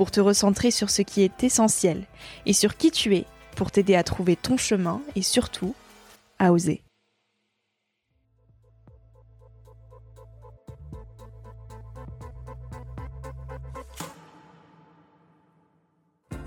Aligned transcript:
pour 0.00 0.10
te 0.10 0.20
recentrer 0.20 0.70
sur 0.70 0.88
ce 0.88 1.02
qui 1.02 1.20
est 1.20 1.44
essentiel 1.44 2.06
et 2.46 2.54
sur 2.54 2.78
qui 2.78 2.90
tu 2.90 3.16
es, 3.16 3.26
pour 3.54 3.70
t'aider 3.70 3.96
à 3.96 4.02
trouver 4.02 4.34
ton 4.34 4.56
chemin 4.56 5.02
et 5.14 5.20
surtout 5.20 5.74
à 6.38 6.54
oser. 6.54 6.80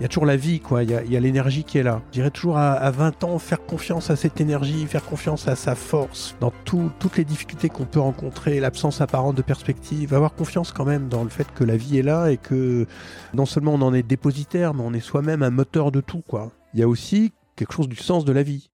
Il 0.00 0.02
y 0.02 0.04
a 0.04 0.08
toujours 0.08 0.26
la 0.26 0.36
vie, 0.36 0.58
quoi. 0.58 0.82
Il 0.82 0.90
y 0.90 1.16
a, 1.16 1.20
l'énergie 1.20 1.62
qui 1.62 1.78
est 1.78 1.82
là. 1.84 2.02
Je 2.08 2.14
dirais 2.14 2.30
toujours 2.30 2.58
à, 2.58 2.90
20 2.90 3.22
ans, 3.24 3.38
faire 3.38 3.64
confiance 3.64 4.10
à 4.10 4.16
cette 4.16 4.40
énergie, 4.40 4.86
faire 4.86 5.04
confiance 5.04 5.46
à 5.46 5.54
sa 5.54 5.76
force 5.76 6.34
dans 6.40 6.52
toutes 6.64 7.16
les 7.16 7.24
difficultés 7.24 7.68
qu'on 7.68 7.84
peut 7.84 8.00
rencontrer, 8.00 8.58
l'absence 8.58 9.00
apparente 9.00 9.36
de 9.36 9.42
perspective. 9.42 10.12
Avoir 10.12 10.34
confiance 10.34 10.72
quand 10.72 10.84
même 10.84 11.08
dans 11.08 11.22
le 11.22 11.30
fait 11.30 11.46
que 11.54 11.62
la 11.62 11.76
vie 11.76 11.98
est 11.98 12.02
là 12.02 12.30
et 12.30 12.38
que 12.38 12.86
non 13.34 13.46
seulement 13.46 13.74
on 13.74 13.82
en 13.82 13.94
est 13.94 14.02
dépositaire, 14.02 14.74
mais 14.74 14.82
on 14.84 14.92
est 14.92 15.00
soi-même 15.00 15.42
un 15.42 15.50
moteur 15.50 15.92
de 15.92 16.00
tout, 16.00 16.22
quoi. 16.26 16.50
Il 16.74 16.80
y 16.80 16.82
a 16.82 16.88
aussi 16.88 17.32
quelque 17.54 17.72
chose 17.72 17.88
du 17.88 17.96
sens 17.96 18.24
de 18.24 18.32
la 18.32 18.42
vie. 18.42 18.70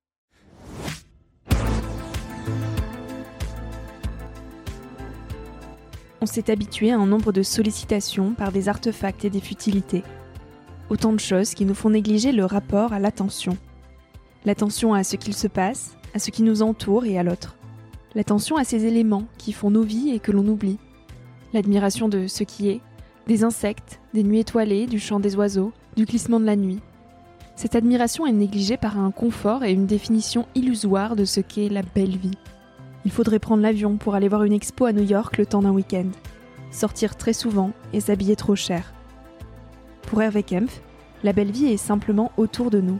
On 6.22 6.26
s'est 6.26 6.50
habitué 6.50 6.92
à 6.92 6.98
un 6.98 7.06
nombre 7.06 7.32
de 7.32 7.42
sollicitations 7.42 8.32
par 8.32 8.52
des 8.52 8.68
artefacts 8.68 9.24
et 9.24 9.30
des 9.30 9.40
futilités. 9.40 10.02
Autant 10.90 11.12
de 11.12 11.20
choses 11.20 11.54
qui 11.54 11.64
nous 11.64 11.74
font 11.74 11.90
négliger 11.90 12.32
le 12.32 12.44
rapport 12.44 12.92
à 12.92 12.98
l'attention. 12.98 13.56
L'attention 14.44 14.92
à 14.92 15.04
ce 15.04 15.14
qu'il 15.14 15.34
se 15.34 15.46
passe, 15.46 15.96
à 16.14 16.18
ce 16.18 16.32
qui 16.32 16.42
nous 16.42 16.62
entoure 16.62 17.04
et 17.04 17.16
à 17.16 17.22
l'autre. 17.22 17.56
L'attention 18.16 18.56
à 18.56 18.64
ces 18.64 18.86
éléments 18.86 19.26
qui 19.38 19.52
font 19.52 19.70
nos 19.70 19.84
vies 19.84 20.10
et 20.10 20.18
que 20.18 20.32
l'on 20.32 20.48
oublie. 20.48 20.78
L'admiration 21.52 22.08
de 22.08 22.26
ce 22.26 22.42
qui 22.42 22.70
est, 22.70 22.80
des 23.28 23.44
insectes, 23.44 24.00
des 24.14 24.24
nuits 24.24 24.40
étoilées, 24.40 24.88
du 24.88 24.98
chant 24.98 25.20
des 25.20 25.36
oiseaux, 25.36 25.72
du 25.96 26.06
glissement 26.06 26.40
de 26.40 26.46
la 26.46 26.56
nuit. 26.56 26.80
Cette 27.54 27.76
admiration 27.76 28.26
est 28.26 28.32
négligée 28.32 28.76
par 28.76 28.98
un 28.98 29.12
confort 29.12 29.62
et 29.62 29.72
une 29.72 29.86
définition 29.86 30.46
illusoire 30.56 31.14
de 31.14 31.24
ce 31.24 31.40
qu'est 31.40 31.68
la 31.68 31.82
belle 31.82 32.16
vie. 32.16 32.36
Il 33.04 33.12
faudrait 33.12 33.38
prendre 33.38 33.62
l'avion 33.62 33.96
pour 33.96 34.16
aller 34.16 34.28
voir 34.28 34.42
une 34.42 34.52
expo 34.52 34.86
à 34.86 34.92
New 34.92 35.04
York 35.04 35.38
le 35.38 35.46
temps 35.46 35.62
d'un 35.62 35.70
week-end, 35.70 36.08
sortir 36.72 37.16
très 37.16 37.32
souvent 37.32 37.70
et 37.92 38.00
s'habiller 38.00 38.34
trop 38.34 38.56
cher. 38.56 38.92
Pour 40.02 40.22
Hervé 40.22 40.42
Kempf, 40.42 40.80
la 41.22 41.32
belle 41.32 41.50
vie 41.50 41.66
est 41.66 41.76
simplement 41.76 42.32
autour 42.36 42.70
de 42.70 42.80
nous. 42.80 42.98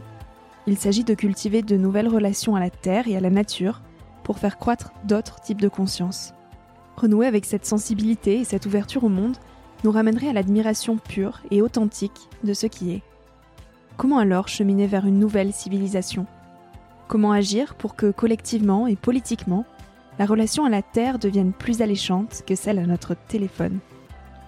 Il 0.67 0.77
s'agit 0.77 1.03
de 1.03 1.13
cultiver 1.13 1.61
de 1.61 1.75
nouvelles 1.75 2.07
relations 2.07 2.55
à 2.55 2.59
la 2.59 2.69
terre 2.69 3.07
et 3.07 3.17
à 3.17 3.19
la 3.19 3.29
nature 3.29 3.81
pour 4.23 4.37
faire 4.37 4.57
croître 4.57 4.91
d'autres 5.05 5.41
types 5.41 5.61
de 5.61 5.67
conscience. 5.67 6.33
Renouer 6.97 7.25
avec 7.25 7.45
cette 7.45 7.65
sensibilité 7.65 8.39
et 8.39 8.43
cette 8.43 8.65
ouverture 8.65 9.03
au 9.03 9.09
monde 9.09 9.37
nous 9.83 9.91
ramènerait 9.91 10.29
à 10.29 10.33
l'admiration 10.33 10.97
pure 10.97 11.41
et 11.49 11.61
authentique 11.61 12.29
de 12.43 12.53
ce 12.53 12.67
qui 12.67 12.91
est. 12.91 13.01
Comment 13.97 14.19
alors 14.19 14.47
cheminer 14.47 14.87
vers 14.87 15.05
une 15.05 15.19
nouvelle 15.19 15.53
civilisation? 15.53 16.27
Comment 17.07 17.31
agir 17.31 17.75
pour 17.75 17.95
que 17.95 18.11
collectivement 18.11 18.87
et 18.87 18.95
politiquement, 18.95 19.65
la 20.19 20.25
relation 20.25 20.65
à 20.65 20.69
la 20.69 20.81
Terre 20.81 21.19
devienne 21.19 21.51
plus 21.51 21.81
alléchante 21.81 22.43
que 22.45 22.55
celle 22.55 22.79
à 22.79 22.85
notre 22.85 23.15
téléphone? 23.15 23.79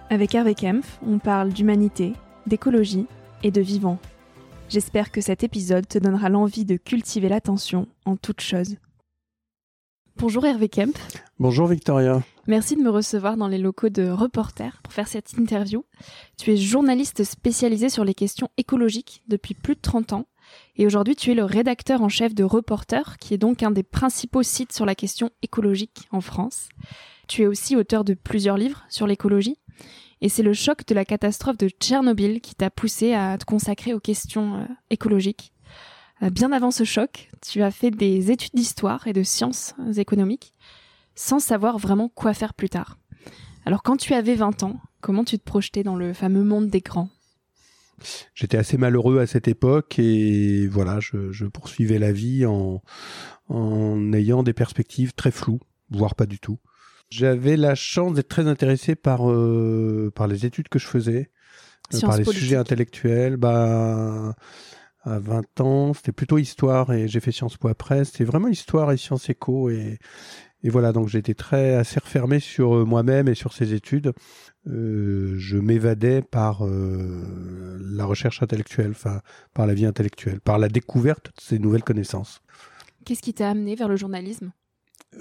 Avec 0.10 0.36
Hervé 0.36 0.54
Kempf, 0.54 1.00
on 1.08 1.18
parle 1.18 1.50
d'humanité, 1.50 2.14
d'écologie 2.48 3.06
et 3.44 3.52
de 3.52 3.62
vivant. 3.62 4.00
J'espère 4.70 5.12
que 5.12 5.22
cet 5.22 5.44
épisode 5.44 5.88
te 5.88 6.00
donnera 6.00 6.30
l'envie 6.30 6.66
de 6.66 6.78
cultiver 6.78 7.30
l'attention 7.30 7.88
en 8.06 8.16
toutes 8.16 8.42
choses. 8.42 8.78
Bonjour 10.18 10.46
Hervé 10.46 10.70
Kemp. 10.70 10.98
Bonjour 11.40 11.68
Victoria. 11.68 12.22
Merci 12.48 12.76
de 12.76 12.82
me 12.82 12.90
recevoir 12.90 13.36
dans 13.36 13.48
les 13.48 13.58
locaux 13.58 13.90
de 13.90 14.08
Reporter 14.10 14.80
pour 14.84 14.94
faire 14.94 15.08
cette 15.08 15.34
interview. 15.34 15.86
Tu 16.38 16.52
es 16.52 16.58
journaliste 16.58 17.24
spécialisé 17.24 17.90
sur 17.90 18.06
les 18.06 18.14
questions 18.14 18.50
écologiques 18.58 19.24
depuis 19.28 19.54
plus 19.54 19.76
de 19.76 19.82
30 19.82 20.14
ans 20.14 20.28
et 20.76 20.86
aujourd'hui 20.86 21.16
tu 21.16 21.32
es 21.32 21.36
le 21.36 21.46
rédacteur 21.46 22.02
en 22.02 22.10
chef 22.10 22.36
de 22.36 22.44
Reporter 22.44 23.18
qui 23.18 23.34
est 23.34 23.40
donc 23.40 23.64
un 23.64 23.72
des 23.72 23.84
principaux 23.84 24.44
sites 24.44 24.72
sur 24.74 24.86
la 24.86 24.96
question 24.96 25.32
écologique 25.42 26.08
en 26.12 26.22
France. 26.22 26.70
Tu 27.28 27.42
es 27.42 27.48
aussi 27.48 27.76
auteur 27.76 28.04
de 28.04 28.14
plusieurs 28.14 28.58
livres 28.58 28.84
sur 28.90 29.08
l'écologie 29.08 29.58
et 30.24 30.30
c'est 30.30 30.42
le 30.42 30.54
choc 30.54 30.88
de 30.88 30.96
la 30.96 31.04
catastrophe 31.04 31.58
de 31.58 31.68
Tchernobyl 31.68 32.40
qui 32.40 32.56
t'a 32.56 32.70
poussé 32.70 33.14
à 33.14 33.38
te 33.38 33.44
consacrer 33.44 33.94
aux 33.94 34.00
questions 34.00 34.56
euh, 34.56 34.66
écologiques. 34.90 35.52
Euh, 36.24 36.30
bien 36.30 36.54
avant 36.54 36.72
ce 36.72 36.86
choc, 36.86 37.30
tu 37.46 37.62
as 37.62 37.72
fait 37.72 37.92
des 37.92 38.32
études 38.32 38.54
d'histoire 38.54 39.06
et 39.06 39.12
de 39.12 39.22
sciences 39.22 39.76
économiques 39.98 40.54
sans 41.14 41.40
savoir 41.40 41.78
vraiment 41.78 42.08
quoi 42.08 42.34
faire 42.34 42.54
plus 42.54 42.70
tard. 42.70 42.98
Alors 43.66 43.84
quand 43.84 43.98
tu 43.98 44.14
avais 44.14 44.36
20 44.36 44.64
ans, 44.64 44.80
comment 45.02 45.26
tu 45.26 45.38
te 45.38 45.44
projetais 45.44 45.84
dans 45.84 45.98
le 45.98 46.14
fameux 46.14 46.46
monde 46.46 46.70
des 46.70 46.80
grands? 46.80 47.10
J'étais 48.34 48.58
assez 48.58 48.78
malheureux 48.78 49.20
à 49.20 49.28
cette 49.28 49.50
époque 49.50 50.00
et 50.00 50.68
voilà, 50.68 51.02
je, 51.02 51.46
poursuivais 51.48 52.00
la 52.00 52.14
vie 52.14 52.46
en, 52.46 52.82
en 53.50 54.14
ayant 54.14 54.42
des 54.42 54.54
perspectives 54.54 55.14
très 55.14 55.32
floues, 55.32 55.60
voire 55.90 56.16
pas 56.16 56.26
du 56.26 56.40
tout. 56.40 56.60
J'avais 57.10 57.58
la 57.58 57.76
chance 57.76 58.14
d'être 58.14 58.28
très 58.28 58.48
intéressé 58.48 58.96
par, 58.96 59.30
euh, 59.30 60.12
par 60.16 60.28
les 60.28 60.46
études 60.46 60.70
que 60.70 60.80
je 60.80 60.88
faisais, 60.88 61.30
euh, 61.94 62.00
par 62.02 62.18
les 62.18 62.26
sujets 62.26 62.56
intellectuels. 62.56 63.38
Bah, 63.38 64.36
à 65.02 65.20
20 65.20 65.62
ans, 65.62 65.94
c'était 65.94 66.12
plutôt 66.12 66.38
histoire 66.38 66.92
et 66.94 67.08
j'ai 67.08 67.20
fait 67.20 67.32
Sciences 67.32 67.58
Po 67.58 67.68
après. 67.68 68.06
C'était 68.06 68.24
vraiment 68.24 68.48
histoire 68.48 68.92
et 68.92 68.98
sciences 68.98 69.30
éco 69.30 69.70
et, 69.70 70.00
et 70.64 70.70
voilà, 70.70 70.94
donc 70.94 71.10
j'étais 71.10 71.34
très 71.34 71.76
assez 71.76 72.00
refermé 72.00 72.40
sur 72.40 72.78
euh, 72.78 72.86
moi-même 72.86 73.28
et 73.28 73.36
sur 73.36 73.54
ces 73.54 73.74
études. 73.74 74.14
je 74.66 75.58
m'évadais 75.58 76.22
par 76.22 76.64
la 76.66 78.06
recherche 78.06 78.42
intellectuelle, 78.42 78.92
enfin 78.92 79.22
par 79.54 79.68
la 79.68 79.74
vie 79.74 79.86
intellectuelle, 79.86 80.40
par 80.40 80.58
la 80.58 80.70
découverte 80.70 81.28
de 81.28 81.42
ces 81.42 81.60
nouvelles 81.60 81.84
connaissances. 81.84 82.42
Qu'est-ce 83.06 83.22
qui 83.22 83.34
t'a 83.34 83.50
amené 83.50 83.76
vers 83.76 83.90
le 83.90 83.98
journalisme? 83.98 84.54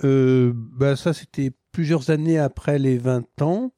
Euh, 0.05 0.53
bah 0.55 0.97
ça 0.97 1.13
c'était 1.13 1.53
plusieurs 1.73 2.11
années 2.11 2.39
après 2.39 2.79
les 2.79 2.99
20 2.99 3.43
ans. 3.43 3.73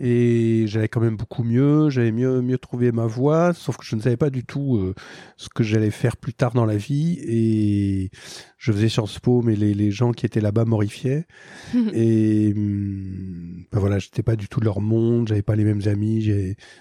Et 0.00 0.64
j'allais 0.68 0.86
quand 0.86 1.00
même 1.00 1.16
beaucoup 1.16 1.42
mieux, 1.42 1.90
j'avais 1.90 2.12
mieux 2.12 2.40
mieux 2.40 2.58
trouvé 2.58 2.92
ma 2.92 3.06
voie, 3.06 3.52
sauf 3.52 3.76
que 3.76 3.84
je 3.84 3.96
ne 3.96 4.00
savais 4.00 4.16
pas 4.16 4.30
du 4.30 4.44
tout 4.44 4.76
euh, 4.76 4.94
ce 5.36 5.48
que 5.48 5.64
j'allais 5.64 5.90
faire 5.90 6.16
plus 6.16 6.34
tard 6.34 6.52
dans 6.54 6.64
la 6.64 6.76
vie. 6.76 7.18
Et 7.22 8.10
je 8.58 8.70
faisais 8.70 8.88
Sciences 8.88 9.18
Po 9.18 9.42
mais 9.42 9.56
les, 9.56 9.74
les 9.74 9.90
gens 9.90 10.12
qui 10.12 10.24
étaient 10.24 10.40
là-bas 10.40 10.64
m'horrifiaient. 10.66 11.26
Et 11.92 12.52
hum, 12.56 13.64
bah 13.72 13.80
voilà, 13.80 13.98
j'étais 13.98 14.22
pas 14.22 14.36
du 14.36 14.48
tout 14.48 14.60
de 14.60 14.66
leur 14.66 14.80
monde, 14.80 15.26
j'avais 15.26 15.42
pas 15.42 15.56
les 15.56 15.64
mêmes 15.64 15.82
amis, 15.86 16.22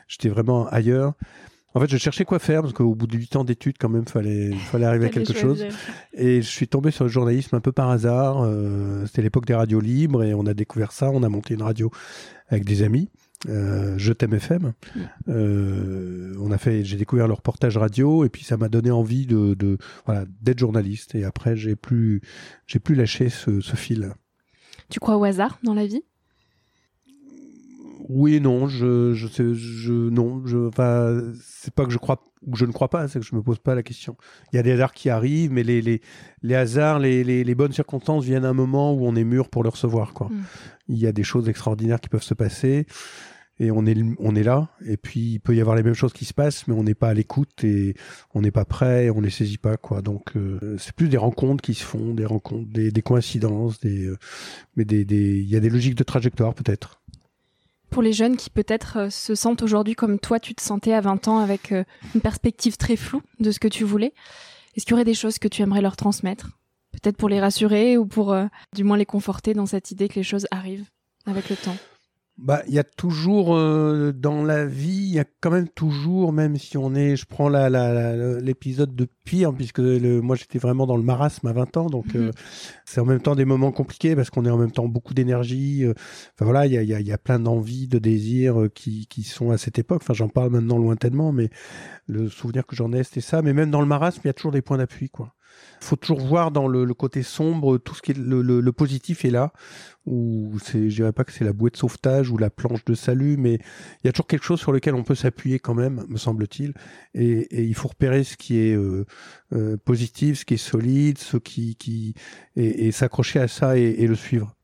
j'étais 0.07 0.29
vraiment 0.29 0.67
ailleurs. 0.67 1.13
En 1.73 1.79
fait, 1.79 1.89
je 1.89 1.97
cherchais 1.97 2.25
quoi 2.25 2.39
faire 2.39 2.61
parce 2.61 2.73
qu'au 2.73 2.95
bout 2.95 3.07
de 3.07 3.17
8 3.17 3.35
ans 3.35 3.43
d'études, 3.43 3.75
quand 3.79 3.89
même, 3.89 4.07
fallait, 4.07 4.51
fallait 4.53 4.85
arriver 4.85 5.07
à 5.07 5.09
quelque 5.13 5.33
chose. 5.33 5.65
Et 6.13 6.41
je 6.41 6.47
suis 6.47 6.67
tombé 6.67 6.91
sur 6.91 7.03
le 7.03 7.09
journalisme 7.09 7.55
un 7.55 7.59
peu 7.59 7.71
par 7.71 7.89
hasard. 7.89 8.41
Euh, 8.43 9.05
c'était 9.05 9.21
l'époque 9.21 9.45
des 9.45 9.53
radios 9.53 9.79
libres 9.79 10.23
et 10.23 10.33
on 10.33 10.45
a 10.45 10.53
découvert 10.53 10.91
ça. 10.91 11.11
On 11.11 11.23
a 11.23 11.29
monté 11.29 11.53
une 11.53 11.61
radio 11.61 11.91
avec 12.47 12.65
des 12.65 12.83
amis. 12.83 13.09
Euh, 13.47 13.93
je 13.97 14.13
t'aime 14.13 14.33
FM. 14.33 14.73
Mm. 14.95 14.99
Euh, 15.29 16.35
on 16.39 16.51
a 16.51 16.57
fait, 16.57 16.83
j'ai 16.83 16.97
découvert 16.97 17.27
le 17.27 17.33
reportage 17.33 17.77
radio 17.77 18.25
et 18.25 18.29
puis 18.29 18.43
ça 18.43 18.57
m'a 18.57 18.69
donné 18.69 18.89
envie 18.89 19.27
de, 19.27 19.53
de 19.53 19.77
voilà 20.05 20.25
d'être 20.41 20.59
journaliste. 20.59 21.13
Et 21.15 21.23
après, 21.23 21.55
j'ai 21.55 21.75
plus, 21.75 22.21
j'ai 22.65 22.79
plus 22.79 22.95
lâché 22.95 23.29
ce, 23.29 23.61
ce 23.61 23.75
fil. 23.75 24.13
Tu 24.89 24.99
crois 24.99 25.17
au 25.17 25.23
hasard 25.23 25.59
dans 25.63 25.73
la 25.73 25.85
vie? 25.85 26.03
Oui 28.09 28.39
non, 28.39 28.67
je, 28.67 29.13
je, 29.13 29.53
je 29.53 29.91
non, 29.91 30.41
je, 30.45 30.67
enfin, 30.67 31.21
c'est 31.41 31.73
pas 31.73 31.85
que 31.85 31.91
je 31.91 31.97
crois 31.97 32.23
ou 32.45 32.55
je 32.55 32.65
ne 32.65 32.71
crois 32.71 32.89
pas, 32.89 33.07
c'est 33.07 33.19
que 33.19 33.25
je 33.25 33.35
me 33.35 33.41
pose 33.41 33.59
pas 33.59 33.75
la 33.75 33.83
question. 33.83 34.15
Il 34.53 34.55
y 34.55 34.59
a 34.59 34.63
des 34.63 34.71
hasards 34.71 34.93
qui 34.93 35.09
arrivent, 35.09 35.51
mais 35.51 35.63
les, 35.63 35.81
les, 35.81 36.01
les 36.43 36.55
hasards, 36.55 36.99
les, 36.99 37.23
les, 37.23 37.43
les, 37.43 37.55
bonnes 37.55 37.73
circonstances 37.73 38.23
viennent 38.23 38.45
à 38.45 38.49
un 38.49 38.53
moment 38.53 38.93
où 38.93 39.05
on 39.05 39.15
est 39.15 39.23
mûr 39.23 39.49
pour 39.49 39.63
le 39.63 39.69
recevoir, 39.69 40.13
quoi. 40.13 40.27
Mm. 40.27 40.43
Il 40.89 40.97
y 40.97 41.07
a 41.07 41.11
des 41.11 41.23
choses 41.23 41.49
extraordinaires 41.49 41.99
qui 41.99 42.09
peuvent 42.09 42.23
se 42.23 42.35
passer 42.35 42.85
et 43.59 43.71
on 43.71 43.85
est, 43.85 43.95
on 44.19 44.35
est 44.35 44.43
là. 44.43 44.69
Et 44.85 44.97
puis 44.97 45.33
il 45.33 45.39
peut 45.39 45.55
y 45.55 45.61
avoir 45.61 45.75
les 45.75 45.83
mêmes 45.83 45.93
choses 45.93 46.13
qui 46.13 46.25
se 46.25 46.33
passent, 46.33 46.67
mais 46.67 46.73
on 46.73 46.83
n'est 46.83 46.95
pas 46.95 47.09
à 47.09 47.13
l'écoute 47.13 47.63
et 47.63 47.95
on 48.33 48.41
n'est 48.41 48.51
pas 48.51 48.65
prêt, 48.65 49.05
et 49.05 49.11
on 49.11 49.21
les 49.21 49.29
saisit 49.29 49.57
pas, 49.57 49.77
quoi. 49.77 50.01
Donc 50.01 50.35
euh, 50.35 50.77
c'est 50.77 50.93
plus 50.93 51.09
des 51.09 51.17
rencontres 51.17 51.61
qui 51.61 51.73
se 51.73 51.83
font, 51.83 52.13
des 52.13 52.25
rencontres, 52.25 52.69
des, 52.71 52.91
des 52.91 53.01
coïncidences, 53.01 53.79
des, 53.79 54.05
euh, 54.05 54.17
mais 54.75 54.85
des, 54.85 55.05
des, 55.05 55.39
il 55.39 55.49
y 55.49 55.55
a 55.55 55.59
des 55.59 55.69
logiques 55.69 55.95
de 55.95 56.03
trajectoire 56.03 56.53
peut-être. 56.53 57.01
Pour 57.89 58.01
les 58.01 58.13
jeunes 58.13 58.37
qui 58.37 58.49
peut-être 58.49 58.97
euh, 58.97 59.09
se 59.09 59.35
sentent 59.35 59.63
aujourd'hui 59.63 59.95
comme 59.95 60.19
toi 60.19 60.39
tu 60.39 60.53
te 60.53 60.61
sentais 60.61 60.93
à 60.93 61.01
20 61.01 61.27
ans 61.27 61.39
avec 61.39 61.71
euh, 61.71 61.83
une 62.15 62.21
perspective 62.21 62.77
très 62.77 62.95
floue 62.95 63.21
de 63.39 63.51
ce 63.51 63.59
que 63.59 63.67
tu 63.67 63.83
voulais. 63.83 64.13
Est-ce 64.75 64.85
qu'il 64.85 64.91
y 64.91 64.95
aurait 64.95 65.05
des 65.05 65.13
choses 65.13 65.39
que 65.39 65.47
tu 65.47 65.61
aimerais 65.61 65.81
leur 65.81 65.95
transmettre? 65.95 66.51
Peut-être 66.91 67.17
pour 67.17 67.29
les 67.29 67.39
rassurer 67.39 67.97
ou 67.97 68.05
pour 68.05 68.35
du 68.73 68.83
moins 68.83 68.97
les 68.97 69.05
conforter 69.05 69.53
dans 69.53 69.65
cette 69.65 69.91
idée 69.91 70.07
que 70.07 70.15
les 70.15 70.23
choses 70.23 70.47
arrivent 70.51 70.85
avec 71.25 71.49
le 71.49 71.55
temps? 71.55 71.75
Bah, 72.37 72.61
il 72.67 72.73
y 72.75 72.79
a 72.79 72.83
toujours 72.83 73.55
euh, 73.55 74.11
dans 74.13 74.43
la 74.43 74.65
vie, 74.65 74.89
il 74.89 75.13
y 75.13 75.19
a 75.19 75.25
quand 75.41 75.49
même 75.49 75.67
toujours, 75.67 76.31
même 76.31 76.55
si 76.57 76.77
on 76.77 76.93
est, 76.93 77.15
je 77.15 77.25
prends 77.25 77.49
la, 77.49 78.39
l'épisode 78.39 78.95
de 78.95 79.07
pire, 79.23 79.53
puisque 79.55 79.79
le, 79.79 80.21
moi 80.21 80.35
j'étais 80.35 80.59
vraiment 80.59 80.85
dans 80.85 80.97
le 80.97 81.03
marasme 81.03 81.47
à 81.47 81.53
20 81.53 81.77
ans, 81.77 81.85
donc 81.87 82.15
euh, 82.15 82.27
mhm. 82.27 82.31
c'est 82.85 83.01
en 83.01 83.05
même 83.05 83.21
temps 83.21 83.35
des 83.35 83.45
moments 83.45 83.71
compliqués 83.71 84.15
parce 84.15 84.29
qu'on 84.29 84.45
est 84.45 84.51
en 84.51 84.57
même 84.57 84.71
temps 84.71 84.87
beaucoup 84.87 85.15
d'énergie. 85.15 85.83
Euh, 85.83 85.93
enfin 86.35 86.45
voilà, 86.45 86.67
il 86.67 86.73
y 86.73 86.77
a, 86.77 86.83
y, 86.83 86.93
a, 86.93 86.99
y 86.99 87.11
a, 87.11 87.17
plein 87.17 87.39
d'envies, 87.39 87.87
de 87.87 87.97
désirs 87.97 88.67
qui, 88.75 89.07
qui 89.07 89.23
sont 89.23 89.49
à 89.49 89.57
cette 89.57 89.79
époque. 89.79 90.01
Enfin, 90.03 90.13
j'en 90.13 90.29
parle 90.29 90.51
maintenant 90.51 90.77
lointainement, 90.77 91.31
mais 91.31 91.49
le 92.05 92.29
souvenir 92.29 92.67
que 92.67 92.75
j'en 92.75 92.93
ai, 92.93 93.03
c'était 93.03 93.21
ça. 93.21 93.41
Mais 93.41 93.53
même 93.53 93.71
dans 93.71 93.81
le 93.81 93.87
marasme, 93.87 94.21
il 94.23 94.27
y 94.27 94.29
a 94.29 94.33
toujours 94.33 94.51
des 94.51 94.61
points 94.61 94.77
d'appui, 94.77 95.09
quoi 95.09 95.33
faut 95.81 95.95
toujours 95.95 96.19
voir 96.19 96.51
dans 96.51 96.67
le, 96.67 96.93
côté 96.93 97.23
sombre 97.23 97.77
tout 97.77 97.93
ce 97.95 98.01
qui 98.01 98.11
est 98.11 98.17
le, 98.17 98.71
positif 98.71 99.25
est 99.25 99.29
là 99.29 99.51
ou 100.05 100.57
c'est 100.63 100.89
je 100.89 100.95
dirais 100.95 101.11
pas 101.11 101.23
que 101.23 101.31
c'est 101.31 101.45
la 101.45 101.53
bouée 101.53 101.69
de 101.69 101.77
sauvetage 101.77 102.31
ou 102.31 102.37
la 102.37 102.49
planche 102.49 102.83
de 102.85 102.93
salut 102.93 103.37
mais 103.37 103.55
il 103.55 104.05
y 104.05 104.07
a 104.07 104.11
toujours 104.11 104.27
quelque 104.27 104.43
chose 104.43 104.59
sur 104.59 104.71
lequel 104.71 104.95
on 104.95 105.03
peut 105.03 105.15
s'appuyer 105.15 105.59
quand 105.59 105.73
même 105.73 106.05
me 106.07 106.17
semble-t-il. 106.17 106.73
Et, 107.13 107.65
il 107.65 107.75
faut 107.75 107.89
repérer 107.89 108.23
ce 108.23 108.37
qui 108.37 108.57
est 108.57 108.75
euh, 108.75 109.05
euh, 109.53 109.77
positif 109.77 110.39
ce 110.39 110.45
qui 110.45 110.55
est 110.55 110.57
solide 110.57 111.17
ce 111.17 111.37
qui 111.37 112.13
et, 112.55 112.91
s'accrocher 112.91 113.39
à 113.39 113.47
ça 113.47 113.77
et, 113.77 114.07
le 114.07 114.15
suivre. 114.15 114.55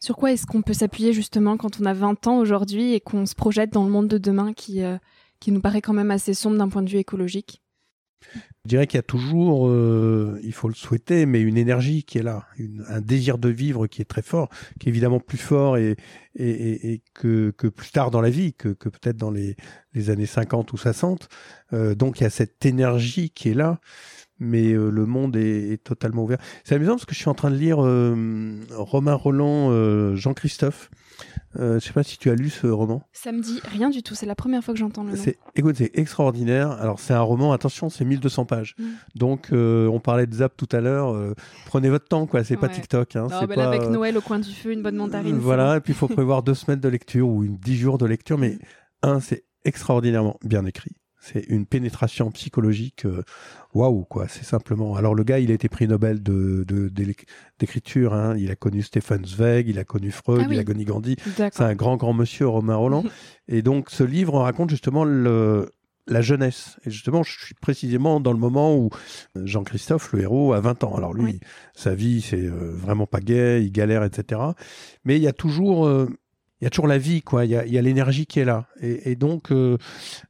Sur 0.00 0.16
quoi 0.16 0.32
est-ce 0.32 0.46
qu'on 0.46 0.62
peut 0.62 0.74
s'appuyer 0.74 1.12
justement 1.12 1.56
quand 1.56 1.80
on 1.80 1.86
a 1.86 1.94
20 1.94 2.26
ans 2.26 2.38
aujourd'hui 2.38 2.94
et 2.94 3.00
qu'on 3.00 3.26
se 3.26 3.34
projette 3.34 3.72
dans 3.72 3.84
le 3.84 3.90
monde 3.90 4.08
de 4.08 4.18
demain 4.18 4.52
qui 4.52 4.82
euh, 4.82 4.98
qui 5.40 5.50
nous 5.50 5.60
paraît 5.60 5.82
quand 5.82 5.92
même 5.92 6.12
assez 6.12 6.34
sombre 6.34 6.56
d'un 6.56 6.68
point 6.68 6.82
de 6.82 6.90
vue 6.90 6.98
écologique? 6.98 7.61
Je 8.64 8.68
dirais 8.68 8.86
qu'il 8.86 8.98
y 8.98 9.00
a 9.00 9.02
toujours, 9.02 9.68
euh, 9.68 10.38
il 10.44 10.52
faut 10.52 10.68
le 10.68 10.74
souhaiter, 10.74 11.26
mais 11.26 11.40
une 11.40 11.56
énergie 11.56 12.04
qui 12.04 12.18
est 12.18 12.22
là, 12.22 12.46
un 12.88 13.00
désir 13.00 13.38
de 13.38 13.48
vivre 13.48 13.88
qui 13.88 14.02
est 14.02 14.06
très 14.06 14.22
fort, 14.22 14.50
qui 14.78 14.88
est 14.88 14.90
évidemment 14.90 15.18
plus 15.18 15.38
fort 15.38 15.76
et, 15.76 15.96
et, 16.36 17.02
que, 17.12 17.50
que, 17.50 17.66
plus 17.66 17.90
tard 17.90 18.12
dans 18.12 18.20
la 18.20 18.30
vie, 18.30 18.54
que, 18.54 18.68
peut-être 18.68 19.16
dans 19.16 19.32
les, 19.32 19.56
les, 19.94 20.10
années 20.10 20.26
50 20.26 20.72
ou 20.72 20.76
60. 20.76 21.28
Euh, 21.72 21.96
donc 21.96 22.20
il 22.20 22.22
y 22.22 22.26
a 22.26 22.30
cette 22.30 22.64
énergie 22.64 23.30
qui 23.30 23.48
est 23.48 23.54
là, 23.54 23.80
mais 24.38 24.72
euh, 24.72 24.90
le 24.90 25.06
monde 25.06 25.34
est, 25.34 25.72
est, 25.72 25.82
totalement 25.82 26.22
ouvert. 26.22 26.38
C'est 26.62 26.76
amusant 26.76 26.92
parce 26.92 27.06
que 27.06 27.14
je 27.14 27.18
suis 27.18 27.30
en 27.30 27.34
train 27.34 27.50
de 27.50 27.56
lire 27.56 27.78
Romain 28.76 29.14
Roland, 29.14 30.14
Jean-Christophe. 30.14 30.88
Euh, 31.58 31.78
je 31.78 31.86
sais 31.86 31.92
pas 31.92 32.02
si 32.02 32.18
tu 32.18 32.30
as 32.30 32.34
lu 32.34 32.50
ce 32.50 32.66
roman. 32.66 33.02
Ça 33.12 33.32
me 33.32 33.40
dit 33.40 33.60
rien 33.64 33.90
du 33.90 34.02
tout. 34.02 34.14
C'est 34.14 34.26
la 34.26 34.34
première 34.34 34.64
fois 34.64 34.74
que 34.74 34.80
j'entends 34.80 35.04
le 35.04 35.10
nom. 35.10 35.16
C'est, 35.16 35.38
écoute, 35.54 35.76
c'est 35.76 35.90
extraordinaire. 35.98 36.70
Alors 36.72 36.98
c'est 36.98 37.12
un 37.12 37.20
roman. 37.20 37.52
Attention, 37.52 37.90
c'est 37.90 38.04
1200 38.04 38.46
pages. 38.46 38.74
Mm. 38.78 38.84
Donc 39.16 39.48
euh, 39.52 39.86
on 39.88 40.00
parlait 40.00 40.26
de 40.26 40.34
Zap 40.34 40.56
tout 40.56 40.68
à 40.72 40.80
l'heure. 40.80 41.14
Euh, 41.14 41.34
prenez 41.66 41.90
votre 41.90 42.06
temps, 42.06 42.26
quoi. 42.26 42.44
C'est 42.44 42.56
pas 42.56 42.68
TikTok. 42.68 43.16
Hein. 43.16 43.26
c'est 43.28 43.46
pas, 43.46 43.66
avec 43.66 43.88
Noël 43.88 44.16
au 44.16 44.22
coin 44.22 44.38
du 44.38 44.52
feu, 44.52 44.72
une 44.72 44.82
bonne 44.82 44.96
mandarine. 44.96 45.36
voilà. 45.36 45.76
Et 45.76 45.80
puis 45.80 45.92
il 45.92 45.96
faut 45.96 46.08
prévoir 46.08 46.42
deux 46.42 46.54
semaines 46.54 46.80
de 46.80 46.88
lecture 46.88 47.28
ou 47.28 47.44
une 47.44 47.56
dix 47.56 47.76
jours 47.76 47.98
de 47.98 48.06
lecture. 48.06 48.38
Mais 48.38 48.58
un, 49.02 49.20
c'est 49.20 49.44
extraordinairement 49.64 50.38
bien 50.42 50.64
écrit. 50.66 50.92
C'est 51.24 51.44
une 51.48 51.66
pénétration 51.66 52.32
psychologique. 52.32 53.06
Waouh, 53.74 54.04
quoi. 54.04 54.26
C'est 54.26 54.44
simplement. 54.44 54.96
Alors 54.96 55.14
le 55.14 55.22
gars, 55.22 55.38
il 55.38 55.52
a 55.52 55.54
été 55.54 55.68
prix 55.68 55.86
Nobel 55.86 56.20
de, 56.20 56.64
d'écriture. 57.58 58.12
Hein. 58.12 58.34
Il 58.36 58.50
a 58.50 58.56
connu 58.56 58.82
Stefan 58.82 59.24
Zweig, 59.24 59.68
il 59.68 59.78
a 59.78 59.84
connu 59.84 60.10
Freud, 60.10 60.46
ah 60.48 60.52
il 60.52 60.58
a 60.58 60.64
connu 60.64 60.84
Gandhi. 60.84 61.16
C'est 61.36 61.60
un 61.60 61.74
grand, 61.76 61.96
grand 61.96 62.12
monsieur, 62.12 62.48
Romain 62.48 62.74
Roland. 62.74 63.04
et 63.48 63.62
donc 63.62 63.90
ce 63.90 64.02
livre 64.02 64.40
raconte 64.40 64.70
justement 64.70 65.04
le, 65.04 65.70
la 66.06 66.20
jeunesse. 66.20 66.76
Et 66.84 66.90
justement, 66.90 67.22
je 67.22 67.32
suis 67.38 67.54
précisément 67.54 68.20
dans 68.20 68.32
le 68.32 68.38
moment 68.38 68.76
où 68.76 68.90
Jean-Christophe, 69.36 70.12
le 70.12 70.22
héros, 70.22 70.52
a 70.52 70.60
20 70.60 70.84
ans. 70.84 70.96
Alors 70.96 71.14
lui, 71.14 71.40
sa 71.74 71.94
vie, 71.94 72.20
c'est 72.20 72.44
euh, 72.44 72.72
vraiment 72.74 73.06
pas 73.06 73.20
gay, 73.20 73.64
il 73.64 73.72
galère, 73.72 74.04
etc. 74.04 74.40
Mais 75.04 75.16
il 75.16 75.22
y 75.22 75.28
a 75.28 75.32
toujours 75.32 75.86
euh, 75.86 76.08
il 76.62 76.66
y 76.66 76.68
a 76.68 76.70
toujours 76.70 76.86
la 76.86 76.98
vie, 76.98 77.22
quoi. 77.22 77.44
Il 77.44 77.50
y 77.50 77.56
a, 77.56 77.82
l'énergie 77.82 78.24
qui 78.24 78.38
est 78.38 78.44
là. 78.44 78.66
Et, 78.80 79.10
et 79.10 79.16
donc, 79.16 79.50
euh, 79.50 79.78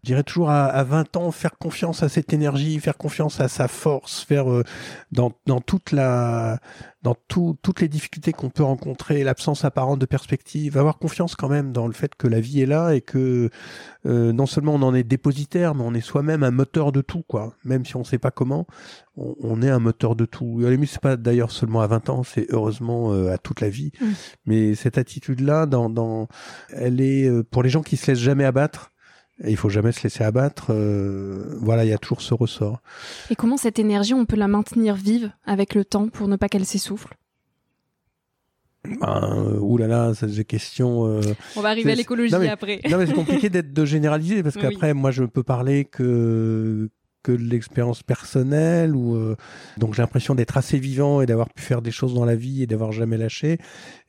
je 0.02 0.06
dirais 0.06 0.22
toujours 0.22 0.48
à, 0.48 0.64
à, 0.64 0.82
20 0.82 1.18
ans, 1.18 1.30
faire 1.30 1.58
confiance 1.58 2.02
à 2.02 2.08
cette 2.08 2.32
énergie, 2.32 2.80
faire 2.80 2.96
confiance 2.96 3.38
à 3.38 3.48
sa 3.48 3.68
force, 3.68 4.24
faire 4.24 4.50
euh, 4.50 4.64
dans, 5.10 5.32
dans 5.44 5.60
toute 5.60 5.92
la, 5.92 6.58
dans 7.02 7.16
tout, 7.26 7.56
toutes 7.62 7.80
les 7.80 7.88
difficultés 7.88 8.32
qu'on 8.32 8.50
peut 8.50 8.62
rencontrer, 8.62 9.24
l'absence 9.24 9.64
apparente 9.64 9.98
de 9.98 10.06
perspective, 10.06 10.78
avoir 10.78 10.98
confiance 10.98 11.34
quand 11.34 11.48
même 11.48 11.72
dans 11.72 11.88
le 11.88 11.92
fait 11.92 12.14
que 12.14 12.28
la 12.28 12.40
vie 12.40 12.62
est 12.62 12.66
là 12.66 12.94
et 12.94 13.00
que 13.00 13.50
euh, 14.06 14.32
non 14.32 14.46
seulement 14.46 14.74
on 14.74 14.82
en 14.82 14.94
est 14.94 15.02
dépositaire, 15.02 15.74
mais 15.74 15.82
on 15.84 15.94
est 15.94 16.00
soi-même 16.00 16.44
un 16.44 16.52
moteur 16.52 16.92
de 16.92 17.00
tout, 17.00 17.22
quoi. 17.26 17.54
Même 17.64 17.84
si 17.84 17.96
on 17.96 18.00
ne 18.00 18.04
sait 18.04 18.18
pas 18.18 18.30
comment, 18.30 18.66
on, 19.16 19.34
on, 19.40 19.62
est 19.62 19.70
un 19.70 19.80
moteur 19.80 20.14
de 20.14 20.24
tout. 20.24 20.58
À 20.60 20.64
la 20.64 20.70
limite, 20.70 20.90
c'est 20.90 21.00
pas 21.00 21.16
d'ailleurs 21.16 21.50
seulement 21.50 21.80
à 21.80 21.88
20 21.88 22.08
ans, 22.08 22.22
c'est 22.22 22.46
heureusement 22.50 23.12
euh, 23.12 23.32
à 23.32 23.38
toute 23.38 23.60
la 23.60 23.68
vie. 23.68 23.90
Mmh. 24.00 24.06
Mais 24.46 24.74
cette 24.76 24.96
attitude-là, 24.96 25.66
dans, 25.66 25.90
dans, 25.90 26.28
elle 26.70 27.00
est 27.00 27.28
euh, 27.28 27.42
pour 27.42 27.64
les 27.64 27.68
gens 27.68 27.82
qui 27.82 27.96
se 27.96 28.10
laissent 28.10 28.20
jamais 28.20 28.44
abattre. 28.44 28.91
Et 29.44 29.50
il 29.50 29.56
faut 29.56 29.68
jamais 29.68 29.92
se 29.92 30.02
laisser 30.02 30.24
abattre. 30.24 30.66
Euh, 30.70 31.56
voilà, 31.60 31.84
il 31.84 31.90
y 31.90 31.92
a 31.92 31.98
toujours 31.98 32.20
ce 32.20 32.34
ressort. 32.34 32.80
Et 33.30 33.36
comment 33.36 33.56
cette 33.56 33.78
énergie, 33.78 34.14
on 34.14 34.24
peut 34.24 34.36
la 34.36 34.48
maintenir 34.48 34.94
vive 34.94 35.32
avec 35.44 35.74
le 35.74 35.84
temps 35.84 36.08
pour 36.08 36.28
ne 36.28 36.36
pas 36.36 36.48
qu'elle 36.48 36.66
s'essouffle? 36.66 37.16
Ben, 38.84 38.98
euh, 39.36 39.58
oulala, 39.60 40.12
c'est 40.14 40.26
des 40.26 40.44
questions. 40.44 41.06
Euh, 41.06 41.20
on 41.56 41.60
va 41.60 41.70
arriver 41.70 41.92
à 41.92 41.94
l'écologie 41.94 42.34
après. 42.34 42.80
non, 42.90 42.98
mais 42.98 43.06
c'est 43.06 43.14
compliqué 43.14 43.48
d'être 43.48 43.72
de 43.72 43.84
généraliser 43.84 44.42
parce 44.42 44.56
qu'après, 44.60 44.92
moi, 44.92 45.10
je 45.10 45.24
peux 45.24 45.42
parler 45.42 45.84
que 45.84 46.88
que 47.22 47.32
de 47.32 47.42
l'expérience 47.42 48.02
personnelle 48.02 48.94
ou 48.94 49.14
euh, 49.14 49.36
donc 49.78 49.94
j'ai 49.94 50.02
l'impression 50.02 50.34
d'être 50.34 50.56
assez 50.56 50.78
vivant 50.78 51.20
et 51.20 51.26
d'avoir 51.26 51.48
pu 51.50 51.62
faire 51.62 51.82
des 51.82 51.90
choses 51.90 52.14
dans 52.14 52.24
la 52.24 52.36
vie 52.36 52.62
et 52.62 52.66
d'avoir 52.66 52.92
jamais 52.92 53.16
lâché. 53.16 53.58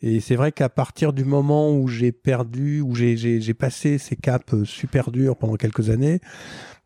Et 0.01 0.19
c'est 0.19 0.35
vrai 0.35 0.51
qu'à 0.51 0.69
partir 0.69 1.13
du 1.13 1.25
moment 1.25 1.71
où 1.71 1.87
j'ai 1.87 2.11
perdu 2.11 2.81
où 2.81 2.95
j'ai 2.95 3.53
passé 3.53 3.97
ces 3.97 4.15
caps 4.15 4.53
euh, 4.53 4.65
super 4.65 5.11
durs 5.11 5.37
pendant 5.37 5.55
quelques 5.55 5.89
années 5.89 6.19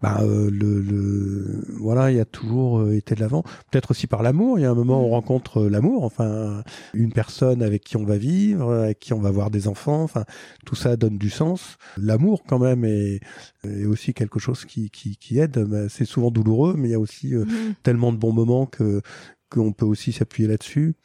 bah, 0.02 0.20
euh, 0.22 0.52
le, 0.52 0.80
le, 0.82 1.66
voilà, 1.80 2.12
il 2.12 2.18
y 2.18 2.20
a 2.20 2.26
toujours 2.26 2.80
euh, 2.80 2.96
été 2.96 3.16
de 3.16 3.20
l'avant. 3.20 3.42
Peut-être 3.72 3.92
aussi 3.92 4.06
par 4.06 4.22
l'amour. 4.22 4.60
Il 4.60 4.62
y 4.62 4.66
a 4.66 4.70
un 4.70 4.76
moment 4.76 5.02
où 5.02 5.06
on 5.06 5.10
mm. 5.10 5.14
rencontre 5.14 5.62
euh, 5.62 5.70
l'amour, 5.70 6.04
enfin 6.04 6.64
une 6.94 7.12
personne 7.12 7.64
avec 7.64 7.84
qui 7.84 7.98
on 7.98 8.06
va 8.06 8.18
vivre, 8.18 8.72
avec 8.72 9.00
qui 9.00 9.14
on 9.14 9.20
va 9.20 9.30
avoir 9.30 9.50
des 9.50 9.68
enfants. 9.68 10.04
Enfin, 10.04 10.26
tout 10.66 10.76
ça 10.76 10.98
donne 10.98 11.18
du 11.18 11.32
sens. 11.32 11.78
L'amour, 11.98 12.44
quand 12.48 12.60
même, 12.60 12.86
est, 12.86 13.22
est, 13.64 13.86
aussi 13.86 14.14
quelque 14.14 14.40
chose 14.40 14.66
qui, 14.66 14.92
qui, 14.92 15.18
qui 15.18 15.40
aide. 15.40 15.88
C'est 15.90 16.06
souvent 16.06 16.30
douloureux, 16.30 16.76
mais 16.78 16.90
il 16.90 16.92
y 16.92 16.96
a 16.96 17.00
aussi 17.00 17.34
mm. 17.34 17.76
tellement 17.82 18.12
de 18.12 18.18
bons 18.18 18.34
moments 18.34 18.68
que 18.68 19.02
qu'on 19.50 19.72
peut 19.72 19.86
aussi 19.86 20.12
s'appuyer 20.12 20.48
là-dessus. 20.48 20.96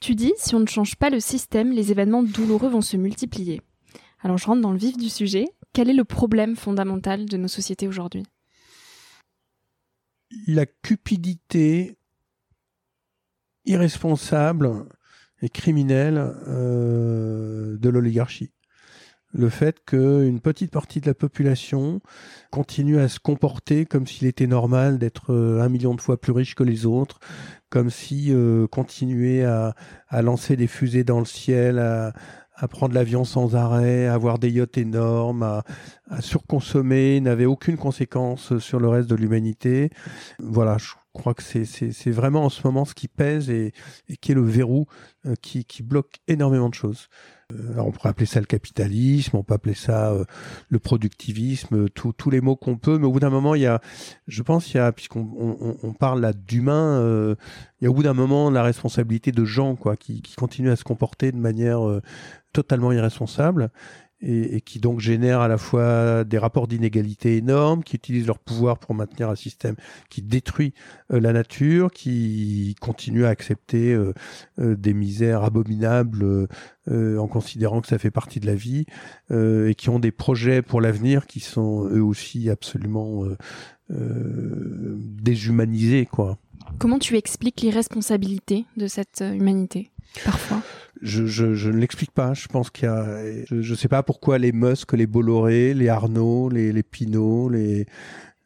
Tu 0.00 0.14
dis, 0.14 0.32
si 0.38 0.54
on 0.54 0.60
ne 0.60 0.66
change 0.66 0.96
pas 0.96 1.10
le 1.10 1.20
système, 1.20 1.72
les 1.72 1.92
événements 1.92 2.22
douloureux 2.22 2.70
vont 2.70 2.80
se 2.80 2.96
multiplier. 2.96 3.60
Alors 4.22 4.38
je 4.38 4.46
rentre 4.46 4.62
dans 4.62 4.72
le 4.72 4.78
vif 4.78 4.96
du 4.96 5.08
sujet 5.08 5.46
quel 5.72 5.90
est 5.90 5.94
le 5.94 6.04
problème 6.04 6.56
fondamental 6.56 7.26
de 7.26 7.36
nos 7.36 7.48
sociétés 7.48 7.88
aujourd'hui? 7.88 8.24
La 10.46 10.66
cupidité 10.66 11.98
irresponsable 13.64 14.86
et 15.42 15.48
criminelle 15.48 16.18
euh, 16.48 17.76
de 17.78 17.88
l'oligarchie. 17.88 18.52
Le 19.32 19.48
fait 19.48 19.78
qu'une 19.84 20.40
petite 20.40 20.72
partie 20.72 21.00
de 21.00 21.06
la 21.06 21.14
population 21.14 22.00
continue 22.50 22.98
à 22.98 23.08
se 23.08 23.20
comporter 23.20 23.86
comme 23.86 24.06
s'il 24.06 24.26
était 24.26 24.48
normal 24.48 24.98
d'être 24.98 25.32
euh, 25.32 25.62
un 25.62 25.68
million 25.68 25.94
de 25.94 26.00
fois 26.00 26.20
plus 26.20 26.32
riche 26.32 26.56
que 26.56 26.64
les 26.64 26.84
autres, 26.84 27.20
comme 27.68 27.90
si 27.90 28.32
euh, 28.32 28.66
continuer 28.66 29.44
à, 29.44 29.76
à, 30.08 30.22
lancer 30.22 30.56
des 30.56 30.66
fusées 30.66 31.04
dans 31.04 31.20
le 31.20 31.26
ciel, 31.26 31.78
à, 31.78 32.12
à 32.60 32.68
prendre 32.68 32.94
l'avion 32.94 33.24
sans 33.24 33.56
arrêt, 33.56 34.06
à 34.06 34.14
avoir 34.14 34.38
des 34.38 34.50
yachts 34.50 34.76
énormes, 34.76 35.42
à, 35.42 35.64
surconsommer, 36.20 37.20
n'avait 37.20 37.46
aucune 37.46 37.76
conséquence 37.76 38.58
sur 38.58 38.78
le 38.78 38.88
reste 38.88 39.08
de 39.08 39.14
l'humanité. 39.14 39.90
Voilà, 40.38 40.76
je 40.78 40.92
crois 41.14 41.34
que 41.34 41.42
c'est 41.42 42.10
vraiment 42.10 42.44
en 42.44 42.50
ce 42.50 42.60
moment 42.64 42.84
ce 42.84 42.94
qui 42.94 43.08
pèse 43.08 43.48
et, 43.50 43.72
qui 44.20 44.32
est 44.32 44.34
le 44.34 44.42
verrou 44.42 44.86
euh, 45.26 45.34
qui, 45.40 45.64
qui 45.64 45.82
bloque 45.82 46.20
énormément 46.28 46.68
de 46.68 46.74
choses. 46.74 47.08
Euh, 47.52 47.78
on 47.78 47.90
pourrait 47.90 48.10
appeler 48.10 48.26
ça 48.26 48.40
le 48.40 48.46
capitalisme, 48.46 49.36
on 49.36 49.42
peut 49.42 49.54
appeler 49.54 49.74
ça 49.74 50.10
euh, 50.10 50.24
le 50.68 50.78
productivisme, 50.78 51.88
tous 51.88 52.30
les 52.30 52.40
mots 52.40 52.56
qu'on 52.56 52.76
peut, 52.76 52.98
mais 52.98 53.06
au 53.06 53.12
bout 53.12 53.20
d'un 53.20 53.30
moment, 53.30 53.54
il 53.54 53.62
y 53.62 53.66
a, 53.66 53.80
je 54.26 54.42
pense, 54.42 54.72
il 54.72 54.78
y 54.78 54.80
a, 54.80 54.92
puisqu'on 54.92 55.76
on, 55.82 55.92
parle 55.92 56.20
là 56.20 56.32
d'humain, 56.32 57.00
euh, 57.00 57.34
il 57.80 57.84
y 57.84 57.86
a 57.86 57.90
au 57.90 57.94
bout 57.94 58.02
d'un 58.02 58.14
moment 58.14 58.50
la 58.50 58.62
responsabilité 58.62 59.32
de 59.32 59.44
gens, 59.44 59.76
quoi, 59.76 59.96
qui, 59.96 60.22
qui 60.22 60.34
continuent 60.34 60.70
à 60.70 60.76
se 60.76 60.84
comporter 60.84 61.32
de 61.32 61.38
manière 61.38 61.80
totalement 62.52 62.92
irresponsable. 62.92 63.70
Et, 64.22 64.60
qui 64.60 64.80
donc 64.80 65.00
génèrent 65.00 65.40
à 65.40 65.48
la 65.48 65.58
fois 65.58 66.24
des 66.24 66.38
rapports 66.38 66.68
d'inégalité 66.68 67.36
énormes, 67.36 67.82
qui 67.82 67.96
utilisent 67.96 68.26
leur 68.26 68.38
pouvoir 68.38 68.78
pour 68.78 68.94
maintenir 68.94 69.30
un 69.30 69.36
système 69.36 69.76
qui 70.08 70.22
détruit 70.22 70.74
euh, 71.12 71.20
la 71.20 71.32
nature, 71.32 71.90
qui 71.90 72.74
continue 72.80 73.24
à 73.24 73.28
accepter 73.28 73.92
euh, 73.92 74.12
euh, 74.58 74.76
des 74.76 74.94
misères 74.94 75.44
abominables 75.44 76.48
en 76.88 77.28
considérant 77.28 77.80
que 77.80 77.86
ça 77.86 77.98
fait 77.98 78.10
partie 78.10 78.40
de 78.40 78.46
la 78.46 78.56
vie, 78.56 78.84
et 79.30 79.74
qui 79.76 79.90
ont 79.90 80.00
des 80.00 80.10
projets 80.10 80.60
pour 80.60 80.80
l'avenir 80.80 81.28
qui 81.28 81.38
sont 81.38 81.84
eux 81.84 82.02
aussi 82.02 82.50
absolument 82.50 83.26
déshumanisés, 83.88 86.06
quoi. 86.06 86.36
Comment 86.80 86.98
tu 86.98 87.16
expliques 87.16 87.60
l'irresponsabilité 87.60 88.64
de 88.76 88.88
cette 88.88 89.22
humanité, 89.22 89.92
parfois? 90.24 90.62
Je, 91.02 91.26
je, 91.26 91.54
je, 91.54 91.70
ne 91.70 91.76
l'explique 91.76 92.10
pas. 92.10 92.34
Je 92.34 92.48
pense 92.48 92.70
qu'il 92.70 92.84
y 92.84 92.88
a, 92.88 93.44
je, 93.46 93.70
ne 93.70 93.76
sais 93.76 93.88
pas 93.88 94.02
pourquoi 94.02 94.38
les 94.38 94.52
Musk, 94.52 94.92
les 94.92 95.06
Bolloré, 95.06 95.74
les 95.74 95.88
Arnaud, 95.88 96.48
les, 96.48 96.72
les 96.72 96.82
Pinot, 96.82 97.48
les, 97.48 97.86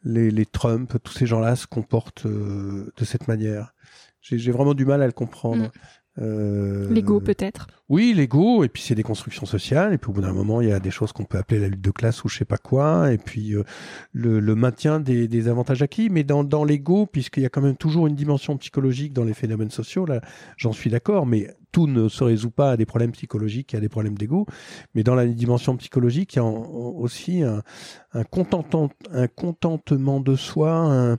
les, 0.04 0.30
les 0.30 0.46
Trump, 0.46 0.96
tous 1.02 1.12
ces 1.12 1.26
gens-là 1.26 1.56
se 1.56 1.66
comportent 1.66 2.26
euh, 2.26 2.92
de 2.96 3.04
cette 3.04 3.28
manière. 3.28 3.74
J'ai 4.20 4.52
vraiment 4.52 4.74
du 4.74 4.86
mal 4.86 5.02
à 5.02 5.06
le 5.06 5.12
comprendre. 5.12 5.64
Mm. 5.64 5.70
Euh, 6.18 6.88
L'ego 6.90 7.20
peut-être. 7.20 7.66
Oui, 7.88 8.14
l'ego, 8.14 8.62
et 8.62 8.68
puis 8.68 8.82
c'est 8.82 8.94
des 8.94 9.02
constructions 9.02 9.46
sociales, 9.46 9.92
et 9.92 9.98
puis 9.98 10.10
au 10.10 10.12
bout 10.12 10.20
d'un 10.20 10.32
moment, 10.32 10.60
il 10.60 10.68
y 10.68 10.72
a 10.72 10.78
des 10.78 10.92
choses 10.92 11.12
qu'on 11.12 11.24
peut 11.24 11.38
appeler 11.38 11.60
la 11.60 11.68
lutte 11.68 11.80
de 11.80 11.90
classe 11.90 12.22
ou 12.24 12.28
je 12.28 12.38
sais 12.38 12.44
pas 12.44 12.56
quoi, 12.56 13.12
et 13.12 13.18
puis 13.18 13.54
euh, 13.54 13.64
le, 14.12 14.38
le, 14.38 14.54
maintien 14.54 15.00
des, 15.00 15.26
des, 15.26 15.48
avantages 15.48 15.82
acquis, 15.82 16.08
mais 16.10 16.22
dans, 16.22 16.44
dans 16.44 16.64
l'ego, 16.64 17.06
puisqu'il 17.06 17.42
y 17.42 17.46
a 17.46 17.48
quand 17.48 17.60
même 17.60 17.76
toujours 17.76 18.06
une 18.06 18.14
dimension 18.14 18.56
psychologique 18.56 19.12
dans 19.12 19.24
les 19.24 19.34
phénomènes 19.34 19.70
sociaux, 19.70 20.06
là, 20.06 20.20
j'en 20.56 20.72
suis 20.72 20.88
d'accord, 20.88 21.26
mais 21.26 21.50
tout 21.74 21.88
ne 21.88 22.08
se 22.08 22.22
résout 22.22 22.52
pas 22.52 22.70
à 22.70 22.76
des 22.76 22.86
problèmes 22.86 23.10
psychologiques 23.10 23.74
à 23.74 23.80
des 23.80 23.88
problèmes 23.88 24.16
d'ego, 24.16 24.46
mais 24.94 25.02
dans 25.02 25.16
la 25.16 25.26
dimension 25.26 25.76
psychologique, 25.76 26.34
il 26.34 26.36
y 26.36 26.38
a 26.38 26.44
aussi 26.44 27.42
un, 27.42 27.62
contentement, 28.30 30.20
de 30.20 30.36
soi, 30.36 31.16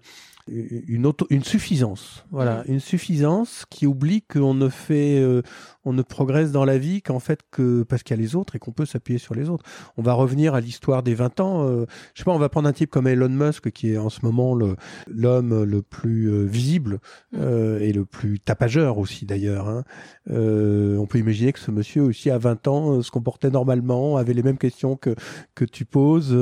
une, 0.47 1.05
auto, 1.05 1.25
une 1.29 1.43
suffisance. 1.43 2.25
Voilà, 2.31 2.61
mm. 2.61 2.73
une 2.73 2.79
suffisance 2.79 3.65
qui 3.69 3.87
oublie 3.87 4.21
qu'on 4.21 4.53
ne 4.53 4.69
fait, 4.69 5.19
euh, 5.19 5.41
on 5.83 5.93
ne 5.93 6.01
progresse 6.01 6.51
dans 6.51 6.65
la 6.65 6.77
vie 6.77 7.01
qu'en 7.01 7.19
fait 7.19 7.39
que 7.51 7.83
parce 7.83 8.03
qu'il 8.03 8.15
y 8.15 8.19
a 8.19 8.21
les 8.21 8.35
autres 8.35 8.55
et 8.55 8.59
qu'on 8.59 8.71
peut 8.71 8.85
s'appuyer 8.85 9.19
sur 9.19 9.33
les 9.33 9.49
autres. 9.49 9.65
On 9.97 10.01
va 10.01 10.13
revenir 10.13 10.53
à 10.53 10.61
l'histoire 10.61 11.03
des 11.03 11.15
20 11.15 11.39
ans. 11.39 11.67
Euh, 11.67 11.85
je 12.13 12.19
sais 12.19 12.25
pas, 12.25 12.31
on 12.31 12.39
va 12.39 12.49
prendre 12.49 12.67
un 12.67 12.73
type 12.73 12.91
comme 12.91 13.07
Elon 13.07 13.29
Musk 13.29 13.71
qui 13.71 13.93
est 13.93 13.97
en 13.97 14.09
ce 14.09 14.19
moment 14.23 14.53
le 14.53 14.75
l'homme 15.07 15.63
le 15.63 15.81
plus 15.81 16.29
euh, 16.31 16.43
visible 16.43 16.99
mm. 17.31 17.37
euh, 17.39 17.79
et 17.79 17.91
le 17.91 18.05
plus 18.05 18.39
tapageur 18.39 18.97
aussi 18.97 19.25
d'ailleurs. 19.25 19.67
Hein. 19.67 19.83
Euh, 20.29 20.97
on 20.97 21.07
peut 21.07 21.19
imaginer 21.19 21.53
que 21.53 21.59
ce 21.59 21.71
monsieur 21.71 22.03
aussi 22.03 22.29
à 22.29 22.37
20 22.37 22.67
ans 22.67 23.01
se 23.01 23.11
comportait 23.11 23.49
normalement, 23.49 24.17
avait 24.17 24.33
les 24.33 24.43
mêmes 24.43 24.57
questions 24.57 24.95
que 24.95 25.15
que 25.55 25.65
tu 25.65 25.85
poses 25.85 26.35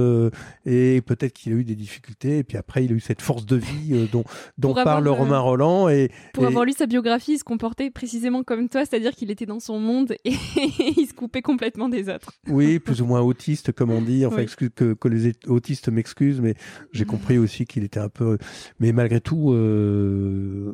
et 0.66 1.02
peut-être 1.02 1.34
qu'il 1.34 1.54
a 1.54 1.56
eu 1.56 1.64
des 1.64 1.76
difficultés 1.76 2.40
et 2.40 2.44
puis 2.44 2.58
après 2.58 2.86
il 2.86 2.92
a 2.92 2.96
eu 2.96 3.00
cette 3.00 3.22
force 3.22 3.46
de 3.46 3.56
vie 3.56 3.93
dont 4.12 4.24
dont 4.58 4.74
parle 4.74 5.08
Romain 5.08 5.40
Roland 5.40 5.90
et 5.90 6.10
pour 6.34 6.46
avoir 6.46 6.66
lu 6.66 6.74
sa 6.74 6.86
biographie, 6.86 7.34
il 7.34 7.38
se 7.38 7.44
comportait 7.44 7.90
précisément 7.90 8.44
comme 8.44 8.70
toi, 8.70 8.86
c'est-à-dire 8.86 9.12
qu'il 9.12 9.32
était 9.32 9.46
dans 9.46 9.60
son 9.60 9.80
monde 9.80 10.14
et 10.26 10.34
il 10.98 11.08
se 11.08 11.14
coupait 11.14 11.42
complètement 11.42 11.90
des 11.90 12.10
autres. 12.10 12.32
Oui, 12.48 12.80
plus 12.80 13.02
ou 13.02 13.06
moins 13.06 13.22
autiste, 13.22 13.72
comme 13.72 13.92
on 13.92 14.02
dit. 14.02 14.26
Enfin, 14.26 14.40
excuse, 14.40 14.70
que, 14.76 14.94
que, 14.94 15.08
les 15.08 15.34
autistes 15.48 15.90
m'excusent, 15.90 16.42
mais 16.42 16.56
j'ai 16.92 17.06
compris 17.06 17.38
aussi 17.38 17.66
qu'il 17.66 17.84
était 17.84 18.00
un 18.00 18.10
peu. 18.10 18.38
Mais 18.80 18.92
malgré 18.92 19.22
tout, 19.22 19.54
euh, 19.54 20.74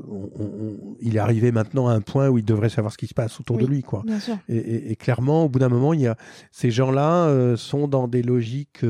il 1.02 1.16
est 1.16 1.20
arrivé 1.20 1.52
maintenant 1.52 1.88
à 1.88 1.94
un 1.94 2.02
point 2.02 2.30
où 2.30 2.38
il 2.38 2.46
devrait 2.46 2.70
savoir 2.70 2.94
ce 2.94 2.98
qui 2.98 3.08
se 3.08 3.14
passe 3.14 3.40
autour 3.40 3.58
de 3.58 3.66
lui, 3.66 3.84
quoi. 3.84 4.04
Bien 4.06 4.20
sûr. 4.20 4.38
Et, 4.48 4.92
et, 4.92 4.96
clairement, 4.96 5.46
au 5.46 5.50
bout 5.50 5.60
d'un 5.60 5.70
moment, 5.70 5.94
il 5.94 6.02
y 6.02 6.08
a 6.08 6.16
ces 6.52 6.72
gens-là 6.72 7.28
euh, 7.28 7.58
sont 7.58 7.88
dans 7.88 8.08
des 8.08 8.22
logiques. 8.22 8.84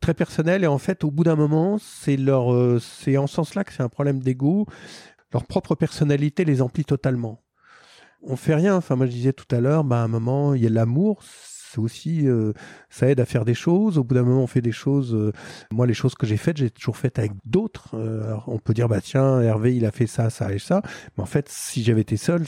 Très 0.00 0.14
personnelles 0.14 0.64
et 0.64 0.68
en 0.68 0.78
fait 0.78 1.04
au 1.04 1.10
bout 1.10 1.24
d'un 1.24 1.36
moment 1.36 1.78
c'est 1.78 2.16
leur 2.16 2.54
euh, 2.54 2.78
c'est 2.80 3.16
en 3.16 3.26
ce 3.26 3.34
sens-là 3.34 3.64
que 3.64 3.72
c'est 3.72 3.82
un 3.82 3.88
problème 3.88 4.20
d'ego 4.20 4.66
leur 5.32 5.44
propre 5.44 5.74
personnalité 5.74 6.44
les 6.44 6.62
emplit 6.62 6.84
totalement 6.84 7.42
on 8.22 8.36
fait 8.36 8.54
rien. 8.54 8.76
Enfin, 8.76 8.96
moi, 8.96 9.06
je 9.06 9.12
disais 9.12 9.32
tout 9.32 9.54
à 9.54 9.60
l'heure, 9.60 9.84
bah, 9.84 10.00
à 10.00 10.04
un 10.04 10.08
moment, 10.08 10.54
il 10.54 10.62
y 10.62 10.66
a 10.66 10.70
l'amour. 10.70 11.22
C'est 11.22 11.78
aussi, 11.78 12.26
euh, 12.26 12.52
ça 12.88 13.08
aide 13.08 13.20
à 13.20 13.26
faire 13.26 13.44
des 13.44 13.54
choses. 13.54 13.98
Au 13.98 14.04
bout 14.04 14.14
d'un 14.14 14.22
moment, 14.22 14.42
on 14.42 14.46
fait 14.46 14.62
des 14.62 14.72
choses. 14.72 15.14
Euh, 15.14 15.32
moi, 15.70 15.86
les 15.86 15.94
choses 15.94 16.14
que 16.14 16.26
j'ai 16.26 16.36
faites, 16.36 16.56
j'ai 16.56 16.70
toujours 16.70 16.96
faites 16.96 17.18
avec 17.18 17.32
d'autres. 17.44 17.94
On 18.46 18.58
peut 18.58 18.74
dire, 18.74 18.88
bah 18.88 19.00
tiens, 19.00 19.40
Hervé, 19.40 19.76
il 19.76 19.84
a 19.84 19.90
fait 19.90 20.06
ça, 20.06 20.30
ça 20.30 20.52
et 20.52 20.58
ça. 20.58 20.82
Mais 21.16 21.22
en 21.22 21.26
fait, 21.26 21.48
si 21.48 21.82
j'avais 21.84 22.00
été 22.00 22.16
seul, 22.16 22.44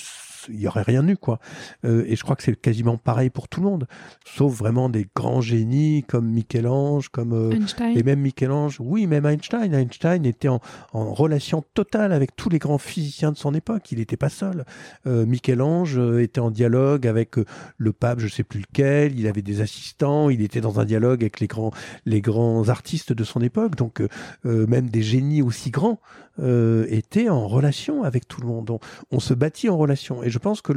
il 0.49 0.61
y 0.61 0.69
aurait 0.69 0.83
rien 0.83 1.07
eu 1.07 1.17
quoi. 1.17 1.39
Euh, 1.85 2.05
et 2.07 2.17
je 2.17 2.23
crois 2.23 2.37
que 2.37 2.43
c'est 2.43 2.59
quasiment 2.61 2.97
pareil 2.97 3.31
pour 3.31 3.49
tout 3.49 3.61
le 3.61 3.67
monde, 3.67 3.87
sauf 4.25 4.53
vraiment 4.55 4.89
des 4.89 5.07
grands 5.15 5.41
génies 5.41 6.05
comme 6.05 6.29
Michel-Ange, 6.29 7.09
comme 7.09 7.33
euh, 7.33 7.51
Einstein. 7.51 7.97
et 7.97 8.03
même 8.03 8.21
Michel-Ange. 8.21 8.79
Oui, 8.81 9.07
même 9.07 9.27
Einstein. 9.27 9.75
Einstein 9.75 10.25
était 10.25 10.49
en, 10.49 10.61
en, 10.93 11.13
relation 11.13 11.65
totale 11.75 12.13
avec 12.13 12.37
tous 12.37 12.49
les 12.49 12.59
grands 12.59 12.79
physiciens 12.79 13.33
de 13.33 13.37
son 13.37 13.55
époque. 13.55 13.91
Il 13.93 13.99
n'était 13.99 14.17
pas 14.17 14.29
seul. 14.29 14.65
Euh, 15.07 15.27
Michel-Ange 15.27 15.99
était 16.21 16.41
en 16.41 16.51
dialogue 16.51 17.07
avec 17.07 17.37
le 17.77 17.93
pape, 17.93 18.21
je 18.21 18.29
sais 18.29 18.45
plus 18.45 18.61
lequel. 18.61 19.19
Il 19.19 19.27
avait 19.27 19.43
des 19.43 19.61
assistants. 19.61 20.31
Il 20.31 20.43
était 20.43 20.61
dans 20.61 20.81
un 20.81 20.85
dialogue 20.85 21.23
avec 21.23 21.41
les 21.41 21.47
grands 21.47 21.73
les 22.07 22.21
grands 22.21 22.69
artistes 22.69 23.13
de 23.13 23.25
son 23.25 23.41
époque. 23.41 23.77
Donc 23.77 24.03
même 24.45 24.89
des 24.89 25.03
génies 25.03 25.43
aussi 25.43 25.71
grands 25.71 26.01
étaient 26.89 27.29
en 27.29 27.47
relation 27.47 28.03
avec 28.05 28.27
tout 28.29 28.41
le 28.41 28.47
monde. 28.47 28.71
On, 28.71 28.81
on 29.11 29.21
se 29.21 29.35
bâtit 29.35 29.69
en 29.69 29.77
relation. 29.77 30.23
Et 30.23 30.30
je 30.31 30.39
pense 30.39 30.63
que 30.63 30.73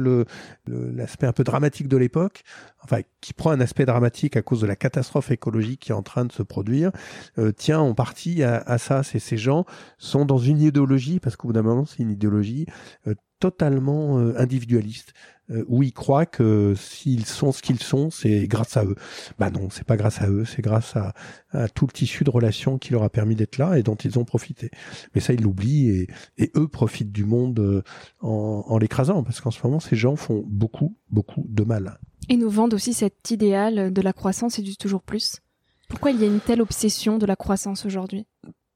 l'aspect 0.66 1.26
un 1.26 1.32
peu 1.32 1.44
dramatique 1.44 1.88
de 1.88 1.96
l'époque, 1.96 2.42
enfin 2.82 2.98
qui 3.20 3.32
prend 3.32 3.50
un 3.50 3.60
aspect 3.60 3.86
dramatique 3.86 4.36
à 4.36 4.42
cause 4.42 4.60
de 4.60 4.66
la 4.66 4.76
catastrophe 4.76 5.30
écologique 5.30 5.80
qui 5.80 5.92
est 5.92 5.94
en 5.94 6.02
train 6.02 6.24
de 6.24 6.32
se 6.32 6.42
produire, 6.42 6.90
euh, 7.38 7.52
tient 7.52 7.80
en 7.80 7.94
partie 7.94 8.42
à, 8.42 8.78
ça. 8.78 9.02
C'est 9.02 9.18
ces 9.18 9.36
gens 9.36 9.64
sont 9.98 10.24
dans 10.24 10.38
une 10.38 10.60
idéologie, 10.60 11.20
parce 11.20 11.36
qu'au 11.36 11.48
bout 11.48 11.54
d'un 11.54 11.62
moment 11.62 11.86
c'est 11.86 12.02
une 12.02 12.10
idéologie 12.10 12.66
euh, 13.06 13.14
totalement 13.38 14.18
euh, 14.18 14.34
individualiste. 14.38 15.12
Euh, 15.50 15.62
où 15.68 15.82
ils 15.82 15.92
croient 15.92 16.24
que 16.24 16.74
s'ils 16.74 17.26
sont 17.26 17.52
ce 17.52 17.60
qu'ils 17.60 17.82
sont, 17.82 18.10
c'est 18.10 18.46
grâce 18.48 18.78
à 18.78 18.84
eux. 18.86 18.94
Bah 19.38 19.50
non, 19.50 19.68
c'est 19.68 19.84
pas 19.84 19.98
grâce 19.98 20.22
à 20.22 20.30
eux, 20.30 20.46
c'est 20.46 20.62
grâce 20.62 20.96
à, 20.96 21.12
à, 21.50 21.68
tout 21.68 21.86
le 21.86 21.92
tissu 21.92 22.24
de 22.24 22.30
relations 22.30 22.78
qui 22.78 22.94
leur 22.94 23.02
a 23.02 23.10
permis 23.10 23.34
d'être 23.34 23.58
là 23.58 23.78
et 23.78 23.82
dont 23.82 23.94
ils 23.94 24.18
ont 24.18 24.24
profité. 24.24 24.70
Mais 25.14 25.20
ça, 25.20 25.34
ils 25.34 25.42
l'oublient 25.42 25.90
et, 25.90 26.08
et, 26.38 26.50
eux 26.56 26.66
profitent 26.66 27.12
du 27.12 27.26
monde 27.26 27.60
euh, 27.60 27.82
en, 28.22 28.64
en 28.66 28.78
l'écrasant, 28.78 29.22
parce 29.22 29.42
qu'en 29.42 29.50
ce 29.50 29.60
moment, 29.62 29.80
ces 29.80 29.96
gens 29.96 30.16
font 30.16 30.42
beaucoup, 30.46 30.96
beaucoup 31.10 31.44
de 31.46 31.62
mal. 31.62 31.98
Et 32.30 32.38
nous 32.38 32.48
vendent 32.48 32.72
aussi 32.72 32.94
cet 32.94 33.30
idéal 33.30 33.92
de 33.92 34.00
la 34.00 34.14
croissance 34.14 34.58
et 34.58 34.62
du 34.62 34.78
toujours 34.78 35.02
plus. 35.02 35.42
Pourquoi 35.90 36.10
il 36.10 36.20
y 36.22 36.24
a 36.24 36.26
une 36.26 36.40
telle 36.40 36.62
obsession 36.62 37.18
de 37.18 37.26
la 37.26 37.36
croissance 37.36 37.84
aujourd'hui? 37.84 38.24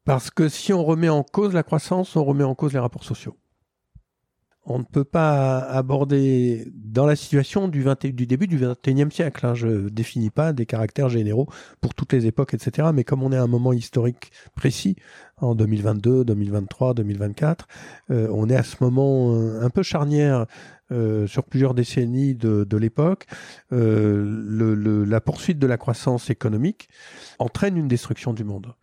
Parce 0.05 0.31
que 0.31 0.51
si 0.51 0.75
on 0.75 0.85
remet 0.85 1.09
en 1.09 1.23
cause 1.23 1.55
la 1.55 1.63
croissance, 1.63 2.15
on 2.15 2.25
remet 2.25 2.45
en 2.45 2.55
cause 2.55 2.75
les 2.75 2.79
rapports 2.79 3.05
sociaux 3.05 3.39
on 4.69 4.79
ne 4.79 4.85
peut 4.85 5.05
pas 5.05 5.59
aborder 5.59 6.71
dans 6.75 7.07
la 7.07 7.17
situation 7.17 7.69
du, 7.69 7.83
20, 7.83 8.07
du 8.07 8.27
début 8.27 8.47
du 8.47 8.59
21e 8.59 9.11
siècle. 9.11 9.47
Hein, 9.47 9.55
je 9.55 9.89
définis 9.89 10.31
pas 10.31 10.53
des 10.53 10.67
caractères 10.67 11.09
généraux 11.09 11.49
pour 11.81 11.95
toutes 11.95 12.13
les 12.13 12.27
époques, 12.27 12.55
etc. 12.55 12.89
Mais 12.93 13.05
comme 13.05 13.23
on 13.23 13.33
est 13.33 13.37
à 13.37 13.43
un 13.43 13.49
moment 13.49 13.73
historique 13.73 14.31
précis, 14.55 14.97
en 15.39 15.55
2022, 15.55 16.25
2023, 16.25 16.95
2024, 16.95 17.67
on 18.11 18.49
est 18.49 18.57
à 18.57 18.63
ce 18.63 18.77
moment 18.81 19.35
euh, 19.35 19.63
un 19.63 19.71
peu 19.71 19.83
charnière 19.83 20.47
euh, 20.91 21.27
sur 21.27 21.45
plusieurs 21.45 21.75
décennies 21.75 22.35
de, 22.35 22.77
l'époque, 22.79 23.27
euh, 23.73 25.05
la 25.07 25.21
poursuite 25.21 25.59
de 25.59 25.67
la 25.67 25.77
croissance 25.77 26.31
économique 26.31 26.89
entraîne 27.39 27.77
une 27.77 27.89
destruction 27.89 28.33
du 28.33 28.43
monde 28.43 28.75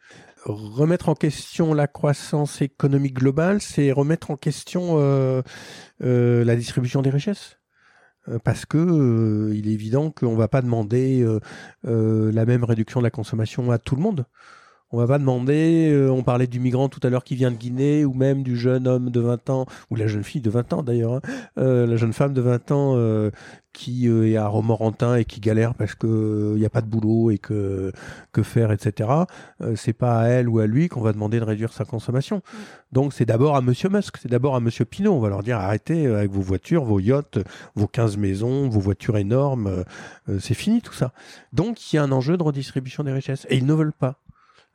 remettre 0.46 1.10
en 1.10 1.16
question 1.16 1.74
la 1.74 1.88
croissance 1.88 2.62
économique 2.62 3.16
globale, 3.16 3.62
c'est 3.62 3.92
remettre 3.92 4.32
en 4.32 4.38
question 4.38 5.00
euh, 5.00 5.42
euh, 6.04 6.44
la 6.46 6.56
distribution 6.56 7.02
des 7.02 7.10
richesses. 7.10 7.60
Euh, 8.28 8.40
parce 8.44 8.66
que 8.66 9.52
il 9.54 9.68
est 9.68 9.74
évident 9.74 10.12
qu'on 10.12 10.36
va 10.36 10.48
pas 10.48 10.62
demander 10.62 11.25
la 11.84 12.46
même 12.46 12.64
réduction 12.64 13.00
de 13.00 13.06
la 13.06 13.12
consommation 13.12 13.72
à 13.72 13.78
tout 13.78 13.96
le 13.96 14.02
monde. 14.02 14.25
On 14.96 15.00
va 15.00 15.08
pas 15.08 15.20
demander, 15.20 15.92
euh, 15.92 16.10
on 16.10 16.24
parlait 16.24 16.48
du 16.48 16.62
migrant 16.62 16.88
tout 16.88 17.02
à 17.04 17.10
l'heure 17.10 17.25
qui 17.25 17.36
vient 17.36 17.52
de 17.52 17.58
Guinée, 17.58 18.06
ou 18.06 18.14
même 18.14 18.44
du 18.44 18.56
jeune 18.56 18.88
homme 18.88 19.10
de 19.10 19.20
20 19.20 19.50
ans, 19.50 19.66
ou 19.92 19.98
la 19.98 20.08
jeune 20.08 20.24
fille 20.24 20.40
de 20.40 20.50
20 20.50 20.72
ans 20.72 20.84
d'ailleurs, 20.84 21.16
hein, 21.16 21.22
euh, 21.58 21.86
la 21.86 21.98
jeune 21.98 22.14
femme 22.14 22.34
de 22.34 22.40
20 22.40 22.72
ans 22.72 22.94
euh, 22.96 23.30
qui 23.74 24.08
est 24.08 24.38
à 24.38 24.48
Romorantin 24.48 25.18
et 25.18 25.25
qui 25.25 25.42
galère 25.42 25.75
parce 25.75 25.96
que 25.96 26.54
il 26.56 26.60
n'y 26.62 26.66
a 26.66 26.70
pas 26.70 26.80
de 26.80 26.88
boulot 26.88 27.30
et 27.30 27.40
que 27.40 27.92
que 28.32 28.42
faire, 28.42 28.72
etc. 28.72 29.10
c'est 29.75 29.92
pas 29.92 30.22
à 30.22 30.28
elle 30.28 30.48
ou 30.48 30.60
à 30.60 30.66
lui 30.66 30.88
qu'on 30.88 31.02
va 31.02 31.12
demander 31.12 31.42
de 31.42 31.44
réduire 31.44 31.74
sa 31.74 31.84
consommation. 31.84 32.38
Mm. 32.38 32.58
Donc 32.94 33.14
c'est 33.14 33.25
d'abord 33.25 33.58
à 33.58 33.62
Monsieur 33.62 33.90
Musk, 33.90 34.16
c'est 34.16 34.32
d'abord 34.32 34.56
à 34.56 34.62
Monsieur 34.62 34.86
Pinot. 34.86 35.12
On 35.12 35.20
va 35.20 35.28
leur 35.28 35.44
dire 35.44 35.58
arrêtez 35.58 36.08
avec 36.08 36.32
vos 36.32 36.40
voitures, 36.40 36.86
vos 36.86 37.02
yachts, 37.02 37.40
vos 37.75 37.88
15 37.88 38.16
maisons, 38.16 38.70
vos 38.70 38.80
voitures 38.80 39.18
énormes, 39.18 39.84
c'est 40.40 40.54
fini 40.54 40.82
tout 40.82 40.94
ça. 40.94 41.12
Donc 41.52 41.92
il 41.92 41.98
y 41.98 42.00
a 42.00 42.04
un 42.04 42.14
enjeu 42.14 42.38
de 42.38 42.44
redistribution 42.44 43.04
des 43.04 43.12
richesses 43.12 43.46
et 43.50 43.58
ils 43.58 43.66
ne 43.66 43.74
veulent 43.74 43.92
pas. 43.92 44.22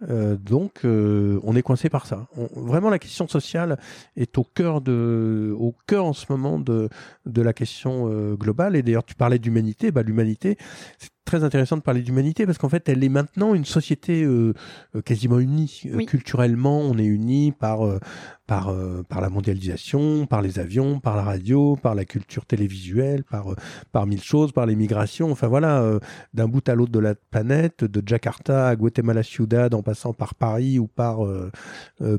Euh, 0.09 0.37
donc, 0.37 0.85
euh, 0.85 1.39
on 1.43 1.55
est 1.57 1.63
coincé 1.63 1.89
par 1.89 2.07
ça. 2.07 2.27
vraiment, 2.57 2.91
la 2.91 2.99
question 2.99 3.29
sociale 3.29 3.79
est 4.17 4.39
au 4.39 4.45
cœur 4.45 4.81
de, 4.81 5.55
au 5.59 5.75
cœur 5.87 6.07
en 6.07 6.13
ce 6.13 6.27
moment 6.31 6.59
de 6.59 6.89
de 7.27 7.43
la 7.43 7.53
question 7.53 8.11
euh, 8.11 8.35
globale. 8.35 8.77
Et 8.77 8.83
d'ailleurs, 8.83 9.05
tu 9.05 9.15
parlais 9.15 9.39
d'humanité. 9.39 9.91
Bah, 9.91 10.03
l'humanité, 10.03 10.57
c'est 10.99 11.11
très 11.25 11.45
intéressant 11.45 11.77
de 11.77 11.83
parler 11.83 12.03
d'humanité 12.03 12.47
parce 12.47 12.59
qu'en 12.59 12.69
fait, 12.69 12.89
elle 12.89 13.05
est 13.05 13.09
maintenant 13.09 13.55
une 13.55 13.65
société 13.65 14.25
euh, 14.25 14.53
euh, 14.97 15.03
quasiment 15.03 15.39
unie. 15.39 15.83
Euh, 15.87 15.97
Oui. 15.97 16.07
Culturellement, 16.07 16.81
on 16.81 16.99
est 16.99 17.05
unis 17.05 17.53
par 17.53 17.87
euh, 17.87 17.99
par 18.47 18.71
euh, 18.71 19.05
par 19.09 19.21
la 19.21 19.29
mondialisation, 19.29 20.27
par 20.27 20.43
les 20.43 20.59
avions, 20.59 20.99
par 20.99 21.15
la 21.17 21.23
radio, 21.23 21.77
par 21.77 21.95
la 21.95 22.05
culture 22.05 22.47
télévisuelle, 22.47 23.23
par 23.23 23.55
par 23.93 24.07
mille 24.07 24.23
choses, 24.23 24.51
par 24.51 24.67
les 24.67 24.75
migrations. 24.75 25.31
Enfin 25.31 25.47
voilà, 25.47 25.99
d'un 26.35 26.49
bout 26.49 26.69
à 26.69 26.75
l'autre 26.75 26.91
de 26.91 26.99
la 26.99 27.15
planète, 27.15 27.85
de 27.85 28.03
Jakarta 28.05 28.69
à 28.69 28.75
Guatemala 28.75 29.23
Ciudad, 29.23 29.73
en 29.75 29.83
passant 29.83 30.13
par 30.13 30.35
Paris 30.35 30.81
ou 30.81 30.89
par 30.89 31.19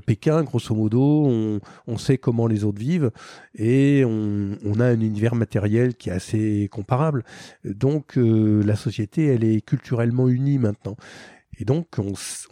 Pékin, 0.06 0.44
grosso 0.44 0.74
modo, 0.74 1.26
on, 1.26 1.60
on 1.88 1.98
sait 1.98 2.18
comment 2.18 2.48
les 2.48 2.64
autres 2.64 2.80
vivent 2.80 3.12
et 3.56 4.04
on, 4.06 4.52
on 4.66 4.80
a 4.80 4.86
un 4.86 5.00
univers 5.02 5.36
matériel 5.36 5.96
qui 5.96 6.10
est 6.10 6.14
assez 6.14 6.70
comparable. 6.72 7.26
Donc 7.66 8.14
la 8.16 8.76
société, 8.76 9.01
elle 9.18 9.44
est 9.44 9.62
culturellement 9.62 10.28
unie 10.28 10.58
maintenant. 10.58 10.96
Et 11.62 11.66
donc 11.66 12.00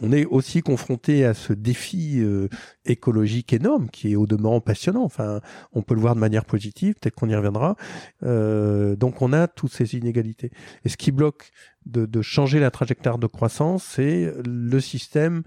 on, 0.00 0.12
est 0.12 0.24
aussi 0.26 0.60
confronté 0.62 1.24
à 1.24 1.34
ce 1.34 1.52
défi 1.52 2.20
euh, 2.20 2.48
écologique 2.84 3.52
énorme 3.52 3.88
qui 3.90 4.12
est 4.12 4.16
au 4.16 4.26
demeurant 4.26 4.60
passionnant. 4.60 5.02
Enfin, 5.02 5.40
on 5.72 5.82
peut 5.82 5.94
le 5.94 6.00
voir 6.00 6.14
de 6.14 6.20
manière 6.20 6.44
positive, 6.44 6.94
peut-être 6.94 7.16
qu'on 7.16 7.28
y 7.28 7.34
reviendra. 7.34 7.74
Euh, 8.22 8.94
donc 8.94 9.20
on 9.20 9.32
a 9.32 9.48
toutes 9.48 9.72
ces 9.72 9.96
inégalités. 9.96 10.52
Et 10.84 10.88
ce 10.88 10.96
qui 10.96 11.10
bloque 11.10 11.50
de, 11.86 12.22
changer 12.22 12.60
la 12.60 12.70
trajectoire 12.70 13.18
de 13.18 13.26
croissance, 13.26 13.82
c'est 13.82 14.32
le 14.46 14.78
système 14.78 15.42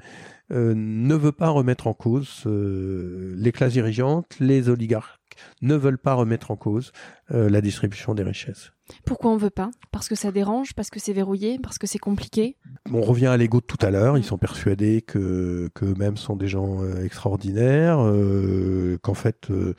euh, 0.51 0.73
ne 0.75 1.15
veut 1.15 1.31
pas 1.31 1.49
remettre 1.49 1.87
en 1.87 1.93
cause 1.93 2.43
les 2.45 3.51
classes 3.53 3.73
dirigeantes, 3.73 4.35
les 4.41 4.67
oligarques 4.67 5.37
ne 5.61 5.75
veulent 5.75 5.97
pas 5.97 6.15
remettre 6.15 6.51
en 6.51 6.57
cause 6.57 6.91
la 7.29 7.61
distribution 7.61 8.13
des 8.13 8.23
richesses. 8.23 8.72
Pourquoi 9.05 9.31
on 9.31 9.37
veut 9.37 9.49
pas? 9.49 9.71
Parce 9.91 10.09
que 10.09 10.15
ça 10.15 10.31
dérange, 10.31 10.73
parce 10.73 10.89
que 10.89 10.99
c'est 10.99 11.13
verrouillé, 11.13 11.59
parce 11.61 11.77
que 11.77 11.87
c'est 11.87 11.99
compliqué? 11.99 12.57
On 12.91 13.01
revient 13.01 13.27
à 13.27 13.37
l'ego 13.37 13.59
de 13.61 13.65
tout 13.65 13.77
à 13.81 13.89
l'heure. 13.89 14.17
Ils 14.17 14.23
sont 14.23 14.37
persuadés 14.37 15.01
que 15.01 15.69
qu'eux-mêmes 15.73 16.17
sont 16.17 16.35
des 16.35 16.47
gens 16.47 16.83
euh, 16.83 17.03
extraordinaires, 17.03 17.99
euh, 18.01 18.97
qu'en 19.01 19.13
fait 19.13 19.49
euh, 19.49 19.75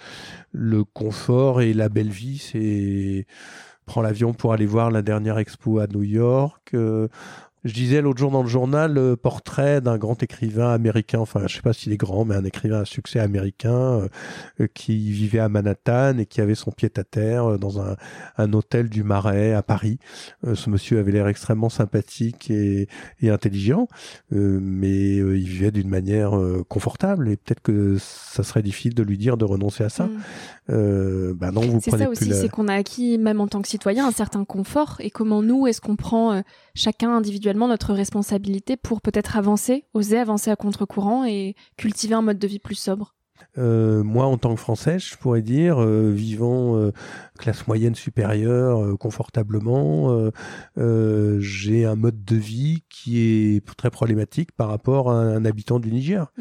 le 0.52 0.84
confort 0.84 1.61
et 1.61 1.75
la 1.75 1.88
belle 1.88 2.11
vie, 2.11 2.38
c'est 2.38 3.26
prends 3.87 4.00
l'avion 4.00 4.32
pour 4.32 4.54
aller 4.54 4.66
voir 4.66 4.90
la 4.90 5.02
dernière 5.02 5.38
expo 5.38 5.78
à 5.78 5.87
New 5.87 6.02
York. 6.02 6.75
Je 7.64 7.73
disais 7.73 8.02
l'autre 8.02 8.18
jour 8.18 8.30
dans 8.30 8.42
le 8.42 8.49
journal 8.49 8.92
le 8.92 9.16
portrait 9.16 9.80
d'un 9.80 9.97
grand 9.97 10.23
écrivain 10.23 10.73
américain, 10.73 11.18
enfin 11.18 11.47
je 11.47 11.56
sais 11.56 11.62
pas 11.62 11.73
s'il 11.73 11.92
est 11.92 11.97
grand, 11.97 12.25
mais 12.25 12.35
un 12.35 12.44
écrivain 12.44 12.80
à 12.80 12.85
succès 12.85 13.18
américain 13.18 13.73
euh, 13.73 14.09
euh, 14.61 14.66
qui 14.75 15.11
vivait 15.11 15.38
à 15.38 15.49
Manhattan 15.49 16.18
et 16.18 16.26
qui 16.26 16.40
avait 16.40 16.54
son 16.54 16.71
pied 16.71 16.90
à 16.97 17.04
terre 17.04 17.52
euh, 17.52 17.59
dans 17.59 17.80
un, 17.80 17.97
un 18.37 18.52
hôtel 18.52 18.88
du 18.88 19.02
Marais 19.02 19.54
à 19.54 19.62
Paris. 19.62 19.99
Euh, 20.47 20.54
ce 20.54 20.68
monsieur 20.68 20.99
avait 20.99 21.12
l'air 21.12 21.26
extrêmement 21.26 21.71
sympathique 21.71 22.50
et, 22.50 22.88
et 23.21 23.30
intelligent, 23.30 23.88
euh, 24.33 24.59
mais 24.61 25.18
euh, 25.18 25.38
il 25.38 25.49
vivait 25.49 25.71
d'une 25.71 25.88
manière 25.88 26.38
euh, 26.38 26.64
confortable 26.68 27.30
et 27.30 27.37
peut-être 27.37 27.62
que 27.62 27.97
ça 27.99 28.42
serait 28.42 28.62
difficile 28.62 28.94
de 28.94 29.02
lui 29.02 29.16
dire 29.16 29.37
de 29.37 29.44
renoncer 29.44 29.85
à 29.85 29.88
ça. 29.88 30.04
Mm. 30.04 30.21
Euh, 30.71 31.35
bah 31.35 31.50
non, 31.50 31.62
vous 31.62 31.80
C'est 31.83 31.90
prenez 31.90 32.04
ça 32.04 32.11
plus 32.11 32.18
aussi, 32.21 32.30
la... 32.30 32.37
c'est 32.37 32.49
qu'on 32.49 32.68
a 32.68 32.75
acquis, 32.75 33.18
même 33.18 33.40
en 33.40 33.49
tant 33.49 33.62
que 33.62 33.68
citoyen, 33.68 34.06
un 34.06 34.12
certain 34.12 34.44
confort. 34.44 34.97
Et 35.00 35.11
comment 35.11 35.42
nous, 35.42 35.66
est-ce 35.66 35.80
qu'on 35.80 35.97
prend 35.97 36.42
chacun 36.75 37.14
individuellement 37.16 37.53
notre 37.54 37.94
responsabilité 37.94 38.76
pour 38.76 39.00
peut-être 39.00 39.37
avancer, 39.37 39.84
oser 39.94 40.18
avancer 40.18 40.50
à 40.50 40.56
contre-courant 40.56 41.25
et 41.25 41.54
cultiver 41.76 42.14
un 42.14 42.23
mode 42.23 42.38
de 42.38 42.46
vie 42.46 42.58
plus 42.58 42.75
sobre 42.75 43.14
Euh, 43.58 44.02
moi, 44.02 44.26
en 44.26 44.37
tant 44.37 44.54
que 44.54 44.61
Français, 44.61 44.99
je 44.99 45.16
pourrais 45.16 45.42
dire, 45.42 45.82
euh, 45.82 46.11
vivant 46.11 46.76
euh, 46.76 46.92
classe 47.38 47.66
moyenne 47.66 47.94
supérieure, 47.94 48.99
confortablement, 48.99 50.30
j'ai 50.76 51.84
un 51.84 51.96
mode 51.96 52.25
de 52.25 52.37
vie 52.37 52.84
qui 52.88 53.20
est 53.20 53.76
très 53.76 53.90
problématique 53.90 54.52
par 54.52 54.68
rapport 54.68 55.11
à 55.11 55.16
un 55.16 55.44
habitant 55.44 55.78
du 55.78 55.90
Niger. 55.92 56.32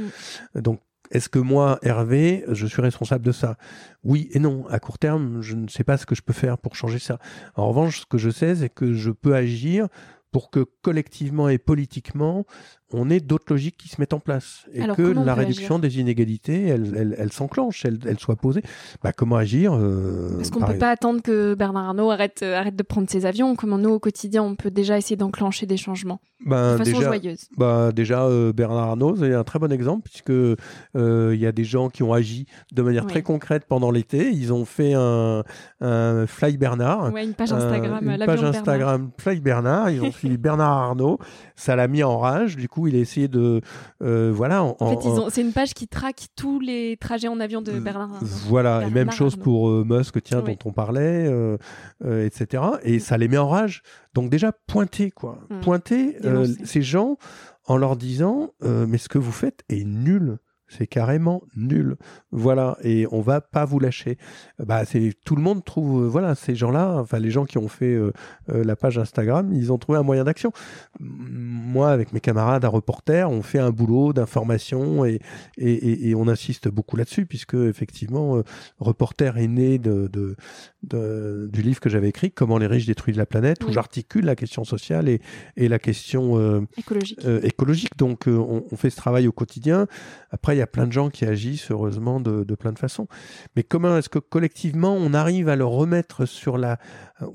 Donc, 0.55 0.82
est-ce 1.12 1.29
que 1.29 1.39
moi, 1.39 1.77
Hervé, 1.84 2.43
je 2.50 2.65
suis 2.65 2.82
responsable 2.82 3.24
de 3.24 3.32
ça? 3.32 3.55
Oui 4.03 4.29
et 4.32 4.39
non. 4.39 4.65
À 4.70 4.79
court 4.79 4.98
terme, 4.98 5.41
je 5.41 5.55
ne 5.55 5.67
sais 5.67 5.84
pas 5.84 5.98
ce 5.98 6.08
que 6.08 6.15
je 6.15 6.24
peux 6.24 6.34
faire 6.34 6.58
pour 6.58 6.75
changer 6.75 6.98
ça. 6.98 7.20
En 7.55 7.67
revanche, 7.67 8.01
ce 8.01 8.05
que 8.08 8.17
je 8.17 8.32
sais, 8.32 8.55
c'est 8.55 8.70
que 8.70 8.93
je 8.93 9.12
peux 9.12 9.36
agir 9.36 9.88
pour 10.34 10.50
que 10.50 10.66
collectivement 10.82 11.48
et 11.48 11.60
politiquement, 11.60 12.46
on 12.93 13.10
ait 13.10 13.19
d'autres 13.19 13.45
logiques 13.49 13.77
qui 13.77 13.89
se 13.89 13.99
mettent 13.99 14.13
en 14.13 14.19
place 14.19 14.65
et 14.71 14.82
Alors, 14.82 14.95
que 14.95 15.01
la 15.01 15.34
réduction 15.34 15.79
des 15.79 15.99
inégalités, 15.99 16.67
elle, 16.67 16.93
elle, 16.95 17.15
elle 17.17 17.32
s'enclenche, 17.32 17.86
elle, 17.86 17.99
elle 18.06 18.19
soit 18.19 18.36
posée. 18.36 18.62
Bah, 19.03 19.12
comment 19.12 19.36
agir 19.36 19.73
euh, 19.73 20.39
Est-ce 20.39 20.51
qu'on 20.51 20.60
par 20.60 20.71
peut 20.71 20.77
pas 20.77 20.91
attendre 20.91 21.21
que 21.21 21.56
Bernard 21.56 21.86
Arnault 21.86 22.12
arrête, 22.12 22.41
euh, 22.43 22.58
arrête 22.58 22.75
de 22.75 22.84
prendre 22.84 23.10
ses 23.10 23.25
avions? 23.25 23.56
Comment 23.56 23.77
nous, 23.77 23.89
au 23.89 23.99
quotidien, 23.99 24.43
on 24.43 24.56
peut 24.56 24.71
déjà 24.71 24.97
essayer 24.97 25.15
d'enclencher 25.15 25.65
des 25.65 25.77
changements? 25.77 26.21
Ben, 26.45 26.73
de 26.73 26.77
façon 26.79 26.97
déjà, 26.97 27.08
joyeuse 27.08 27.47
bah, 27.58 27.91
déjà 27.93 28.23
euh, 28.25 28.51
Bernard 28.51 28.89
Arnault, 28.89 29.15
c'est 29.15 29.34
un 29.34 29.43
très 29.43 29.60
bon 29.60 29.71
exemple 29.71 30.10
puisque 30.10 30.29
euh, 30.29 31.32
il 31.34 31.39
y 31.39 31.45
a 31.45 31.51
des 31.51 31.63
gens 31.63 31.89
qui 31.89 32.03
ont 32.03 32.12
agi 32.12 32.47
de 32.73 32.82
manière 32.82 33.06
très 33.06 33.21
concrète 33.21 33.63
pendant 33.67 33.91
l'été. 33.91 34.29
Ils 34.29 34.51
ont 34.51 34.65
fait 34.65 34.93
un, 34.93 35.43
un 35.79 36.27
Fly 36.27 36.58
Bernard. 36.58 37.13
Ouais, 37.13 37.23
une 37.23 37.34
page 37.34 37.53
Instagram, 37.53 37.99
une 38.03 38.17
page 38.17 38.41
Bernard. 38.41 38.56
Instagram 38.56 39.12
Fly 39.17 39.39
Bernard. 39.39 39.89
Ils 39.91 40.01
ont 40.01 40.12
suivi 40.12 40.38
Bernard 40.43 40.77
Arnault. 40.77 41.19
Ça 41.56 41.75
l'a 41.75 41.88
mis 41.88 42.03
en 42.03 42.17
rage. 42.17 42.58
Du 42.58 42.67
coup, 42.67 42.83
il 42.88 42.96
a 42.96 43.00
essayé 43.00 43.28
de, 43.28 43.62
euh, 44.02 44.32
voilà. 44.34 44.63
En, 44.63 44.76
En 44.80 44.89
fait, 45.02 45.08
en- 45.08 45.30
c'est 45.30 45.41
une 45.41 45.54
page 45.54 45.74
qui 45.74 45.88
traque 45.88 46.28
tous 46.36 46.60
les 46.60 46.98
trajets 46.98 47.28
en 47.28 47.39
avion 47.39 47.62
de 47.62 47.72
Bernard 47.80 48.13
Arnault. 48.15 48.28
Voilà, 48.48 48.88
et 48.88 48.89
même 48.89 49.12
chose 49.12 49.36
pour 49.36 49.69
euh, 49.69 49.84
Musk, 49.88 50.22
tiens, 50.24 50.41
Oui. 50.46 50.52
dont 50.63 50.69
on 50.69 50.74
parlait, 50.74 51.28
euh, 51.28 51.58
euh, 52.06 52.26
etc. 52.26 52.63
Et 52.84 53.00
ça 53.00 53.17
les 53.17 53.28
met 53.28 53.38
en 53.38 53.48
rage. 53.50 53.82
Donc 54.13 54.30
déjà, 54.30 54.52
pointer, 54.67 55.12
quoi. 55.12 55.39
Mm. 55.50 55.60
Pointer 55.62 56.17
euh, 56.26 56.48
ces 56.63 56.82
gens 56.82 57.17
en 57.65 57.78
leur 57.78 57.96
disant, 57.96 58.52
euh, 58.63 58.86
mais 58.88 58.98
ce 58.98 59.08
que 59.10 59.17
vous 59.17 59.32
faites 59.32 59.62
est 59.69 59.86
nul. 59.86 60.38
C'est 60.78 60.88
carrément 60.88 61.44
nul. 61.56 61.96
Voilà, 62.32 62.78
et 62.84 63.06
on 63.12 63.22
va 63.22 63.42
pas 63.42 63.66
vous 63.66 63.80
lâcher. 63.80 64.18
Bah, 64.60 64.86
c'est 64.86 65.14
tout 65.26 65.36
le 65.36 65.42
monde 65.42 65.64
trouve, 65.64 66.04
euh, 66.04 66.08
voilà, 66.08 66.36
ces 66.36 66.56
gens-là, 66.56 66.98
enfin 67.00 67.20
les 67.20 67.30
gens 67.32 67.46
qui 67.46 67.58
ont 67.58 67.68
fait 67.68 67.94
euh, 67.94 68.12
euh, 68.50 68.64
la 68.64 68.76
page 68.76 68.98
Instagram, 68.98 69.52
ils 69.54 69.72
ont 69.72 69.78
trouvé 69.78 69.98
un 70.00 70.04
moyen 70.04 70.24
d'action. 70.24 70.52
Moi, 71.00 71.90
avec 71.92 72.14
mes 72.14 72.20
camarades 72.20 72.66
à 72.66 72.70
reporter, 72.70 73.30
on 73.30 73.42
fait 73.42 73.60
un 73.60 73.72
boulot 73.72 74.14
d'information 74.14 75.06
et, 75.06 75.20
et, 75.58 75.72
et- 75.74 76.10
et 76.10 76.16
on 76.16 76.28
insiste 76.28 76.68
beaucoup 76.70 76.96
là-dessus 76.98 77.26
puisque 77.26 77.54
effectivement, 77.56 78.38
euh, 78.38 78.44
reporter 78.80 79.38
est 79.38 79.48
né 79.48 79.78
de, 79.78 80.08
de, 80.12 80.36
de- 80.84 81.50
du 81.52 81.62
livre 81.62 81.80
que 81.80 81.90
j'avais 81.90 82.10
écrit, 82.10 82.32
Comment 82.32 82.58
les 82.58 82.68
riches 82.68 82.86
détruisent 82.86 83.18
la 83.18 83.26
planète, 83.26 83.64
où 83.64 83.72
j'articule 83.72 84.26
la 84.26 84.36
question 84.36 84.64
sociale 84.64 85.08
et, 85.10 85.22
et 85.58 85.68
la 85.68 85.80
question 85.80 86.38
euh, 86.38 86.62
Écologique. 86.78 87.20
écologique. 87.44 87.98
Donc, 87.98 88.24
on, 88.28 88.64
on 88.72 88.76
fait 88.76 88.90
ce 88.90 88.96
travail 88.98 89.28
au 89.28 89.32
quotidien. 89.32 89.88
Après, 90.32 90.56
il 90.56 90.60
y 90.60 90.62
a 90.62 90.62
plein 90.67 90.88
de 90.88 90.91
gens 90.91 91.10
qui 91.10 91.26
agissent, 91.26 91.71
heureusement, 91.71 92.19
de, 92.19 92.43
de 92.43 92.56
plein 92.56 92.71
de 92.71 92.80
façons. 92.80 93.08
Mais 93.56 93.63
comment 93.63 93.97
est-ce 93.97 94.10
que 94.10 94.19
collectivement, 94.19 94.93
on 94.93 95.13
arrive 95.13 95.49
à 95.49 95.56
le 95.56 95.65
remettre 95.65 96.26
sur 96.26 96.58
la, 96.58 96.78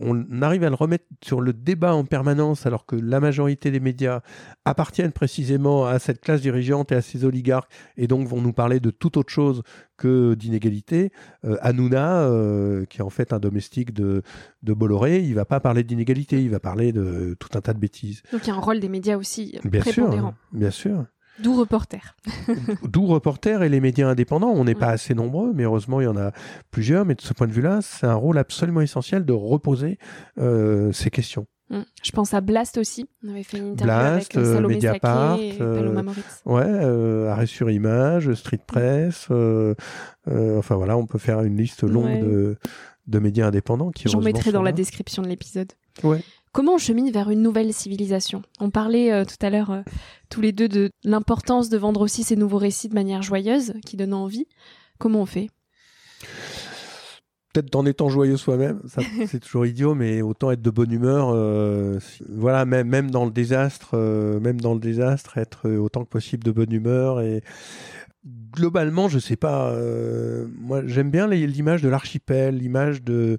on 0.01 0.43
arrive 0.43 0.65
à 0.65 0.69
le 0.69 0.75
remettre 0.75 1.05
sur 1.23 1.41
le 1.41 1.53
débat 1.53 1.95
en 1.95 2.05
permanence, 2.05 2.67
alors 2.67 2.87
que 2.87 2.97
la 2.97 3.21
majorité 3.21 3.71
des 3.71 3.81
médias 3.81 4.21
appartiennent 4.65 5.13
précisément 5.13 5.87
à 5.87 5.99
cette 5.99 6.21
classe 6.21 6.41
dirigeante 6.41 6.93
et 6.93 6.95
à 6.95 7.03
ces 7.03 7.25
oligarques, 7.25 7.71
et 7.97 8.07
donc 8.07 8.27
vont 8.27 8.41
nous 8.41 8.53
parler 8.53 8.81
de 8.81 8.91
toute 8.91 9.17
autre 9.17 9.33
chose 9.33 9.63
que 9.97 10.35
d'inégalité. 10.35 11.13
Euh, 11.45 11.57
Hanouna, 11.61 12.23
euh, 12.23 12.85
qui 12.87 12.99
est 12.99 13.03
en 13.03 13.11
fait 13.11 13.33
un 13.33 13.39
domestique 13.39 13.93
de, 13.93 14.23
de 14.63 14.73
Bolloré, 14.73 15.21
il 15.21 15.35
va 15.35 15.45
pas 15.45 15.61
parler 15.61 15.83
d'inégalité, 15.83 16.43
il 16.43 16.51
va 16.51 16.61
parler 16.61 16.93
de 16.93 17.37
tout 17.39 17.51
un 17.55 17.61
tas 17.61 17.75
de 17.75 17.81
bêtises. 17.81 18.23
Donc 18.33 18.43
il 18.45 18.49
y 18.49 18.51
a 18.51 18.55
un 18.55 18.61
rôle 18.61 18.81
des 18.81 18.89
médias 18.89 19.17
aussi 19.17 19.59
Bien 19.65 19.83
sûr, 19.83 20.33
bien 20.53 20.71
sûr. 20.71 21.05
D'où 21.43 21.55
reporter. 21.55 22.17
D'où 22.83 23.07
Reporter 23.07 23.63
et 23.63 23.69
les 23.69 23.81
médias 23.81 24.09
indépendants. 24.09 24.51
On 24.51 24.65
n'est 24.65 24.75
Ouais. 24.75 24.81
pas 24.81 24.89
assez 24.89 25.15
nombreux, 25.15 25.53
mais 25.55 25.65
heureusement, 25.65 26.01
il 26.01 26.05
y 26.05 26.09
en 26.09 26.17
a 26.17 26.33
plusieurs. 26.71 27.05
Mais 27.05 27.15
de 27.15 27.21
ce 27.21 27.33
point 27.33 27.47
de 27.47 27.53
vue-là, 27.53 27.81
c'est 27.83 28.07
un 28.07 28.15
rôle 28.15 28.39
absolument 28.39 28.81
essentiel 28.81 29.25
de 29.25 29.33
reposer 29.33 29.99
euh, 30.39 30.91
ces 30.93 31.11
questions. 31.11 31.47
Mm. 31.71 31.81
Je 32.03 32.11
pense 32.13 32.33
à 32.35 32.41
Blast 32.41 32.79
aussi. 32.79 33.07
On 33.25 33.31
avait 33.31 33.43
fait 33.43 33.59
une 33.59 33.73
interview 33.73 33.85
Blast, 33.95 34.37
avec 34.37 34.37
euh, 34.37 34.55
Salomé 34.55 34.75
Mediapart, 34.75 35.37
Saké 35.37 35.49
et 35.49 35.63
euh, 35.63 35.77
Paloma 35.77 36.03
Moritz. 36.03 36.43
Ouais, 36.47 36.63
euh, 36.65 37.31
Arrêt 37.31 37.47
sur 37.47 37.71
image, 37.71 38.33
Street 38.35 38.61
Press. 38.67 39.27
euh, 39.31 39.75
euh, 40.29 40.59
enfin 40.59 40.77
voilà, 40.77 40.97
on 40.97 41.07
peut 41.07 41.19
faire 41.19 41.43
une 41.43 41.57
liste 41.57 41.83
longue 41.83 42.05
Ouais. 42.07 42.21
de, 42.21 42.57
de 43.07 43.19
médias 43.19 43.47
indépendants 43.47 43.91
qui 43.91 44.09
J'en 44.09 44.21
mettrai 44.21 44.51
dans 44.51 44.63
la 44.63 44.73
description 44.73 45.23
de 45.23 45.29
l'épisode. 45.29 45.73
Ouais. 46.03 46.23
Comment 46.53 46.75
on 46.75 46.79
chemine 46.79 47.11
vers 47.11 47.31
une 47.31 47.43
nouvelle 47.43 47.73
civilisation? 47.73 48.43
On 48.61 48.71
parlait 48.71 49.13
euh, 49.13 49.25
tout 49.25 49.45
à 49.45 49.51
l'heure 49.51 49.71
euh, 49.71 49.83
tous 50.31 50.41
les 50.41 50.53
deux 50.53 50.69
de 50.69 50.91
l'importance 51.05 51.69
de 51.69 51.77
vendre 51.77 52.01
aussi 52.01 52.23
ces 52.23 52.37
nouveaux 52.37 52.59
récits 52.59 52.89
de 52.89 52.95
manière 52.95 53.23
joyeuse, 53.23 53.75
qui 53.85 53.97
donnent 53.97 54.15
envie. 54.15 54.47
Comment 54.99 55.23
on 55.23 55.27
fait? 55.27 55.49
Peut-être 57.53 57.75
en 57.77 57.87
étant 57.87 58.09
joyeux 58.09 58.37
soi-même, 58.37 58.81
c'est 59.27 59.41
toujours 59.41 59.67
idiot, 59.67 59.95
mais 59.95 60.23
autant 60.23 60.51
être 60.51 60.63
de 60.63 60.71
bonne 60.71 60.93
humeur. 60.93 61.31
euh, 61.35 61.99
voilà, 62.29 62.65
même, 62.65 62.89
même 62.89 63.11
dans 63.11 63.25
le 63.25 63.31
désastre, 63.31 63.97
même 63.97 64.61
dans 64.61 64.75
le 64.75 64.81
désastre, 64.81 65.39
être 65.39 65.69
autant 65.71 66.05
que 66.05 66.09
possible 66.09 66.45
de 66.45 66.51
bonne 66.51 66.73
humeur 66.73 67.21
et 67.21 67.43
globalement, 68.53 69.09
je 69.09 69.19
sais 69.19 69.37
pas. 69.37 69.75
moi, 70.59 70.83
j'aime 70.87 71.11
bien 71.11 71.27
l'image 71.29 71.83
de 71.83 71.89
l'archipel, 71.89 72.57
l'image 72.57 73.03
de 73.03 73.39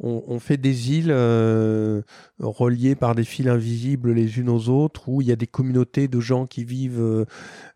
on, 0.00 0.38
fait 0.38 0.56
des 0.56 0.92
îles 0.92 1.10
euh, 1.10 2.02
reliées 2.38 2.94
par 2.94 3.16
des 3.16 3.24
fils 3.24 3.48
invisibles 3.48 4.12
les 4.12 4.38
unes 4.38 4.48
aux 4.48 4.68
autres, 4.68 5.08
où 5.08 5.22
il 5.22 5.28
y 5.28 5.32
a 5.32 5.36
des 5.36 5.48
communautés 5.48 6.06
de 6.06 6.20
gens 6.20 6.46
qui 6.46 6.64
vivent 6.64 7.00
euh, 7.00 7.24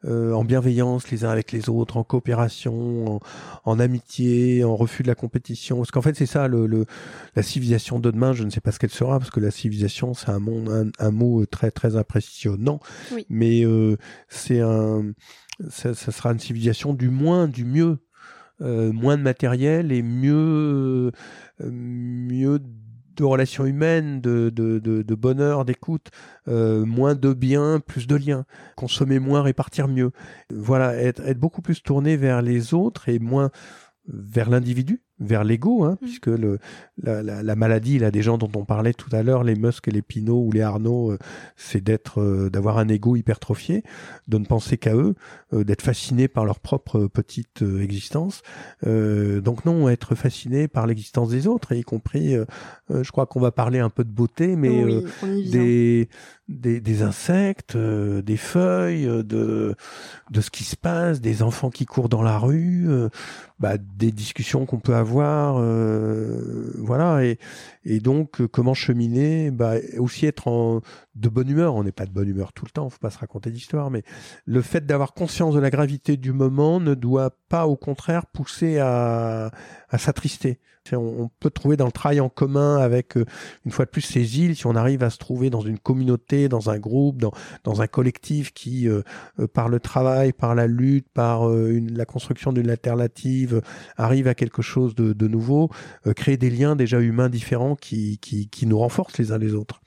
euh, 0.05 0.33
en 0.33 0.45
bienveillance 0.45 1.11
les 1.11 1.25
uns 1.25 1.31
avec 1.31 1.51
les 1.51 1.69
autres, 1.69 1.97
en 1.97 2.05
coopération, 2.05 3.21
en, 3.65 3.81
amitié, 3.81 4.63
en 4.63 4.77
refus 4.77 5.03
de 5.03 5.09
la 5.09 5.17
compétition. 5.17 5.79
Parce 5.79 5.91
qu'en 5.91 6.03
fait, 6.03 6.15
c'est 6.15 6.27
ça, 6.27 6.47
le, 6.47 6.87
la 7.35 7.43
civilisation 7.43 7.99
de 7.99 8.11
demain, 8.11 8.33
je 8.33 8.45
ne 8.45 8.51
sais 8.51 8.61
pas 8.61 8.71
ce 8.71 8.79
qu'elle 8.79 8.91
sera, 8.91 9.19
parce 9.19 9.31
que 9.31 9.41
la 9.41 9.51
civilisation, 9.51 10.15
c'est 10.15 10.31
un, 10.31 10.39
monde, 10.39 10.93
un, 10.99 11.11
mot 11.11 11.45
très, 11.47 11.73
très 11.73 11.97
impressionnant. 11.97 12.79
Mais 13.31 13.65
c'est 14.29 14.61
un... 14.61 15.13
Ça, 15.69 15.95
ça 15.95 16.11
sera 16.11 16.33
une 16.33 16.41
civilisation 16.41 16.93
du 16.93 17.09
moins, 17.09 17.47
du 17.47 17.65
mieux. 17.65 17.99
Euh, 18.63 18.93
moins 18.93 19.17
de 19.17 19.23
matériel 19.23 19.91
et 19.93 20.03
mieux, 20.03 21.11
euh, 21.61 21.71
mieux 21.71 22.61
de 23.17 23.25
relations 23.25 23.67
humaines, 23.67 24.21
de, 24.21 24.51
de, 24.51 24.79
de, 24.79 25.15
bonheur, 25.15 25.65
d'écoute, 25.65 26.11
euh, 26.49 26.85
moins 26.85 27.15
de 27.15 27.33
biens, 27.33 27.81
plus 27.81 28.07
de 28.07 28.17
liens, 28.17 28.45
consommer 28.77 29.19
moins, 29.19 29.43
répartir 29.43 29.89
mieux. 29.89 30.13
Voilà, 30.51 30.95
être, 30.97 31.21
être 31.27 31.39
beaucoup 31.39 31.61
plus 31.61 31.83
tourné 31.83 32.17
vers 32.17 32.41
les 32.41 32.73
autres 32.73 33.09
et 33.09 33.19
moins 33.19 33.51
vers 34.07 34.49
l'individu 34.49 35.03
vers 35.21 35.45
l'ego, 35.45 35.85
hein, 35.85 35.93
mmh. 35.93 36.05
puisque 36.05 36.27
le, 36.27 36.59
la, 37.03 37.23
la, 37.23 37.43
la, 37.43 37.57
maladie, 37.57 37.99
là, 37.99 38.11
des 38.11 38.23
gens 38.23 38.39
dont 38.39 38.51
on 38.55 38.65
parlait 38.65 38.93
tout 38.93 39.09
à 39.13 39.23
l'heure, 39.23 39.45
les 39.45 39.55
Musk 39.55 39.89
et 39.89 39.91
les 39.91 40.03
Pinot 40.03 40.45
ou 40.47 40.53
les 40.53 40.63
Arnaud, 40.63 41.13
euh, 41.13 41.19
c'est 41.57 41.83
d'être, 41.83 42.21
euh, 42.21 42.51
d'avoir 42.51 42.79
un 42.79 42.89
ego 42.89 43.17
hypertrophié, 43.17 43.83
de 44.29 44.39
ne 44.39 44.45
penser 44.45 44.79
qu'à 44.79 44.95
eux, 44.95 45.15
euh, 45.53 45.65
d'être 45.65 45.83
fasciné 45.83 46.29
par 46.29 46.45
leur 46.45 46.61
propre 46.61 47.07
petite 47.07 47.63
existence. 47.81 48.43
donc 48.85 49.65
non, 49.65 49.89
être 49.89 50.15
fasciné 50.15 50.69
par 50.69 50.87
l'existence 50.87 51.31
des 51.31 51.47
autres, 51.47 51.73
y 51.73 51.83
compris, 51.83 52.35
je 52.91 53.11
crois 53.11 53.27
qu'on 53.27 53.41
va 53.41 53.53
parler 53.53 53.79
un 53.79 53.91
peu 53.91 54.05
de 54.05 54.11
beauté, 54.11 54.57
mais 54.57 54.85
des, 55.23 56.09
des, 56.49 56.81
des, 56.81 57.03
insectes, 57.03 57.77
des 57.77 58.37
feuilles, 58.37 59.07
de, 59.07 59.75
de 60.31 60.41
ce 60.41 60.51
qui 60.51 60.65
se 60.65 60.77
passe, 60.77 61.21
des 61.21 61.43
enfants 61.43 61.71
qui 61.71 61.87
courent 61.87 62.09
dans 62.09 62.23
la 62.23 62.39
rue, 62.39 62.89
bah, 63.59 63.77
des 63.79 64.13
discussions 64.13 64.67
qu'on 64.67 64.81
peut 64.81 64.95
avoir 64.95 65.02
voir, 65.03 65.57
euh, 65.59 66.73
voilà, 66.79 67.23
et, 67.25 68.01
donc 68.01 68.41
euh, 68.41 68.49
comment 68.49 68.75
cheminer, 68.75 69.51
bah, 69.51 69.75
aussi 69.99 70.27
être 70.27 70.49
en, 70.49 70.81
de 71.15 71.29
bonne 71.29 71.49
humeur. 71.49 71.75
On 71.75 71.85
n'est 71.85 71.93
pas 71.93 72.07
de 72.07 72.13
bonne 72.13 72.29
humeur 72.29 72.53
tout 72.53 72.65
le 72.65 72.71
temps, 72.71 72.89
faut 72.91 72.99
pas 72.99 73.11
se 73.11 73.19
raconter 73.19 73.51
d'histoire, 73.51 73.91
mais 73.91 74.03
le 74.45 74.63
fait 74.63 74.87
d'avoir 74.87 75.15
conscience 75.15 75.55
de 75.55 75.61
la 75.61 75.71
gravité 75.71 76.17
du 76.17 76.33
moment 76.33 76.81
ne 76.81 76.95
doit 76.95 77.37
pas, 77.49 77.67
au 77.67 77.77
contraire, 77.77 78.27
pousser 78.27 78.79
à 78.79 79.51
s'attrister. 79.99 80.59
On, 80.91 81.31
peut 81.39 81.51
trouver 81.51 81.77
dans 81.77 81.87
le 81.87 81.93
travail 81.93 82.21
en 82.21 82.29
commun 82.29 82.79
avec, 82.79 83.17
euh, 83.17 83.25
une 83.65 83.71
fois 83.71 83.85
de 83.85 83.91
plus, 83.91 84.01
ces 84.01 84.41
îles, 84.41 84.57
si 84.57 84.67
on 84.67 84.75
arrive 84.75 85.05
à 85.05 85.11
se 85.11 85.19
trouver 85.19 85.49
dans 85.49 85.61
une 85.61 85.79
communauté, 85.79 86.49
dans 86.49 86.71
un 86.71 86.79
groupe, 86.79 87.19
dans, 87.19 87.81
un 87.81 87.87
collectif 87.87 88.53
qui, 88.53 88.89
euh, 88.89 89.03
euh, 89.39 89.47
par 89.47 89.69
le 89.69 89.79
travail, 89.79 90.33
par 90.33 90.55
la 90.55 90.67
lutte, 90.67 91.09
par 91.15 91.49
la 91.49 92.05
construction 92.05 92.53
d'une 92.53 92.69
alternative, 92.69 93.63
arrive 93.97 94.27
à 94.27 94.35
quelque 94.35 94.61
chose 94.61 94.95
de, 94.95 95.29
nouveau, 95.29 95.71
créer 96.17 96.37
des 96.37 96.51
liens 96.51 96.75
déjà 96.75 97.01
humains 97.01 97.29
différents 97.29 97.77
qui, 97.77 98.19
qui, 98.19 98.49
qui 98.49 98.67
nous 98.67 98.79
renforcent 98.79 99.19
les 99.19 99.33
uns 99.33 99.39
les 99.39 99.55
autres. 99.55 99.81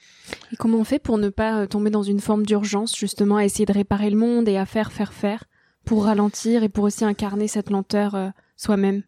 Et 0.53 0.55
comment 0.55 0.77
on 0.77 0.84
fait 0.84 0.99
pour 0.99 1.17
ne 1.17 1.29
pas 1.29 1.67
tomber 1.67 1.89
dans 1.89 2.03
une 2.03 2.19
forme 2.19 2.45
d'urgence, 2.45 2.95
justement, 2.97 3.38
à 3.38 3.45
essayer 3.45 3.65
de 3.65 3.73
réparer 3.73 4.10
le 4.10 4.17
monde 4.17 4.47
et 4.47 4.58
à 4.58 4.65
faire, 4.65 4.91
faire, 4.91 5.13
faire, 5.13 5.43
pour 5.86 6.05
ralentir 6.05 6.63
et 6.63 6.69
pour 6.69 6.86
aussi 6.86 7.03
incarner 7.03 7.47
cette 7.47 7.69
lenteur 7.69 8.31
soi-même? 8.55 9.03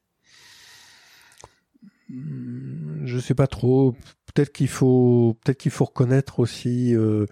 Je 2.10 3.20
sais 3.20 3.34
pas 3.34 3.48
trop. 3.48 3.96
Peut-être 4.34 4.52
qu'il 4.52 4.68
faut, 4.68 5.38
peut-être 5.44 5.58
qu'il 5.58 5.72
faut 5.72 5.86
reconnaître 5.86 6.40
aussi 6.40 6.96
euh, 6.96 7.26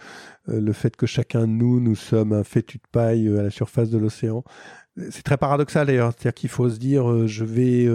euh, 0.50 0.60
le 0.60 0.74
fait 0.74 0.96
que 0.96 1.06
chacun 1.06 1.42
de 1.42 1.54
nous, 1.54 1.80
nous 1.80 1.96
sommes 1.96 2.34
un 2.34 2.44
fétu 2.44 2.78
de 2.78 2.88
paille 2.92 3.28
euh, 3.28 3.40
à 3.40 3.44
la 3.44 3.50
surface 3.50 3.90
de 3.90 3.98
l'océan. 3.98 4.44
C'est 5.12 5.24
très 5.24 5.38
paradoxal 5.38 5.88
d'ailleurs, 5.88 6.14
c'est-à-dire 6.14 6.34
qu'il 6.34 6.50
faut 6.50 6.70
se 6.70 6.78
dire, 6.78 7.28
je 7.28 7.44
vais, 7.44 7.86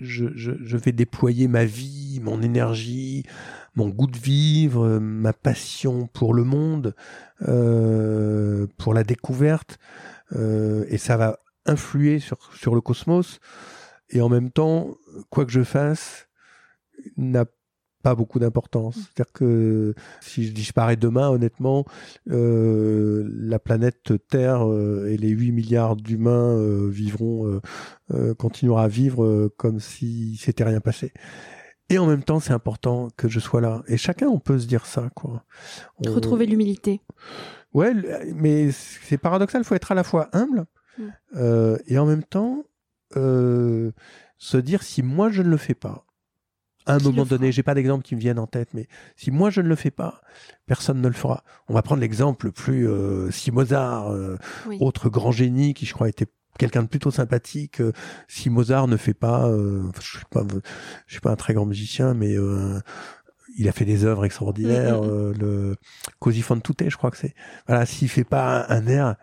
je, 0.00 0.76
vais 0.78 0.92
déployer 0.92 1.48
ma 1.48 1.66
vie, 1.66 2.18
mon 2.22 2.40
énergie, 2.40 3.24
mon 3.74 3.90
goût 3.90 4.06
de 4.06 4.16
vivre, 4.16 4.98
ma 4.98 5.34
passion 5.34 6.06
pour 6.06 6.32
le 6.32 6.44
monde, 6.44 6.94
pour 8.78 8.94
la 8.94 9.04
découverte, 9.04 9.78
et 10.34 10.96
ça 10.96 11.18
va 11.18 11.38
influer 11.66 12.20
sur 12.20 12.74
le 12.74 12.80
cosmos 12.80 13.38
et 14.10 14.20
en 14.20 14.28
même 14.28 14.50
temps, 14.50 14.96
quoi 15.30 15.44
que 15.44 15.52
je 15.52 15.62
fasse, 15.62 16.28
n'a 17.16 17.46
pas 18.02 18.14
beaucoup 18.14 18.38
d'importance. 18.38 18.96
Mm. 18.96 19.00
C'est-à-dire 19.00 19.32
que 19.32 19.94
si 20.20 20.44
je 20.44 20.52
disparais 20.52 20.96
demain, 20.96 21.28
honnêtement, 21.28 21.84
euh, 22.30 23.28
la 23.34 23.58
planète 23.58 24.12
Terre 24.28 24.66
euh, 24.66 25.08
et 25.08 25.16
les 25.16 25.28
8 25.28 25.52
milliards 25.52 25.96
d'humains 25.96 26.56
euh, 26.56 26.88
vivront, 26.88 27.60
continuera 28.38 28.84
à 28.84 28.88
vivre 28.88 29.48
comme 29.56 29.80
si 29.80 30.36
c'était 30.36 30.64
rien 30.64 30.80
passé. 30.80 31.12
Et 31.88 31.98
en 31.98 32.06
même 32.06 32.22
temps, 32.22 32.40
c'est 32.40 32.52
important 32.52 33.08
que 33.16 33.28
je 33.28 33.40
sois 33.40 33.60
là. 33.60 33.82
Et 33.88 33.96
chacun, 33.96 34.28
on 34.28 34.38
peut 34.38 34.58
se 34.58 34.66
dire 34.66 34.86
ça, 34.86 35.10
quoi. 35.14 35.44
Retrouver 36.06 36.46
l'humilité. 36.46 37.00
Ouais, 37.72 37.94
mais 38.34 38.70
c'est 38.72 39.18
paradoxal. 39.18 39.62
Il 39.62 39.64
faut 39.64 39.74
être 39.74 39.92
à 39.92 39.94
la 39.94 40.04
fois 40.04 40.28
humble 40.32 40.66
mm. 40.98 41.76
et 41.86 41.98
en 41.98 42.06
même 42.06 42.24
temps 42.24 42.64
se 44.40 44.56
dire 44.56 44.82
si 44.82 45.02
moi 45.04 45.30
je 45.30 45.42
ne 45.42 45.48
le 45.48 45.56
fais 45.56 45.74
pas, 45.74 46.06
à 46.86 46.94
un 46.94 46.98
moment 46.98 47.26
donné, 47.26 47.52
j'ai 47.52 47.62
pas 47.62 47.74
d'exemple 47.74 48.02
qui 48.02 48.16
me 48.16 48.20
viennent 48.20 48.38
en 48.38 48.46
tête, 48.46 48.70
mais 48.72 48.88
si 49.14 49.30
moi 49.30 49.50
je 49.50 49.60
ne 49.60 49.68
le 49.68 49.76
fais 49.76 49.90
pas, 49.90 50.22
personne 50.66 51.00
ne 51.00 51.08
le 51.08 51.14
fera. 51.14 51.44
On 51.68 51.74
va 51.74 51.82
prendre 51.82 52.00
l'exemple 52.00 52.46
le 52.46 52.52
plus 52.52 52.88
euh, 52.88 53.30
si 53.30 53.52
Mozart, 53.52 54.10
euh, 54.10 54.38
autre 54.80 55.10
grand 55.10 55.30
génie 55.30 55.74
qui 55.74 55.84
je 55.84 55.92
crois 55.92 56.08
était 56.08 56.26
quelqu'un 56.58 56.82
de 56.82 56.88
plutôt 56.88 57.10
sympathique. 57.10 57.82
si 58.28 58.50
Mozart 58.50 58.88
ne 58.88 58.96
fait 58.96 59.14
pas, 59.14 59.48
je 60.00 60.16
suis 60.16 60.24
pas, 60.30 60.42
je 61.06 61.12
suis 61.12 61.20
pas 61.20 61.30
un 61.30 61.36
très 61.36 61.54
grand 61.54 61.66
musicien, 61.66 62.14
mais 62.14 62.34
il 63.56 63.68
a 63.68 63.72
fait 63.72 63.84
des 63.84 64.04
œuvres 64.04 64.24
extraordinaires. 64.24 65.02
Mm, 65.02 65.06
mm, 65.06 65.28
mm. 65.30 65.38
le 65.38 65.76
Così 66.18 66.42
fan 66.42 66.62
tutte, 66.62 66.88
je 66.88 66.96
crois 66.96 67.10
que 67.10 67.18
c'est. 67.18 67.34
Voilà, 67.66 67.86
s'il 67.86 68.08
fait 68.08 68.24
pas 68.24 68.66
un, 68.68 68.86
air, 68.86 69.16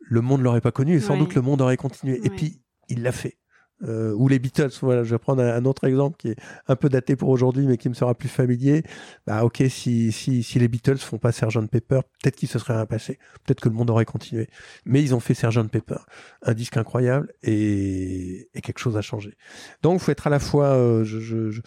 le 0.00 0.20
monde 0.20 0.42
l'aurait 0.42 0.60
pas 0.60 0.72
connu 0.72 0.94
et 0.94 1.00
sans 1.00 1.16
doute 1.16 1.34
le 1.34 1.42
monde 1.42 1.60
aurait 1.60 1.76
continué. 1.76 2.20
Et 2.24 2.30
puis 2.30 2.62
il 2.88 3.02
l'a 3.02 3.12
fait. 3.12 3.38
Euh, 3.86 4.12
ou 4.14 4.26
les 4.26 4.38
Beatles, 4.38 4.70
voilà, 4.82 5.04
je 5.04 5.10
vais 5.10 5.18
prendre 5.18 5.42
un, 5.42 5.64
autre 5.64 5.84
exemple 5.84 6.16
qui 6.18 6.28
est 6.28 6.36
un 6.66 6.74
peu 6.74 6.88
daté 6.88 7.14
pour 7.14 7.28
aujourd'hui, 7.28 7.66
mais 7.66 7.76
qui 7.76 7.88
me 7.88 7.94
sera 7.94 8.14
plus 8.14 8.28
familier. 8.28 8.82
Bah 9.26 9.44
ok, 9.44 9.62
si, 9.68 10.10
si, 10.10 10.42
si 10.42 10.58
les 10.58 10.68
Beatles 10.68 10.98
font 10.98 11.18
pas 11.18 11.30
Sgt 11.30 11.68
Pepper, 11.70 12.00
peut-être 12.20 12.36
qu'il 12.36 12.48
se 12.48 12.58
serait 12.58 12.74
rien 12.74 12.86
passé, 12.86 13.18
peut-être 13.44 13.60
que 13.60 13.68
le 13.68 13.74
monde 13.74 13.90
aurait 13.90 14.04
continué. 14.04 14.48
Mais 14.84 15.02
ils 15.02 15.14
ont 15.14 15.20
fait 15.20 15.34
Sgt 15.34 15.68
Pepper, 15.70 15.98
un 16.42 16.54
disque 16.54 16.76
incroyable 16.76 17.32
et, 17.42 18.48
et 18.54 18.60
quelque 18.60 18.80
chose 18.80 18.96
a 18.96 19.02
changé. 19.02 19.36
Donc, 19.82 20.00
faut 20.00 20.10
être 20.10 20.26
à 20.26 20.30
la 20.30 20.40
fois, 20.40 20.74
euh, 20.74 21.04
je, 21.04 21.20
je, 21.20 21.50
je, 21.50 21.60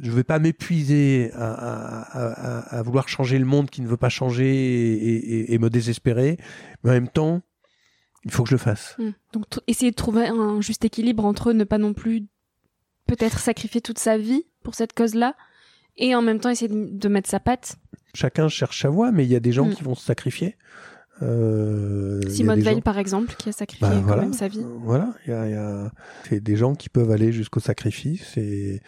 je 0.00 0.10
vais 0.10 0.24
pas 0.24 0.38
m'épuiser 0.38 1.30
à, 1.34 1.52
à, 1.52 2.68
à, 2.70 2.78
à, 2.78 2.82
vouloir 2.82 3.08
changer 3.08 3.38
le 3.38 3.44
monde 3.44 3.68
qui 3.68 3.82
ne 3.82 3.88
veut 3.88 3.96
pas 3.98 4.08
changer 4.08 4.46
et, 4.46 5.14
et, 5.14 5.54
et 5.54 5.58
me 5.58 5.68
désespérer, 5.68 6.38
mais 6.82 6.90
en 6.90 6.94
même 6.94 7.08
temps 7.08 7.42
il 8.24 8.30
faut 8.30 8.42
que 8.42 8.50
je 8.50 8.54
le 8.54 8.58
fasse. 8.58 8.94
Hmm. 8.98 9.10
Donc 9.32 9.44
essayer 9.66 9.90
de 9.90 9.96
trouver 9.96 10.26
un 10.26 10.60
juste 10.60 10.84
équilibre 10.84 11.24
entre 11.24 11.52
ne 11.52 11.64
pas 11.64 11.78
non 11.78 11.92
plus 11.92 12.26
peut-être 13.06 13.38
sacrifier 13.38 13.80
toute 13.80 13.98
sa 13.98 14.16
vie 14.16 14.44
pour 14.62 14.74
cette 14.74 14.92
cause-là 14.92 15.34
et 15.96 16.14
en 16.14 16.22
même 16.22 16.38
temps 16.38 16.50
essayer 16.50 16.70
de, 16.72 17.08
mettre 17.08 17.28
sa 17.28 17.40
patte. 17.40 17.76
Chacun 18.14 18.48
cherche 18.48 18.80
sa 18.80 18.88
voie, 18.88 19.12
mais 19.12 19.24
il 19.24 19.30
y 19.30 19.36
a 19.36 19.40
des 19.40 19.52
gens 19.52 19.66
hmm. 19.66 19.74
qui 19.74 19.82
vont 19.82 19.94
se 19.94 20.04
sacrifier. 20.04 20.56
Euh, 21.20 22.20
Simone 22.28 22.60
Veil, 22.60 22.80
par 22.80 22.98
exemple, 22.98 23.34
qui 23.36 23.48
a 23.48 23.52
sacrifié 23.52 23.86
bah, 23.86 24.02
quand 24.06 24.16
même 24.16 24.32
sa 24.32 24.48
vie. 24.48 24.64
Voilà, 24.80 25.14
il 25.26 25.30
y 25.30 25.34
a, 25.34 25.48
y 25.48 25.54
a... 25.54 25.92
c'est 26.28 26.40
des 26.40 26.56
gens 26.56 26.74
qui 26.74 26.88
peuvent 26.88 27.10
aller 27.10 27.32
jusqu'au 27.32 27.60
sacrifice 27.60 28.36
et, 28.36 28.80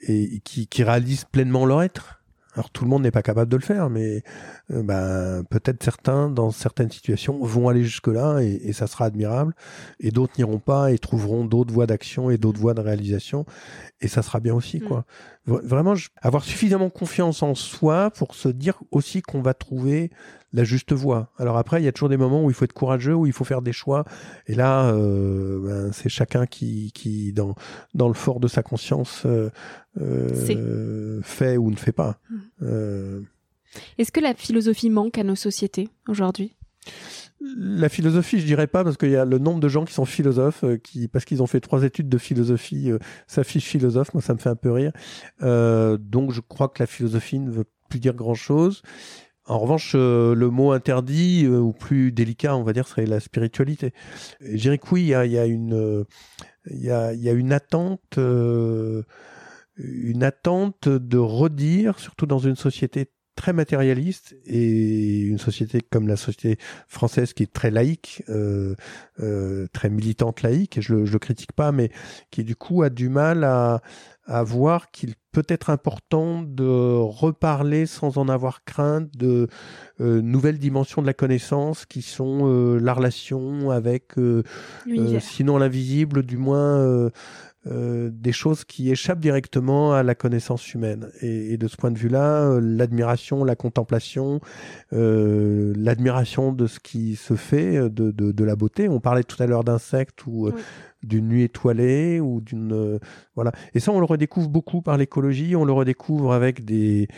et 0.00 0.40
qui, 0.40 0.66
qui 0.66 0.82
réalisent 0.82 1.24
pleinement 1.24 1.64
leur 1.64 1.82
être. 1.82 2.21
Alors 2.54 2.70
tout 2.70 2.84
le 2.84 2.90
monde 2.90 3.02
n'est 3.02 3.10
pas 3.10 3.22
capable 3.22 3.50
de 3.50 3.56
le 3.56 3.62
faire, 3.62 3.88
mais 3.88 4.22
euh, 4.70 4.82
ben, 4.82 5.42
peut-être 5.48 5.82
certains, 5.82 6.28
dans 6.28 6.50
certaines 6.50 6.90
situations, 6.90 7.42
vont 7.42 7.68
aller 7.68 7.82
jusque-là 7.82 8.40
et, 8.40 8.60
et, 8.64 8.72
ça 8.72 8.86
sera 8.86 9.06
admirable, 9.06 9.54
et 10.00 10.10
d'autres 10.10 10.34
n'iront 10.36 10.58
pas 10.58 10.92
et 10.92 10.98
trouveront 10.98 11.44
d'autres 11.46 11.72
voies 11.72 11.86
d'action 11.86 12.30
et 12.30 12.36
d'autres 12.36 12.60
voies 12.60 12.74
de 12.74 12.80
réalisation, 12.80 13.46
et 14.02 14.08
ça 14.08 14.22
sera 14.22 14.40
bien 14.40 14.54
aussi, 14.54 14.80
mm. 14.80 14.84
quoi. 14.84 15.04
Vraiment, 15.46 15.94
avoir 16.20 16.44
suffisamment 16.44 16.88
confiance 16.88 17.42
en 17.42 17.56
soi 17.56 18.10
pour 18.10 18.36
se 18.36 18.48
dire 18.48 18.80
aussi 18.92 19.22
qu'on 19.22 19.42
va 19.42 19.54
trouver 19.54 20.10
la 20.52 20.64
juste 20.64 20.92
voie. 20.92 21.32
Alors 21.38 21.56
après, 21.56 21.80
il 21.80 21.84
y 21.84 21.88
a 21.88 21.92
toujours 21.92 22.08
des 22.08 22.16
moments 22.16 22.44
où 22.44 22.50
il 22.50 22.54
faut 22.54 22.64
être 22.64 22.72
courageux, 22.72 23.14
où 23.14 23.26
il 23.26 23.32
faut 23.32 23.44
faire 23.44 23.62
des 23.62 23.72
choix. 23.72 24.04
Et 24.46 24.54
là, 24.54 24.92
euh, 24.92 25.60
ben, 25.64 25.92
c'est 25.92 26.08
chacun 26.08 26.46
qui, 26.46 26.92
qui 26.92 27.32
dans, 27.32 27.54
dans 27.94 28.08
le 28.08 28.14
fort 28.14 28.38
de 28.38 28.48
sa 28.48 28.62
conscience, 28.62 29.22
euh, 29.26 29.50
euh 30.00 31.20
fait 31.22 31.56
ou 31.56 31.70
ne 31.70 31.76
fait 31.76 31.92
pas. 31.92 32.18
Mmh. 32.30 32.36
Euh, 32.62 33.20
Est-ce 33.98 34.12
que 34.12 34.20
la 34.20 34.34
philosophie 34.34 34.90
manque 34.90 35.18
à 35.18 35.24
nos 35.24 35.36
sociétés 35.36 35.88
aujourd'hui? 36.08 36.56
La 37.56 37.88
philosophie, 37.88 38.38
je 38.40 38.46
dirais 38.46 38.68
pas, 38.68 38.84
parce 38.84 38.96
qu'il 38.96 39.10
y 39.10 39.16
a 39.16 39.24
le 39.24 39.38
nombre 39.38 39.58
de 39.58 39.68
gens 39.68 39.84
qui 39.84 39.92
sont 39.92 40.04
philosophes, 40.04 40.62
euh, 40.62 40.76
qui 40.76 41.08
parce 41.08 41.24
qu'ils 41.24 41.42
ont 41.42 41.48
fait 41.48 41.60
trois 41.60 41.82
études 41.82 42.08
de 42.08 42.18
philosophie, 42.18 42.90
euh, 42.92 42.98
s'affichent 43.26 43.66
philosophes. 43.66 44.14
Moi, 44.14 44.22
ça 44.22 44.32
me 44.34 44.38
fait 44.38 44.48
un 44.48 44.56
peu 44.56 44.70
rire. 44.70 44.92
Euh, 45.42 45.96
donc, 45.98 46.30
je 46.30 46.40
crois 46.40 46.68
que 46.68 46.80
la 46.80 46.86
philosophie 46.86 47.40
ne 47.40 47.50
veut 47.50 47.64
plus 47.88 47.98
dire 47.98 48.14
grand-chose. 48.14 48.82
En 49.46 49.58
revanche, 49.58 49.94
euh, 49.96 50.36
le 50.36 50.50
mot 50.50 50.70
interdit 50.70 51.48
ou 51.48 51.72
plus 51.72 52.12
délicat, 52.12 52.56
on 52.56 52.62
va 52.62 52.72
dire, 52.72 52.86
serait 52.86 53.06
la 53.06 53.18
spiritualité. 53.18 53.92
Je 54.40 54.56
dirais 54.56 54.78
que 54.78 54.86
oui, 54.92 55.02
il 55.02 55.08
y 55.08 55.14
a, 55.14 55.26
y 55.26 55.36
a 55.36 55.46
une, 55.46 56.04
il 56.70 56.80
y 56.80 56.90
a, 56.90 57.12
il 57.12 57.20
y 57.20 57.28
a 57.28 57.32
une 57.32 57.52
attente, 57.52 58.18
une 59.82 60.22
attente 60.22 60.88
de 60.88 61.18
redire, 61.18 61.98
surtout 61.98 62.26
dans 62.26 62.38
une 62.38 62.56
société 62.56 63.10
très 63.34 63.52
matérialiste 63.52 64.36
et 64.44 65.20
une 65.20 65.38
société 65.38 65.80
comme 65.80 66.06
la 66.06 66.16
société 66.16 66.58
française 66.86 67.32
qui 67.32 67.42
est 67.42 67.52
très 67.52 67.70
laïque, 67.70 68.22
euh, 68.28 68.74
euh, 69.20 69.66
très 69.72 69.88
militante 69.88 70.42
laïque, 70.42 70.78
et 70.78 70.82
je 70.82 70.94
le, 70.94 71.06
je 71.06 71.12
le 71.12 71.18
critique 71.18 71.52
pas, 71.52 71.72
mais 71.72 71.90
qui 72.30 72.44
du 72.44 72.56
coup 72.56 72.82
a 72.82 72.90
du 72.90 73.08
mal 73.08 73.44
à, 73.44 73.80
à 74.26 74.42
voir 74.42 74.90
qu'il 74.90 75.14
peut 75.32 75.44
être 75.48 75.70
important 75.70 76.42
de 76.42 76.96
reparler 76.98 77.86
sans 77.86 78.18
en 78.18 78.28
avoir 78.28 78.64
crainte 78.64 79.10
de 79.16 79.48
euh, 80.00 80.20
nouvelles 80.20 80.58
dimensions 80.58 81.02
de 81.02 81.06
la 81.06 81.14
connaissance 81.14 81.86
qui 81.86 82.02
sont 82.02 82.42
euh, 82.42 82.78
la 82.78 82.94
relation 82.94 83.70
avec, 83.70 84.18
euh, 84.18 84.42
euh, 84.86 85.18
sinon 85.20 85.58
l'invisible, 85.58 86.22
du 86.22 86.36
moins 86.36 87.10
euh, 87.66 88.10
des 88.12 88.32
choses 88.32 88.64
qui 88.64 88.90
échappent 88.90 89.20
directement 89.20 89.92
à 89.92 90.02
la 90.02 90.14
connaissance 90.14 90.74
humaine. 90.74 91.10
Et, 91.20 91.52
et 91.52 91.56
de 91.56 91.68
ce 91.68 91.76
point 91.76 91.90
de 91.92 91.98
vue-là, 91.98 92.42
euh, 92.50 92.60
l'admiration, 92.60 93.44
la 93.44 93.54
contemplation, 93.56 94.40
euh, 94.92 95.72
l'admiration 95.76 96.52
de 96.52 96.66
ce 96.66 96.80
qui 96.80 97.16
se 97.16 97.34
fait, 97.34 97.76
euh, 97.76 97.88
de, 97.88 98.10
de, 98.10 98.32
de 98.32 98.44
la 98.44 98.56
beauté. 98.56 98.88
On 98.88 99.00
parlait 99.00 99.22
tout 99.24 99.40
à 99.42 99.46
l'heure 99.46 99.64
d'insectes 99.64 100.26
ou 100.26 100.48
Oui. 100.48 100.60
d'une 101.02 101.28
nuit 101.28 101.42
étoilée 101.44 102.20
ou 102.20 102.40
d'une 102.40 102.98
voilà. 103.34 103.52
Et 103.74 103.80
ça, 103.80 103.92
on 103.92 103.98
le 104.00 104.06
redécouvre 104.06 104.48
beaucoup 104.48 104.82
par 104.82 104.96
l'écologie. 104.96 105.54
On 105.56 105.64
le 105.64 105.72
redécouvre 105.72 106.32
avec 106.32 106.64
des 106.64 107.08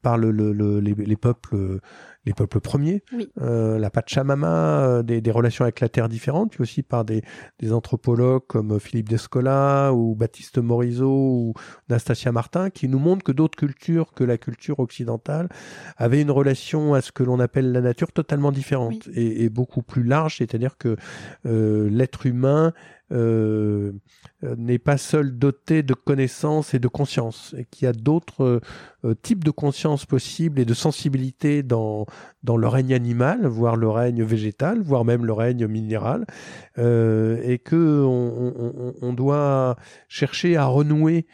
par 0.00 0.16
le, 0.16 0.30
le, 0.30 0.52
le- 0.52 0.78
les, 0.78 0.94
les 0.94 1.16
peuples 1.16 1.80
les 2.28 2.34
peuples 2.34 2.60
premiers, 2.60 3.02
Oui. 3.12 3.28
euh, 3.40 3.78
la 3.78 3.90
Pachamama, 3.90 4.80
euh, 4.86 5.02
des, 5.02 5.20
des 5.20 5.30
relations 5.30 5.64
avec 5.64 5.80
la 5.80 5.88
terre 5.88 6.08
différentes, 6.08 6.50
puis 6.52 6.62
aussi 6.62 6.82
par 6.82 7.04
des, 7.04 7.22
des 7.58 7.72
anthropologues 7.72 8.42
comme 8.46 8.78
Philippe 8.78 9.08
Descola 9.08 9.92
ou 9.94 10.14
Baptiste 10.14 10.58
Morisot 10.58 11.08
ou 11.10 11.54
Nastasia 11.88 12.30
Martin, 12.30 12.70
qui 12.70 12.86
nous 12.86 12.98
montrent 12.98 13.24
que 13.24 13.32
d'autres 13.32 13.56
cultures 13.58 14.12
que 14.14 14.24
la 14.24 14.36
culture 14.38 14.78
occidentale 14.78 15.48
avaient 15.96 16.20
une 16.20 16.30
relation 16.30 16.94
à 16.94 17.00
ce 17.00 17.12
que 17.12 17.22
l'on 17.22 17.40
appelle 17.40 17.72
la 17.72 17.80
nature 17.80 18.12
totalement 18.12 18.52
différente 18.52 19.06
Oui. 19.06 19.12
et, 19.14 19.44
et 19.44 19.48
beaucoup 19.48 19.82
plus 19.82 20.02
large, 20.04 20.36
c'est-à-dire 20.38 20.76
que 20.76 20.96
euh, 21.46 21.88
l'être 21.90 22.26
humain 22.26 22.72
euh, 23.12 23.92
euh, 24.44 24.54
n'est 24.56 24.78
pas 24.78 24.98
seul 24.98 25.36
doté 25.36 25.82
de 25.82 25.94
connaissances 25.94 26.72
et 26.72 26.78
de 26.78 26.86
conscience, 26.86 27.56
et 27.58 27.64
qu'il 27.64 27.86
y 27.86 27.88
a 27.88 27.92
d'autres 27.92 28.60
euh, 29.04 29.14
types 29.14 29.42
de 29.42 29.50
conscience 29.50 30.06
possibles 30.06 30.60
et 30.60 30.64
de 30.64 30.74
sensibilité 30.74 31.64
dans, 31.64 32.06
dans 32.44 32.56
le 32.56 32.68
règne 32.68 32.94
animal, 32.94 33.46
voire 33.46 33.74
le 33.74 33.88
règne 33.88 34.22
végétal, 34.22 34.80
voire 34.80 35.04
même 35.04 35.24
le 35.24 35.32
règne 35.32 35.66
minéral, 35.66 36.24
euh, 36.78 37.40
et 37.42 37.58
que 37.58 38.04
on, 38.04 39.12
doit 39.12 39.76
chercher 40.08 40.56
à 40.56 40.66
renouer 40.66 41.26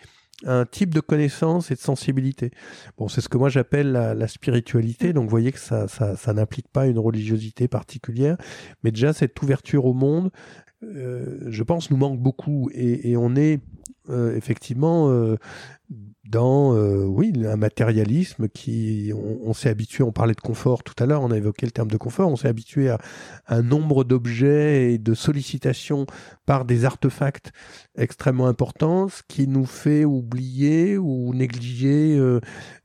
un 0.47 0.65
type 0.65 0.95
de 0.95 1.01
connaissance 1.01 1.71
et 1.71 1.75
de 1.75 1.81
sensibilité. 1.81 2.53
Bon, 2.97 3.09
c'est 3.09 3.21
ce 3.21 3.29
que 3.29 3.37
moi 3.37 3.49
j'appelle 3.49 3.93
la, 3.93 4.29
spiritualité. 4.29 5.13
Donc, 5.13 5.25
vous 5.25 5.31
voyez 5.31 5.53
que 5.53 5.59
ça, 5.59 5.89
ça, 5.89 6.33
n'implique 6.33 6.69
pas 6.69 6.87
une 6.87 6.99
religiosité 6.99 7.69
particulière, 7.69 8.37
mais 8.83 8.91
déjà 8.91 9.13
cette 9.13 9.41
ouverture 9.43 9.85
au 9.85 9.95
monde, 9.95 10.31
je 11.47 11.63
pense, 11.63 11.91
nous 11.91 11.97
manque 11.97 12.21
beaucoup. 12.21 12.71
Et, 12.73 13.11
et 13.11 13.17
on 13.17 13.35
est 13.37 13.61
euh, 14.11 14.37
effectivement 14.37 15.11
euh, 15.11 15.37
dans, 16.29 16.75
euh, 16.75 17.05
oui, 17.05 17.33
un 17.47 17.57
matérialisme 17.57 18.49
qui, 18.49 19.13
on, 19.15 19.49
on 19.49 19.53
s'est 19.55 19.69
habitué. 19.69 20.03
On 20.03 20.13
parlait 20.13 20.35
de 20.35 20.41
confort 20.41 20.83
tout 20.83 20.95
à 21.03 21.07
l'heure. 21.07 21.23
On 21.23 21.31
a 21.31 21.37
évoqué 21.37 21.67
le 21.67 21.73
terme 21.73 21.91
de 21.91 21.97
confort. 21.97 22.31
On 22.31 22.37
s'est 22.37 22.49
habitué 22.49 22.91
à 22.91 22.99
un 23.47 23.63
nombre 23.63 24.05
d'objets 24.05 24.93
et 24.93 24.99
de 24.99 25.15
sollicitations 25.15 26.07
par 26.47 26.65
des 26.65 26.85
artefacts 26.85 27.53
extrêmement 27.97 28.47
importants, 28.47 29.09
ce 29.09 29.23
qui 29.29 29.47
nous 29.49 29.67
fait 29.67 30.05
oublier 30.05 30.99
ou 30.99 31.35
négliger 31.35 32.17
euh, 32.19 32.41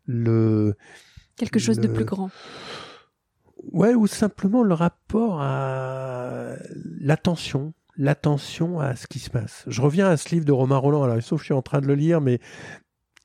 le 0.05 0.75
Quelque 1.37 1.59
chose 1.59 1.79
de 1.79 1.87
plus 1.87 2.03
grand. 2.03 2.31
Ouais, 3.71 3.95
ou 3.95 4.07
simplement 4.07 4.61
le 4.63 4.73
rapport 4.73 5.41
à 5.41 6.55
l'attention, 6.99 7.73
l'attention 7.99 8.79
à 8.79 8.95
ce 8.95 9.05
qui 9.05 9.19
se 9.19 9.29
passe. 9.29 9.65
Je 9.67 9.81
reviens 9.81 10.09
à 10.09 10.17
ce 10.17 10.29
livre 10.29 10.45
de 10.45 10.51
Romain 10.51 10.77
Roland, 10.77 11.03
alors 11.03 11.21
sauf 11.21 11.39
que 11.39 11.43
je 11.43 11.45
suis 11.45 11.53
en 11.53 11.61
train 11.61 11.81
de 11.81 11.85
le 11.85 11.95
lire, 11.95 12.21
mais 12.21 12.39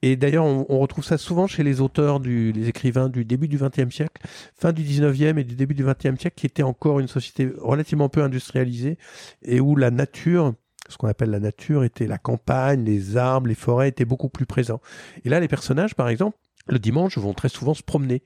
et 0.03 0.17
d'ailleurs 0.17 0.45
on, 0.45 0.79
retrouve 0.81 1.05
ça 1.05 1.17
souvent 1.17 1.47
chez 1.47 1.63
les 1.63 1.81
auteurs, 1.81 2.21
du, 2.21 2.53
les 2.53 2.69
écrivains 2.69 3.09
du 3.09 3.25
début 3.25 3.49
du 3.49 3.57
XXe 3.57 3.95
siècle, 3.95 4.21
fin 4.55 4.73
du 4.73 4.83
XIXe 4.83 5.39
et 5.39 5.45
du 5.45 5.55
début 5.55 5.75
du 5.75 5.85
XXe 5.85 6.21
siècle, 6.21 6.35
qui 6.37 6.45
était 6.45 6.63
encore 6.63 7.01
une 7.01 7.09
société 7.09 7.51
relativement 7.57 8.11
peu 8.11 8.23
industrialisée 8.23 8.99
et 9.43 9.61
où 9.61 9.77
la 9.77 9.91
nature 9.91 10.53
ce 10.91 10.99
qu'on 10.99 11.09
appelle 11.09 11.31
la 11.31 11.41
nature 11.41 11.83
était 11.83 12.07
la 12.07 12.19
campagne, 12.19 12.85
les 12.85 13.17
arbres, 13.17 13.47
les 13.47 13.55
forêts 13.55 13.89
étaient 13.89 14.05
beaucoup 14.05 14.29
plus 14.29 14.45
présents. 14.45 14.83
Et 15.25 15.31
là, 15.31 15.41
les 15.41 15.49
personnages, 15.49 15.95
par 15.95 16.11
exemple, 16.11 16.37
le 16.67 16.79
dimanche, 16.79 17.19
vont 17.19 17.35
très 17.35 17.49
souvent 17.49 17.75
se 17.75 17.83
promener. 17.83 18.23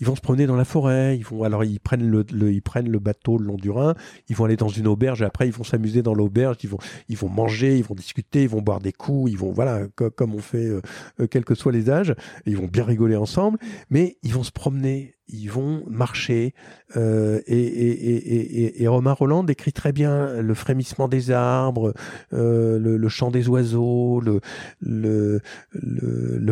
Ils 0.00 0.06
vont 0.06 0.14
se 0.16 0.20
promener 0.20 0.46
dans 0.46 0.56
la 0.56 0.64
forêt. 0.64 1.16
Ils 1.16 1.24
vont 1.24 1.42
alors 1.42 1.64
ils 1.64 1.80
prennent 1.80 2.08
le, 2.08 2.24
le- 2.32 2.52
ils 2.52 2.62
prennent 2.62 2.90
le 2.90 2.98
bateau 2.98 3.38
le 3.38 3.46
long 3.46 3.56
du 3.56 3.70
Rhin. 3.70 3.94
Ils 4.28 4.36
vont 4.36 4.44
aller 4.44 4.56
dans 4.56 4.68
une 4.68 4.86
auberge. 4.86 5.22
Et 5.22 5.24
après, 5.24 5.46
ils 5.48 5.52
vont 5.52 5.64
s'amuser 5.64 6.02
dans 6.02 6.14
l'auberge. 6.14 6.56
Ils 6.62 6.68
vont 6.70 6.78
ils 7.08 7.16
vont 7.16 7.28
manger. 7.28 7.78
Ils 7.78 7.84
vont 7.84 7.94
discuter. 7.94 8.42
Ils 8.42 8.48
vont 8.48 8.62
boire 8.62 8.80
des 8.80 8.92
coups. 8.92 9.30
Ils 9.32 9.38
vont 9.38 9.52
voilà 9.52 9.86
co- 9.96 10.10
comme 10.10 10.34
on 10.34 10.40
fait 10.40 10.66
euh, 10.66 10.82
euh, 11.20 11.26
quels 11.26 11.44
que 11.44 11.54
soient 11.54 11.72
les 11.72 11.90
âges. 11.90 12.14
Ils 12.46 12.56
vont 12.56 12.66
bien 12.66 12.84
rigoler 12.84 13.16
ensemble. 13.16 13.58
Mais 13.90 14.18
ils 14.22 14.32
vont 14.34 14.42
se 14.44 14.52
promener. 14.52 15.14
Ils 15.28 15.50
vont 15.50 15.84
marcher. 15.88 16.54
Euh, 16.96 17.40
et, 17.46 18.86
Romain 18.88 19.12
Roland 19.12 19.44
décrit 19.44 19.72
très 19.72 19.92
bien 19.92 20.40
le 20.40 20.54
frémissement 20.54 21.08
des 21.08 21.30
arbres, 21.30 21.92
euh, 22.32 22.78
le, 22.78 23.08
chant 23.08 23.30
des 23.30 23.48
oiseaux, 23.48 24.20
le, 24.20 25.40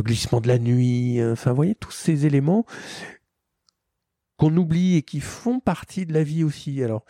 glissement 0.02 0.40
de 0.40 0.48
la 0.48 0.58
nuit, 0.58 1.22
enfin, 1.22 1.50
vous 1.50 1.56
voyez, 1.56 1.74
tous 1.74 1.92
ces 1.92 2.26
éléments 2.26 2.66
qu'on 4.36 4.54
oublie 4.56 4.96
et 4.96 5.02
qui 5.02 5.20
font 5.20 5.60
partie 5.60 6.04
de 6.04 6.12
la 6.12 6.22
vie 6.22 6.44
aussi. 6.44 6.82
Alors, 6.82 7.06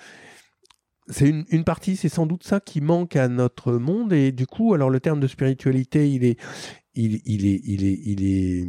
c'est 1.08 1.28
une, 1.28 1.44
une 1.50 1.64
partie, 1.64 1.96
c'est 1.96 2.08
sans 2.08 2.26
doute 2.26 2.44
ça 2.44 2.60
qui 2.60 2.80
manque 2.80 3.16
à 3.16 3.28
notre 3.28 3.72
monde, 3.72 4.12
et 4.12 4.30
du 4.30 4.46
coup, 4.46 4.74
alors 4.74 4.90
le 4.90 5.00
terme 5.00 5.18
de 5.18 5.26
spiritualité, 5.26 6.10
il 6.10 6.24
est, 6.24 6.38
il, 6.96 7.20
il 7.24 7.46
est, 7.46 7.60
il 7.64 7.84
est, 7.84 8.00
il 8.04 8.24
est, 8.24 8.66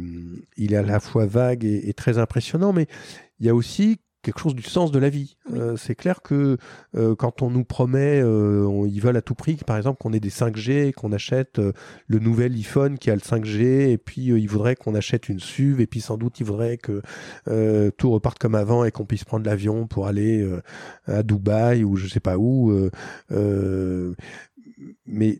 il 0.56 0.72
est 0.72 0.76
à 0.76 0.82
la 0.82 1.00
fois 1.00 1.26
vague 1.26 1.64
et, 1.64 1.88
et 1.88 1.92
très 1.94 2.18
impressionnant, 2.18 2.72
mais 2.72 2.86
il 3.40 3.46
y 3.46 3.48
a 3.48 3.54
aussi 3.54 3.98
quelque 4.20 4.40
chose 4.40 4.54
du 4.56 4.64
sens 4.64 4.90
de 4.90 4.98
la 4.98 5.08
vie. 5.08 5.36
Oui. 5.48 5.58
Euh, 5.58 5.76
c'est 5.76 5.94
clair 5.94 6.22
que 6.22 6.58
euh, 6.96 7.14
quand 7.14 7.40
on 7.40 7.50
nous 7.50 7.64
promet, 7.64 8.20
euh, 8.20 8.66
on- 8.66 8.84
ils 8.84 9.00
veulent 9.00 9.16
à 9.16 9.22
tout 9.22 9.36
prix, 9.36 9.54
par 9.64 9.76
exemple, 9.76 9.98
qu'on 10.02 10.12
ait 10.12 10.20
des 10.20 10.28
5G, 10.28 10.92
qu'on 10.92 11.12
achète 11.12 11.60
le 12.08 12.18
nouvel 12.18 12.52
iPhone 12.54 12.98
qui 12.98 13.10
a 13.10 13.14
le 13.14 13.20
5G, 13.20 13.90
et 13.92 13.96
puis 13.96 14.22
ils 14.26 14.48
voudraient 14.48 14.74
qu'on 14.74 14.94
achète 14.96 15.28
une 15.28 15.38
SUV, 15.38 15.84
et 15.84 15.86
puis 15.86 16.00
sans 16.00 16.18
doute 16.18 16.40
ils 16.40 16.44
voudraient 16.44 16.78
que 16.78 17.00
tout 17.96 18.10
reparte 18.10 18.38
comme 18.40 18.56
avant 18.56 18.84
et 18.84 18.90
qu'on 18.90 19.06
puisse 19.06 19.24
prendre 19.24 19.46
l'avion 19.46 19.86
pour 19.86 20.08
aller 20.08 20.46
à 21.06 21.22
Dubaï 21.22 21.84
ou 21.84 21.94
je 21.96 22.08
sais 22.08 22.20
pas 22.20 22.36
où. 22.38 22.90
mais 25.06 25.38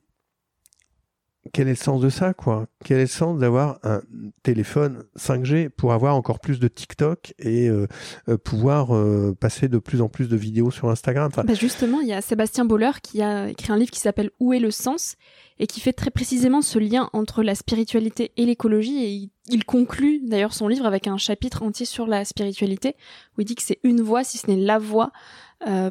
quel 1.52 1.68
est 1.68 1.72
le 1.72 1.76
sens 1.76 2.00
de 2.00 2.08
ça, 2.08 2.34
quoi? 2.34 2.66
Quel 2.84 2.98
est 2.98 3.02
le 3.02 3.06
sens 3.06 3.38
d'avoir 3.38 3.78
un 3.82 4.00
téléphone 4.42 5.04
5G 5.16 5.68
pour 5.68 5.92
avoir 5.92 6.14
encore 6.14 6.40
plus 6.40 6.58
de 6.58 6.68
TikTok 6.68 7.34
et 7.38 7.68
euh, 7.68 7.86
euh, 8.28 8.36
pouvoir 8.36 8.94
euh, 8.94 9.36
passer 9.38 9.68
de 9.68 9.78
plus 9.78 10.00
en 10.00 10.08
plus 10.08 10.28
de 10.28 10.36
vidéos 10.36 10.70
sur 10.70 10.90
Instagram? 10.90 11.30
Bah 11.36 11.54
justement, 11.54 12.00
il 12.00 12.08
y 12.08 12.12
a 12.12 12.20
Sébastien 12.20 12.64
Boller 12.64 12.92
qui 13.02 13.22
a 13.22 13.48
écrit 13.48 13.72
un 13.72 13.76
livre 13.76 13.90
qui 13.90 14.00
s'appelle 14.00 14.30
Où 14.40 14.52
est 14.52 14.58
le 14.58 14.70
sens? 14.70 15.16
Et 15.60 15.66
qui 15.66 15.80
fait 15.80 15.92
très 15.92 16.12
précisément 16.12 16.62
ce 16.62 16.78
lien 16.78 17.10
entre 17.12 17.42
la 17.42 17.56
spiritualité 17.56 18.30
et 18.36 18.46
l'écologie 18.46 19.04
et 19.04 19.30
il, 19.50 19.64
conclut 19.64 20.20
d'ailleurs 20.24 20.54
son 20.54 20.68
livre 20.68 20.86
avec 20.86 21.08
un 21.08 21.16
chapitre 21.16 21.64
entier 21.64 21.84
sur 21.84 22.06
la 22.06 22.24
spiritualité 22.24 22.94
où 23.36 23.40
il 23.40 23.44
dit 23.44 23.56
que 23.56 23.62
c'est 23.62 23.80
une 23.82 24.00
voie, 24.00 24.22
si 24.22 24.38
ce 24.38 24.48
n'est 24.48 24.56
la 24.56 24.78
voie 24.78 25.10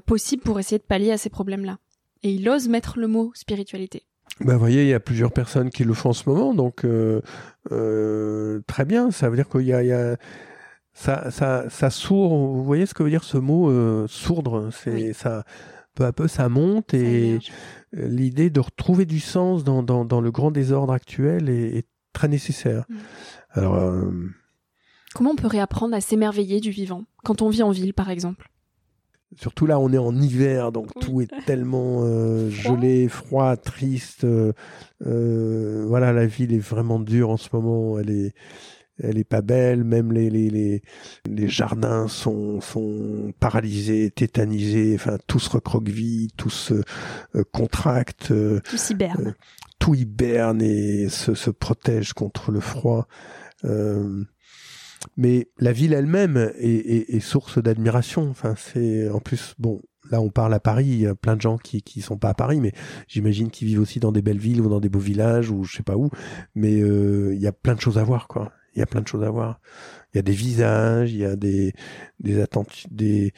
possible 0.05 0.41
pour 0.41 0.57
essayer 0.57 0.77
de 0.77 0.83
pallier 0.83 1.11
à 1.11 1.17
ces 1.17 1.29
problèmes-là. 1.29 1.79
Et 2.23 2.31
il 2.31 2.47
ose 2.47 2.69
mettre 2.69 2.97
le 2.97 3.07
mot 3.07 3.31
spiritualité. 3.35 4.03
Ben, 4.41 4.53
vous 4.53 4.59
voyez, 4.59 4.83
il 4.83 4.89
y 4.89 4.93
a 4.93 4.99
plusieurs 4.99 5.31
personnes 5.31 5.69
qui 5.69 5.83
le 5.83 5.93
font 5.93 6.09
en 6.09 6.13
ce 6.13 6.29
moment, 6.29 6.53
donc 6.53 6.85
euh, 6.85 7.21
euh, 7.71 8.61
très 8.67 8.85
bien. 8.85 9.11
Ça 9.11 9.29
veut 9.29 9.35
dire 9.35 9.49
qu'il 9.49 9.61
y 9.61 9.73
a, 9.73 9.83
il 9.83 9.87
y 9.87 9.91
a 9.93 10.15
ça, 10.93 11.31
ça, 11.31 11.65
ça 11.69 11.89
sourd. 11.89 12.35
Vous 12.53 12.63
voyez 12.63 12.85
ce 12.85 12.93
que 12.93 13.03
veut 13.03 13.09
dire 13.09 13.23
ce 13.23 13.37
mot 13.37 13.69
euh, 13.69 14.05
sourdre? 14.07 14.69
C'est 14.71 14.91
Oui. 14.93 15.13
ça. 15.13 15.43
Peu 15.95 16.05
à 16.05 16.13
peu, 16.13 16.27
ça 16.27 16.47
monte 16.47 16.93
et 16.93 17.39
l'idée 17.91 18.51
de 18.51 18.59
retrouver 18.59 19.05
du 19.07 19.19
sens 19.19 19.63
dans, 19.63 19.81
dans, 19.81 20.05
dans 20.05 20.21
le 20.21 20.29
grand 20.29 20.51
désordre 20.51 20.93
actuel 20.93 21.49
est, 21.49 21.77
est 21.77 21.87
très 22.13 22.27
nécessaire. 22.27 22.85
Mm. 22.87 22.95
Alors, 23.53 23.75
euh, 23.75 24.11
Comment 25.15 25.31
on 25.31 25.35
peut 25.35 25.47
réapprendre 25.47 25.95
à 25.95 26.01
s'émerveiller 26.01 26.59
du 26.59 26.69
vivant 26.69 27.05
quand 27.23 27.41
on 27.41 27.49
vit 27.49 27.63
en 27.63 27.71
ville, 27.71 27.95
par 27.95 28.11
exemple? 28.11 28.47
Surtout 29.35 29.65
là, 29.65 29.77
on 29.79 29.91
est 29.91 29.97
en 29.97 30.15
hiver, 30.15 30.71
donc 30.71 30.87
tout 31.01 31.21
est 31.21 31.29
tellement 31.45 31.99
euh, 32.03 32.49
gelé, 32.49 33.07
froid, 33.09 33.57
triste. 33.57 34.23
Euh, 34.23 34.53
euh, 35.05 35.85
voilà, 35.87 36.13
la 36.13 36.25
ville 36.25 36.53
est 36.53 36.59
vraiment 36.59 36.99
dure 36.99 37.29
en 37.29 37.37
ce 37.37 37.49
moment. 37.53 37.99
Elle 37.99 38.09
est, 38.09 38.33
elle 39.03 39.17
est 39.17 39.23
pas 39.25 39.41
belle. 39.41 39.83
Même 39.83 40.11
les 40.13 40.29
les 40.29 40.49
les, 40.49 40.81
les 41.29 41.47
jardins 41.49 42.07
sont 42.07 42.61
sont 42.61 43.33
paralysés, 43.39 44.11
tétanisés. 44.11 44.93
Enfin, 44.95 45.17
tout 45.27 45.39
se 45.39 45.49
recroqueville, 45.49 46.31
tout 46.37 46.49
se 46.49 46.75
euh, 47.35 47.43
contracte. 47.51 48.31
euh, 48.31 48.61
Tout 48.63 48.77
hiberne. 48.91 49.35
tout 49.77 49.93
hiberne 49.93 50.61
et 50.61 51.09
se, 51.09 51.33
se 51.35 51.49
protège 51.49 52.13
contre 52.13 52.51
le 52.51 52.61
froid. 52.61 53.07
Euh, 53.65 54.23
mais 55.17 55.49
la 55.59 55.71
ville 55.71 55.93
elle-même 55.93 56.37
est, 56.57 56.67
est- 56.69 57.15
est 57.15 57.19
source 57.19 57.59
d'admiration. 57.61 58.29
Enfin, 58.29 58.55
c'est 58.57 59.09
en 59.09 59.19
plus 59.19 59.55
bon. 59.59 59.81
Là, 60.11 60.21
on 60.21 60.29
parle 60.29 60.53
à 60.53 60.59
Paris. 60.61 60.85
Il 60.87 60.99
y 61.01 61.07
a 61.07 61.15
plein 61.15 61.35
de 61.35 61.41
gens 61.41 61.57
qui 61.57 61.81
qui 61.81 62.01
sont 62.01 62.17
pas 62.17 62.29
à 62.29 62.33
Paris, 62.33 62.61
mais 62.61 62.71
j'imagine 63.07 63.49
qu'ils 63.51 63.67
vivent 63.67 63.81
aussi 63.81 63.99
dans 63.99 64.11
des 64.13 64.21
belles 64.21 64.39
villes 64.39 64.61
ou 64.61 64.69
dans 64.69 64.79
des 64.79 64.89
beaux 64.89 64.99
villages 64.99 65.49
ou 65.51 65.63
je 65.63 65.75
sais 65.77 65.83
pas 65.83 65.97
où. 65.97 66.09
Mais 66.55 66.79
euh, 66.81 67.33
il 67.35 67.41
y 67.41 67.47
a 67.47 67.51
plein 67.51 67.75
de 67.75 67.81
choses 67.81 67.97
à 67.97 68.03
voir, 68.03 68.27
quoi. 68.27 68.51
Il 68.75 68.79
y 68.79 68.83
a 68.83 68.85
plein 68.85 69.01
de 69.01 69.07
choses 69.07 69.23
à 69.23 69.29
voir. 69.31 69.59
Il 70.13 70.17
y 70.17 70.19
a 70.19 70.23
des 70.23 70.33
visages, 70.33 71.11
il 71.13 71.19
y 71.19 71.25
a 71.25 71.35
des 71.35 71.73
des 72.19 72.39
attentes, 72.41 72.85
des 72.91 73.33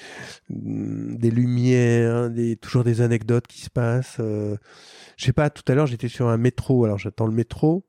des 0.50 1.32
lumières, 1.32 2.30
des 2.30 2.56
toujours 2.58 2.84
des 2.84 3.02
anecdotes 3.02 3.48
qui 3.48 3.62
se 3.62 3.70
passent. 3.70 4.18
euh, 4.20 4.58
je 5.18 5.26
sais 5.26 5.34
pas, 5.34 5.50
tout 5.50 5.64
à 5.72 5.76
l'heure, 5.76 5.88
j'étais 5.88 6.08
sur 6.10 6.30
un 6.30 6.38
métro, 6.38 6.86
alors 6.86 6.98
j'attends 6.98 7.28
le 7.28 7.34
métro. 7.34 7.86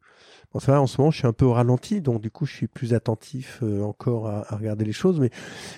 Va, 0.53 0.81
en 0.81 0.89
ce 0.89 1.01
moment, 1.01 1.13
je 1.13 1.19
suis 1.19 1.27
un 1.29 1.33
peu 1.33 1.45
au 1.45 1.53
ralenti, 1.53 2.01
donc 2.01 2.21
du 2.21 2.31
coup, 2.31 2.45
je 2.45 2.53
suis 2.53 2.67
plus 2.67 2.93
attentif 2.93 3.61
euh, 3.63 3.83
encore 3.83 4.27
à, 4.27 4.53
à 4.53 4.57
regarder 4.57 4.85
les 4.85 4.93
choses. 4.93 5.21
Mais 5.21 5.31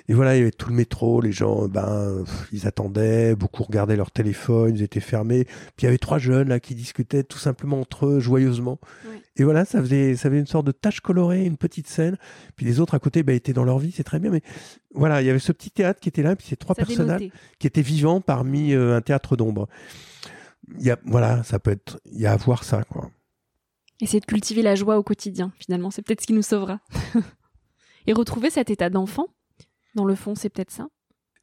et 0.08 0.14
voilà, 0.14 0.34
il 0.34 0.38
y 0.38 0.42
avait 0.42 0.50
tout 0.50 0.70
le 0.70 0.74
métro, 0.74 1.20
les 1.20 1.30
gens, 1.30 1.68
ben, 1.68 2.22
pff, 2.24 2.48
ils 2.52 2.66
attendaient, 2.66 3.34
beaucoup 3.34 3.64
regardaient 3.64 3.96
leur 3.96 4.10
téléphone, 4.10 4.74
ils 4.74 4.82
étaient 4.82 5.00
fermés. 5.00 5.44
Puis 5.44 5.82
il 5.82 5.84
y 5.84 5.88
avait 5.88 5.98
trois 5.98 6.18
jeunes 6.18 6.48
là 6.48 6.58
qui 6.58 6.74
discutaient 6.74 7.22
tout 7.22 7.38
simplement 7.38 7.80
entre 7.80 8.06
eux, 8.06 8.20
joyeusement. 8.20 8.78
Et 9.36 9.44
voilà, 9.44 9.66
ça 9.66 9.80
faisait, 9.80 10.16
ça 10.16 10.30
faisait 10.30 10.40
une 10.40 10.46
sorte 10.46 10.66
de 10.66 10.72
tache 10.72 11.00
colorée, 11.00 11.44
une 11.44 11.58
petite 11.58 11.86
scène. 11.86 12.16
Puis 12.56 12.64
les 12.64 12.80
autres 12.80 12.94
à 12.94 12.98
côté, 12.98 13.22
ben, 13.22 13.36
étaient 13.36 13.52
dans 13.52 13.64
leur 13.64 13.78
vie, 13.78 13.92
c'est 13.92 14.04
très 14.04 14.20
bien. 14.20 14.30
Mais 14.30 14.42
voilà, 14.94 15.20
il 15.20 15.26
y 15.26 15.30
avait 15.30 15.38
ce 15.38 15.52
petit 15.52 15.70
théâtre 15.70 16.00
qui 16.00 16.08
était 16.08 16.22
là, 16.22 16.34
puis 16.34 16.46
ces 16.46 16.56
trois 16.56 16.74
Ça 16.74 16.84
personnages 16.84 17.30
qui 17.58 17.66
était 17.66 17.82
vivant 17.82 18.22
parmi 18.22 18.72
euh, 18.72 18.96
un 18.96 19.02
théâtre 19.02 19.36
d'ombre. 19.36 19.68
Il 20.78 20.86
y 20.86 20.90
a, 20.90 20.98
voilà, 21.04 21.42
ça 21.42 21.58
peut 21.58 21.72
être, 21.72 22.00
il 22.10 22.20
y 22.20 22.26
a 22.26 22.32
à 22.32 22.36
voir 22.36 22.64
ça, 22.64 22.84
quoi. 22.84 23.10
Essayer 24.02 24.20
de 24.20 24.26
cultiver 24.26 24.60
la 24.62 24.74
joie 24.74 24.98
au 24.98 25.02
quotidien, 25.02 25.52
finalement, 25.58 25.90
c'est 25.90 26.02
peut-être 26.02 26.20
ce 26.20 26.26
qui 26.26 26.32
nous 26.34 26.42
sauvera. 26.42 26.80
Et 28.06 28.12
retrouver 28.12 28.50
cet 28.50 28.68
état 28.68 28.90
d'enfant, 28.90 29.28
dans 29.94 30.04
le 30.04 30.14
fond, 30.16 30.34
c'est 30.34 30.48
peut-être 30.50 30.70
ça. 30.72 30.88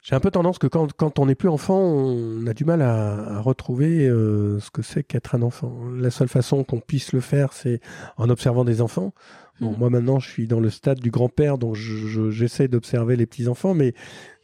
J'ai 0.01 0.15
un 0.15 0.19
peu 0.21 0.31
tendance 0.31 0.59
que 0.59 0.67
quand, 0.67 0.93
quand 0.93 1.19
on 1.19 1.25
n'est 1.25 1.35
plus 1.35 1.49
enfant, 1.49 1.77
on 1.79 2.45
a 2.47 2.53
du 2.53 2.63
mal 2.65 2.81
à, 2.81 3.37
à 3.37 3.39
retrouver 3.41 4.07
euh, 4.07 4.59
ce 4.59 4.71
que 4.71 4.81
c'est 4.81 5.03
qu'être 5.03 5.35
un 5.35 5.41
enfant. 5.41 5.73
La 5.97 6.09
seule 6.09 6.29
façon 6.29 6.63
qu'on 6.63 6.79
puisse 6.79 7.11
le 7.11 7.19
faire, 7.19 7.51
c'est 7.53 7.81
en 8.17 8.29
observant 8.29 8.63
des 8.65 8.81
enfants. 8.81 9.13
Bon, 9.59 9.71
Mhm. 9.71 9.77
Moi 9.77 9.89
maintenant, 9.89 10.19
je 10.19 10.29
suis 10.29 10.47
dans 10.47 10.61
le 10.61 10.69
stade 10.69 10.99
du 11.01 11.11
grand-père, 11.11 11.57
donc 11.57 11.75
je- 11.75 12.07
je- 12.07 12.29
j'essaie 12.31 12.69
d'observer 12.69 13.17
les 13.17 13.25
petits-enfants, 13.25 13.73
mais 13.73 13.93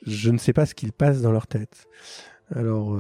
je 0.06 0.30
ne 0.30 0.38
sais 0.38 0.52
pas 0.52 0.66
ce 0.66 0.76
qu'ils 0.76 0.92
passent 0.92 1.22
dans 1.22 1.32
leur 1.32 1.48
tête. 1.48 1.86
Alors, 2.54 2.96
euh, 2.96 3.00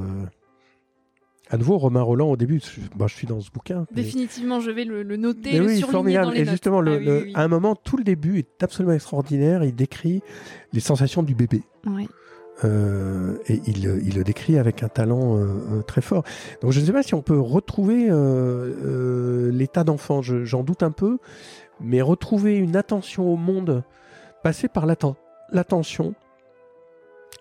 à 1.51 1.57
nouveau, 1.57 1.77
Romain 1.77 2.01
Roland, 2.01 2.29
au 2.31 2.37
début, 2.37 2.59
je, 2.59 2.81
bah, 2.97 3.05
je 3.07 3.15
suis 3.15 3.27
dans 3.27 3.39
ce 3.39 3.51
bouquin. 3.51 3.85
mais- 3.91 4.01
Définitivement, 4.01 4.59
je 4.59 4.71
vais 4.71 4.83
le, 4.83 5.03
le 5.03 5.15
noter, 5.15 5.51
Mais 5.53 5.59
le 5.59 5.65
oui, 5.67 5.77
surligner 5.77 5.91
formidable. 5.91 6.25
dans 6.25 6.31
les 6.31 6.39
Et 6.39 6.43
notes. 6.45 6.51
justement, 6.51 6.81
le, 6.81 6.91
Ah 6.93 6.97
oui, 6.97 7.05
le- 7.05 7.17
oui, 7.17 7.23
oui. 7.27 7.31
à 7.35 7.41
un 7.43 7.47
moment, 7.47 7.75
tout 7.75 7.97
le 7.97 8.03
début 8.03 8.39
est 8.39 8.63
absolument 8.63 8.93
extraordinaire. 8.93 9.63
Il 9.63 9.75
décrit 9.75 10.21
les 10.73 10.79
sensations 10.79 11.21
du 11.23 11.35
bébé. 11.35 11.61
Euh, 12.63 13.37
et 13.47 13.61
il, 13.67 13.83
il 14.05 14.15
le 14.15 14.23
décrit 14.23 14.57
avec 14.57 14.81
un 14.81 14.87
talent 14.87 15.37
euh, 15.37 15.45
euh, 15.73 15.81
très 15.81 16.01
fort. 16.01 16.23
Donc 16.61 16.71
je 16.71 16.79
ne 16.79 16.85
sais 16.85 16.93
pas 16.93 17.03
si 17.03 17.13
on 17.13 17.21
peut 17.21 17.37
retrouver 17.37 18.09
euh, 18.09 18.13
euh, 18.15 19.51
l'état 19.51 19.83
d'enfant, 19.83 20.21
Je- 20.21 20.45
j'en 20.45 20.63
doute 20.63 20.81
un 20.81 20.91
peu, 20.91 21.17
mais 21.81 22.01
retrouver 22.01 22.55
une 22.55 22.77
attention 22.77 23.29
au 23.29 23.35
monde, 23.35 23.83
passer 24.41 24.69
par 24.69 24.85
l'atten- 24.85 25.15
l'attention, 25.51 26.15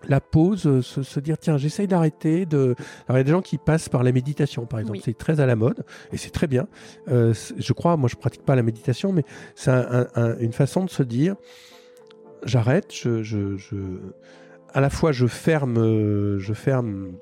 la 0.07 0.19
pause, 0.21 0.67
euh, 0.67 0.81
se, 0.81 1.01
se 1.03 1.19
dire 1.19 1.37
tiens 1.37 1.57
j'essaye 1.57 1.87
d'arrêter 1.87 2.45
de... 2.45 2.75
Alors 3.07 3.17
il 3.17 3.17
y 3.17 3.19
a 3.19 3.23
des 3.23 3.31
gens 3.31 3.41
qui 3.41 3.57
passent 3.57 3.89
par 3.89 4.03
la 4.03 4.11
méditation 4.11 4.65
par 4.65 4.79
exemple, 4.79 4.97
Oui. 4.97 5.03
c'est 5.03 5.17
très 5.17 5.39
à 5.39 5.45
la 5.45 5.55
mode 5.55 5.83
et 6.11 6.17
c'est 6.17 6.29
très 6.31 6.47
bien. 6.47 6.67
Euh, 7.07 7.33
je 7.57 7.73
crois, 7.73 7.97
moi 7.97 8.09
je 8.09 8.15
pratique 8.15 8.43
pas 8.43 8.55
la 8.55 8.63
méditation, 8.63 9.11
mais 9.13 9.23
c'est 9.55 9.71
un- 9.71 9.87
un- 9.91 10.07
un- 10.15 10.37
une 10.39 10.53
façon 10.53 10.83
de 10.85 10.89
se 10.89 11.01
dire 11.03 11.35
j'arrête, 12.43 12.93
je, 12.93 13.23
je, 13.23 13.57
je- 13.57 13.99
à 14.73 14.81
la 14.81 14.89
fois 14.89 15.11
je 15.11 15.25
ferme, 15.27 15.77
euh, 15.77 16.37
je 16.39 16.53
ferme 16.53 17.13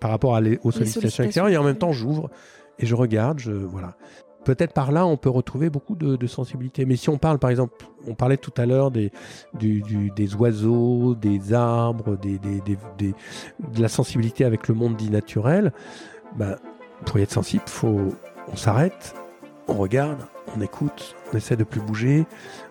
par 0.00 0.10
rapport 0.10 0.36
à 0.36 0.40
les- 0.40 0.58
aux 0.62 0.70
sollicitations 0.70 1.24
extérieures 1.24 1.52
et 1.52 1.56
en 1.56 1.64
même 1.64 1.78
temps 1.78 1.92
j'ouvre 1.92 2.30
et 2.78 2.86
je 2.86 2.94
regarde, 2.94 3.38
je 3.38 3.52
voilà. 3.52 3.96
Peut-être 4.44 4.72
par 4.72 4.90
là 4.92 5.06
on 5.06 5.16
peut 5.16 5.30
retrouver 5.30 5.70
beaucoup 5.70 5.94
de, 5.94 6.16
de 6.16 6.26
sensibilité. 6.26 6.84
Mais 6.84 6.96
si 6.96 7.08
on 7.08 7.18
parle 7.18 7.38
par 7.38 7.50
exemple, 7.50 7.86
on 8.08 8.14
parlait 8.14 8.36
tout 8.36 8.52
à 8.56 8.66
l'heure 8.66 8.90
des, 8.90 9.12
du- 9.54 9.82
du- 9.82 10.10
des 10.10 10.34
oiseaux, 10.34 11.14
des 11.14 11.52
arbres, 11.52 12.16
des, 12.16 12.38
des- 12.38 12.60
des- 12.60 13.14
de 13.60 13.80
la 13.82 13.88
sensibilité 13.88 14.44
avec 14.44 14.68
le 14.68 14.74
monde 14.74 14.96
dit 14.96 15.10
naturel, 15.10 15.72
ben, 16.36 16.56
pour 17.06 17.18
y 17.18 17.22
être 17.22 17.30
sensible, 17.32 17.62
faut, 17.66 18.00
on 18.48 18.56
s'arrête, 18.56 19.14
on 19.68 19.74
regarde, 19.74 20.18
on 20.56 20.60
écoute, 20.60 21.14
on 21.32 21.36
essaie 21.36 21.56
de 21.56 21.64
plus 21.64 21.80
bouger, 21.80 22.26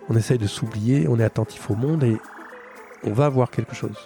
on 0.08 0.16
essaie 0.16 0.38
de 0.38 0.46
s'oublier, 0.46 1.06
on 1.08 1.18
est 1.18 1.24
attentif 1.24 1.70
au 1.70 1.74
monde 1.74 2.04
et 2.04 2.16
on 3.04 3.12
va 3.12 3.28
voir 3.28 3.50
quelque 3.50 3.74
chose. 3.74 3.96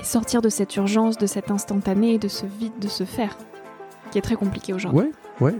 Et 0.00 0.04
sortir 0.04 0.42
de 0.42 0.48
cette 0.48 0.76
urgence, 0.76 1.16
de 1.18 1.26
cet 1.26 1.50
instantané, 1.50 2.18
de 2.18 2.28
ce 2.28 2.46
vide, 2.46 2.78
de 2.80 2.86
ce 2.88 3.04
faire, 3.04 3.36
qui 4.10 4.18
est 4.18 4.22
très 4.22 4.36
compliqué 4.36 4.72
aujourd'hui. 4.72 5.00
Ouais, 5.00 5.10
ouais. 5.40 5.54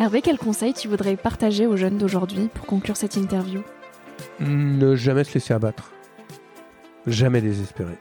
Hervé, 0.00 0.22
quel 0.22 0.38
conseil 0.38 0.74
tu 0.74 0.86
voudrais 0.86 1.16
partager 1.16 1.66
aux 1.66 1.76
jeunes 1.76 1.98
d'aujourd'hui 1.98 2.48
pour 2.54 2.66
conclure 2.66 2.96
cette 2.96 3.16
interview? 3.16 3.62
Ne 4.38 4.94
jamais 4.94 5.24
se 5.24 5.34
laisser 5.34 5.52
abattre. 5.52 5.90
Jamais 7.08 7.40
désespérer. 7.40 7.98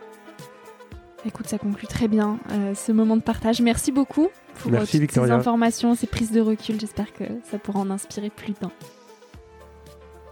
Écoute, 1.26 1.48
ça 1.48 1.58
conclut 1.58 1.88
très 1.88 2.08
bien 2.08 2.38
euh, 2.52 2.76
ce 2.76 2.92
moment 2.92 3.18
de 3.18 3.24
partage. 3.24 3.62
Merci 3.62 3.92
beaucoup 3.92 4.30
pour 4.60 4.70
Merci, 4.70 4.98
euh, 4.98 5.02
toutes 5.02 5.12
ces 5.12 5.32
informations, 5.32 5.96
ces 5.96 6.06
prises 6.06 6.32
de 6.32 6.40
recul. 6.40 6.80
J'espère 6.80 7.12
que 7.14 7.24
ça 7.50 7.58
pourra 7.58 7.80
en 7.80 7.90
inspirer 7.90 8.30
plus 8.30 8.54
d'un. 8.62 8.72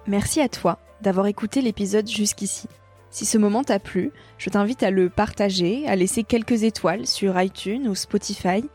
Merci 0.06 0.42
à 0.42 0.50
toi 0.50 0.78
d'avoir 1.02 1.26
écouté 1.26 1.62
l'épisode 1.62 2.08
jusqu'ici. 2.08 2.68
Si 3.10 3.26
ce 3.26 3.38
moment 3.40 3.64
t'a 3.64 3.80
plu, 3.80 4.12
je 4.38 4.50
t'invite 4.50 4.84
à 4.84 4.92
le 4.92 5.10
partager, 5.10 5.88
à 5.88 5.96
laisser 5.96 6.24
quelques 6.24 6.64
étoiles 6.64 7.08
sur 7.08 7.40
iTunes 7.42 7.88
ou 7.88 7.96
Spotify, 7.96 8.66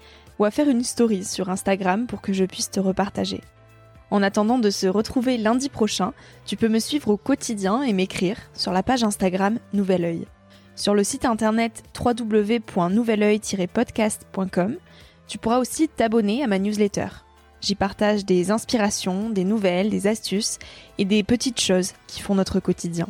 ou 0.41 0.45
à 0.47 0.51
faire 0.51 0.71
une 0.71 0.83
story 0.83 1.23
sur 1.23 1.51
Instagram 1.51 2.07
pour 2.07 2.23
que 2.23 2.33
je 2.33 2.47
puisse 2.47 2.71
te 2.71 2.81
repartager. 2.81 3.43
En 4.11 4.23
attendant 4.23 4.59
de 4.59 4.71
se 4.71 4.87
retrouver 4.87 5.37
lundi 5.37 5.69
prochain, 5.69 6.15
tu 6.47 6.57
peux 6.57 6.71
me 6.71 6.79
suivre 6.79 7.11
au 7.11 7.19
quotidien 7.19 7.83
et 7.83 7.93
m'écrire 7.93 8.39
sur 8.55 8.73
la 8.73 8.83
page 8.83 9.05
Instagram 9.05 9.59
Nouvel 9.75 10.03
Oeil. 10.03 10.27
Sur 10.77 10.95
le 10.95 11.05
site 11.05 11.27
internet 11.27 11.83
www.nouveloeil-podcast.com, 11.95 14.77
tu 15.29 15.37
pourras 15.37 15.59
aussi 15.59 15.89
t'abonner 15.89 16.43
à 16.43 16.47
ma 16.47 16.59
newsletter. 16.59 17.09
J'y 17.61 17.75
partage 17.75 18.25
des 18.25 18.51
inspirations, 18.51 19.29
des 19.29 19.45
nouvelles, 19.45 19.91
des 19.91 20.07
astuces 20.07 20.59
et 20.97 21.05
des 21.05 21.23
petites 21.23 21.61
choses 21.61 21.93
qui 22.07 22.23
font 22.23 22.35
notre 22.35 22.61
quotidien. 22.61 23.09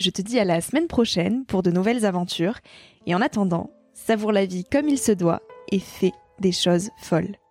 Je 0.00 0.08
te 0.08 0.22
dis 0.22 0.40
à 0.40 0.46
la 0.46 0.62
semaine 0.62 0.86
prochaine 0.86 1.44
pour 1.44 1.62
de 1.62 1.70
nouvelles 1.70 2.06
aventures 2.06 2.60
et 3.06 3.14
en 3.14 3.20
attendant, 3.20 3.68
savoure 3.92 4.32
la 4.32 4.46
vie 4.46 4.64
comme 4.64 4.88
il 4.88 4.98
se 4.98 5.12
doit 5.12 5.42
et 5.70 5.78
fais 5.78 6.12
des 6.42 6.52
choses 6.52 6.90
folles. 6.98 7.41